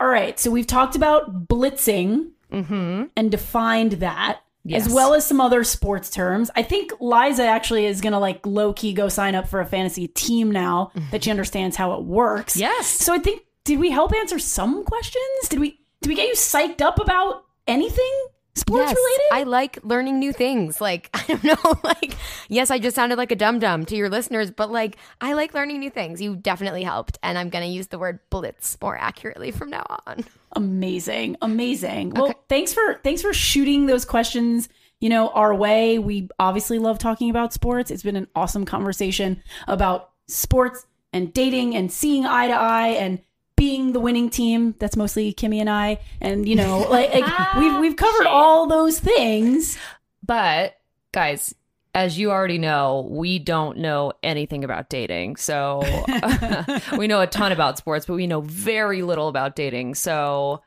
All 0.00 0.08
right. 0.08 0.38
So 0.40 0.50
we've 0.50 0.66
talked 0.66 0.96
about 0.96 1.46
blitzing 1.48 2.30
Mm-hmm. 2.52 3.04
and 3.16 3.30
defined 3.30 3.92
that. 3.92 4.40
Yes. 4.66 4.86
As 4.86 4.92
well 4.92 5.12
as 5.12 5.26
some 5.26 5.42
other 5.42 5.62
sports 5.62 6.08
terms. 6.08 6.50
I 6.56 6.62
think 6.62 6.92
Liza 6.98 7.44
actually 7.44 7.84
is 7.84 8.00
gonna 8.00 8.18
like 8.18 8.46
low 8.46 8.72
key 8.72 8.94
go 8.94 9.08
sign 9.08 9.34
up 9.34 9.46
for 9.46 9.60
a 9.60 9.66
fantasy 9.66 10.08
team 10.08 10.50
now 10.50 10.90
mm-hmm. 10.94 11.10
that 11.10 11.24
she 11.24 11.30
understands 11.30 11.76
how 11.76 11.92
it 11.92 12.04
works. 12.04 12.56
Yes. 12.56 12.86
So 12.86 13.12
I 13.12 13.18
think 13.18 13.42
did 13.64 13.78
we 13.78 13.90
help 13.90 14.14
answer 14.14 14.38
some 14.38 14.84
questions? 14.84 15.48
Did 15.48 15.60
we 15.60 15.80
did 16.00 16.08
we 16.08 16.14
get 16.14 16.28
you 16.28 16.34
psyched 16.34 16.82
up 16.82 16.98
about 16.98 17.44
anything 17.66 18.26
sports 18.54 18.90
yes, 18.90 18.96
related? 18.96 19.26
I 19.32 19.42
like 19.44 19.78
learning 19.82 20.18
new 20.18 20.32
things. 20.32 20.80
Like, 20.80 21.08
I 21.14 21.24
don't 21.26 21.44
know, 21.44 21.80
like, 21.82 22.16
yes, 22.48 22.70
I 22.70 22.78
just 22.78 22.94
sounded 22.94 23.16
like 23.16 23.32
a 23.32 23.36
dum 23.36 23.58
dum 23.58 23.84
to 23.86 23.96
your 23.96 24.08
listeners, 24.08 24.50
but 24.50 24.70
like, 24.70 24.96
I 25.20 25.32
like 25.32 25.54
learning 25.54 25.80
new 25.80 25.90
things. 25.90 26.20
You 26.20 26.36
definitely 26.36 26.82
helped. 26.82 27.18
And 27.22 27.38
I'm 27.38 27.48
going 27.48 27.64
to 27.64 27.70
use 27.70 27.88
the 27.88 27.98
word 27.98 28.20
blitz 28.30 28.76
more 28.80 28.96
accurately 28.96 29.50
from 29.50 29.70
now 29.70 29.84
on. 30.06 30.24
Amazing. 30.54 31.36
Amazing. 31.42 32.10
Well 32.10 32.34
thanks 32.48 32.72
for 32.72 33.00
thanks 33.04 33.22
for 33.22 33.32
shooting 33.32 33.86
those 33.86 34.04
questions 34.04 34.68
you 35.00 35.08
know 35.08 35.28
our 35.28 35.54
way. 35.54 35.98
We 35.98 36.28
obviously 36.38 36.78
love 36.78 36.98
talking 36.98 37.30
about 37.30 37.52
sports. 37.52 37.90
It's 37.90 38.02
been 38.02 38.16
an 38.16 38.28
awesome 38.34 38.64
conversation 38.64 39.42
about 39.68 40.10
sports 40.28 40.86
and 41.12 41.32
dating 41.32 41.76
and 41.76 41.92
seeing 41.92 42.24
eye 42.24 42.48
to 42.48 42.54
eye 42.54 42.88
and 42.88 43.20
being 43.56 43.92
the 43.92 44.00
winning 44.00 44.30
team. 44.30 44.74
That's 44.78 44.96
mostly 44.96 45.32
kimmy 45.32 45.60
and 45.60 45.70
i. 45.70 46.00
And 46.20 46.48
you 46.48 46.56
know 46.56 46.86
like, 46.90 47.14
like 47.14 47.54
we've 47.58 47.78
we've 47.80 47.96
covered 47.96 48.26
all 48.26 48.66
those 48.66 48.98
things. 48.98 49.76
But 50.22 50.76
guys, 51.12 51.54
as 51.94 52.18
you 52.18 52.30
already 52.30 52.58
know, 52.58 53.06
we 53.10 53.38
don't 53.38 53.78
know 53.78 54.12
anything 54.22 54.64
about 54.64 54.88
dating. 54.88 55.36
So 55.36 55.82
we 56.98 57.06
know 57.06 57.20
a 57.20 57.26
ton 57.26 57.52
about 57.52 57.78
sports, 57.78 58.06
but 58.06 58.14
we 58.14 58.26
know 58.26 58.40
very 58.40 59.02
little 59.02 59.28
about 59.28 59.56
dating. 59.56 59.94
So 59.94 60.62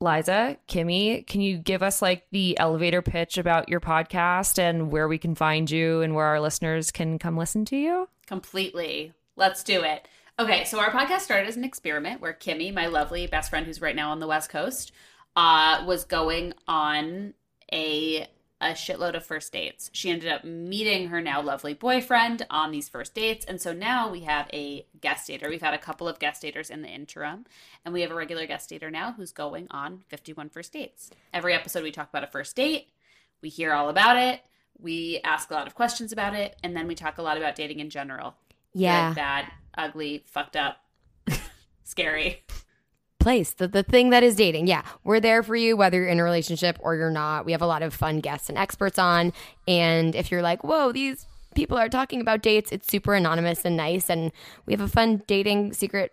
Liza, 0.00 0.56
Kimmy, 0.68 1.26
can 1.26 1.40
you 1.40 1.58
give 1.58 1.82
us 1.82 2.02
like 2.02 2.26
the 2.32 2.58
elevator 2.58 3.02
pitch 3.02 3.38
about 3.38 3.68
your 3.68 3.80
podcast 3.80 4.58
and 4.58 4.90
where 4.90 5.06
we 5.06 5.18
can 5.18 5.34
find 5.34 5.70
you 5.70 6.00
and 6.00 6.14
where 6.14 6.26
our 6.26 6.40
listeners 6.40 6.90
can 6.90 7.18
come 7.18 7.36
listen 7.36 7.64
to 7.66 7.76
you? 7.76 8.08
completely. 8.32 9.12
Let's 9.36 9.62
do 9.62 9.82
it. 9.82 10.08
Okay, 10.38 10.64
so 10.64 10.80
our 10.80 10.90
podcast 10.90 11.20
started 11.20 11.48
as 11.48 11.56
an 11.58 11.64
experiment 11.64 12.22
where 12.22 12.32
Kimmy, 12.32 12.72
my 12.72 12.86
lovely 12.86 13.26
best 13.26 13.50
friend 13.50 13.66
who's 13.66 13.82
right 13.82 13.94
now 13.94 14.10
on 14.10 14.20
the 14.20 14.26
West 14.26 14.48
Coast, 14.48 14.90
uh, 15.36 15.84
was 15.86 16.04
going 16.04 16.54
on 16.66 17.34
a 17.70 18.26
a 18.62 18.70
shitload 18.72 19.14
of 19.16 19.26
first 19.26 19.52
dates. 19.52 19.90
She 19.92 20.08
ended 20.08 20.30
up 20.32 20.44
meeting 20.44 21.08
her 21.08 21.20
now 21.20 21.42
lovely 21.42 21.74
boyfriend 21.74 22.46
on 22.48 22.70
these 22.70 22.88
first 22.88 23.14
dates, 23.14 23.44
and 23.44 23.60
so 23.60 23.72
now 23.72 24.08
we 24.10 24.20
have 24.20 24.48
a 24.52 24.86
guest 25.00 25.28
dater. 25.28 25.50
We've 25.50 25.60
had 25.60 25.74
a 25.74 25.78
couple 25.78 26.06
of 26.08 26.18
guest 26.18 26.42
daters 26.42 26.70
in 26.70 26.80
the 26.82 26.88
interim, 26.88 27.44
and 27.84 27.92
we 27.92 28.00
have 28.02 28.10
a 28.10 28.14
regular 28.14 28.46
guest 28.46 28.70
dater 28.70 28.90
now 28.90 29.12
who's 29.12 29.32
going 29.32 29.66
on 29.70 30.04
51 30.08 30.48
first 30.48 30.72
dates. 30.72 31.10
Every 31.34 31.52
episode 31.54 31.82
we 31.82 31.90
talk 31.90 32.08
about 32.08 32.24
a 32.24 32.28
first 32.28 32.54
date, 32.56 32.88
we 33.42 33.48
hear 33.48 33.72
all 33.72 33.88
about 33.88 34.16
it, 34.16 34.40
we 34.78 35.20
ask 35.24 35.50
a 35.50 35.54
lot 35.54 35.66
of 35.66 35.74
questions 35.74 36.12
about 36.12 36.34
it, 36.34 36.56
and 36.62 36.76
then 36.76 36.86
we 36.86 36.94
talk 36.94 37.18
a 37.18 37.22
lot 37.22 37.36
about 37.36 37.56
dating 37.56 37.80
in 37.80 37.90
general 37.90 38.34
Yeah. 38.72 39.08
good, 39.10 39.16
bad, 39.16 39.46
ugly, 39.76 40.22
fucked 40.26 40.56
up, 40.56 40.78
scary. 41.84 42.44
Place, 43.22 43.52
the, 43.52 43.68
the 43.68 43.82
thing 43.82 44.10
that 44.10 44.22
is 44.22 44.36
dating. 44.36 44.66
Yeah, 44.66 44.82
we're 45.04 45.20
there 45.20 45.42
for 45.42 45.56
you 45.56 45.76
whether 45.76 45.98
you're 45.98 46.08
in 46.08 46.20
a 46.20 46.24
relationship 46.24 46.78
or 46.80 46.94
you're 46.96 47.10
not. 47.10 47.44
We 47.44 47.52
have 47.52 47.62
a 47.62 47.66
lot 47.66 47.82
of 47.82 47.94
fun 47.94 48.20
guests 48.20 48.48
and 48.48 48.58
experts 48.58 48.98
on. 48.98 49.32
And 49.66 50.14
if 50.14 50.30
you're 50.30 50.42
like, 50.42 50.64
whoa, 50.64 50.92
these 50.92 51.26
people 51.54 51.78
are 51.78 51.88
talking 51.88 52.20
about 52.20 52.42
dates, 52.42 52.72
it's 52.72 52.88
super 52.88 53.14
anonymous 53.14 53.64
and 53.64 53.76
nice. 53.76 54.10
And 54.10 54.32
we 54.66 54.72
have 54.72 54.80
a 54.80 54.88
fun 54.88 55.22
dating 55.26 55.72
secret 55.72 56.12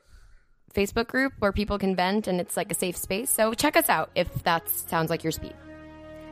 Facebook 0.74 1.08
group 1.08 1.34
where 1.40 1.52
people 1.52 1.78
can 1.78 1.96
vent 1.96 2.28
and 2.28 2.40
it's 2.40 2.56
like 2.56 2.72
a 2.72 2.76
safe 2.76 2.96
space. 2.96 3.30
So 3.30 3.54
check 3.54 3.76
us 3.76 3.90
out 3.90 4.12
if 4.16 4.44
that 4.44 4.70
sounds 4.70 5.10
like 5.10 5.24
your 5.24 5.32
speed. 5.32 5.54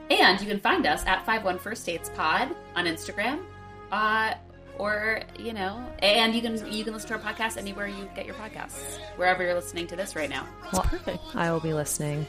And 0.10 0.40
you 0.40 0.48
can 0.48 0.60
find 0.60 0.86
us 0.86 1.06
at 1.06 1.26
51 1.26 1.60
First 1.60 1.86
Dates 1.86 2.10
Pod 2.16 2.56
on 2.76 2.86
Instagram. 2.86 3.42
Uh, 3.92 4.36
or 4.80 5.22
you 5.38 5.54
know 5.54 5.84
and 6.00 6.34
you 6.34 6.42
can 6.42 6.56
you 6.72 6.84
can 6.84 6.94
listen 6.94 7.08
to 7.10 7.16
our 7.16 7.20
podcast 7.20 7.58
anywhere 7.58 7.88
you 7.88 8.10
get 8.16 8.26
your 8.26 8.36
podcasts 8.36 8.98
wherever 9.16 9.44
you're 9.44 9.54
listening 9.56 9.88
to 9.88 9.96
this 9.96 10.16
right 10.16 10.30
now. 10.30 10.46
Well, 10.72 10.84
perfect. 10.84 11.20
I 11.36 11.52
will 11.52 11.60
be 11.60 11.74
listening. 11.74 12.26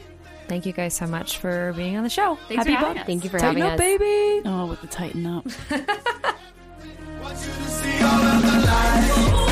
Thank 0.47 0.65
you 0.65 0.73
guys 0.73 0.95
so 0.95 1.05
much 1.05 1.37
for 1.37 1.73
being 1.75 1.95
on 1.95 2.03
the 2.03 2.09
show. 2.09 2.37
Thanks 2.47 2.65
happy 2.65 2.99
for 2.99 3.05
thank 3.05 3.23
you 3.23 3.29
for 3.29 3.37
tighten 3.39 3.61
having 3.61 3.73
up, 3.73 3.73
us. 3.73 3.79
baby. 3.79 4.41
Oh 4.45 4.65
with 4.65 4.81
the 4.81 4.87
tighten 4.87 5.25
up. 5.25 5.45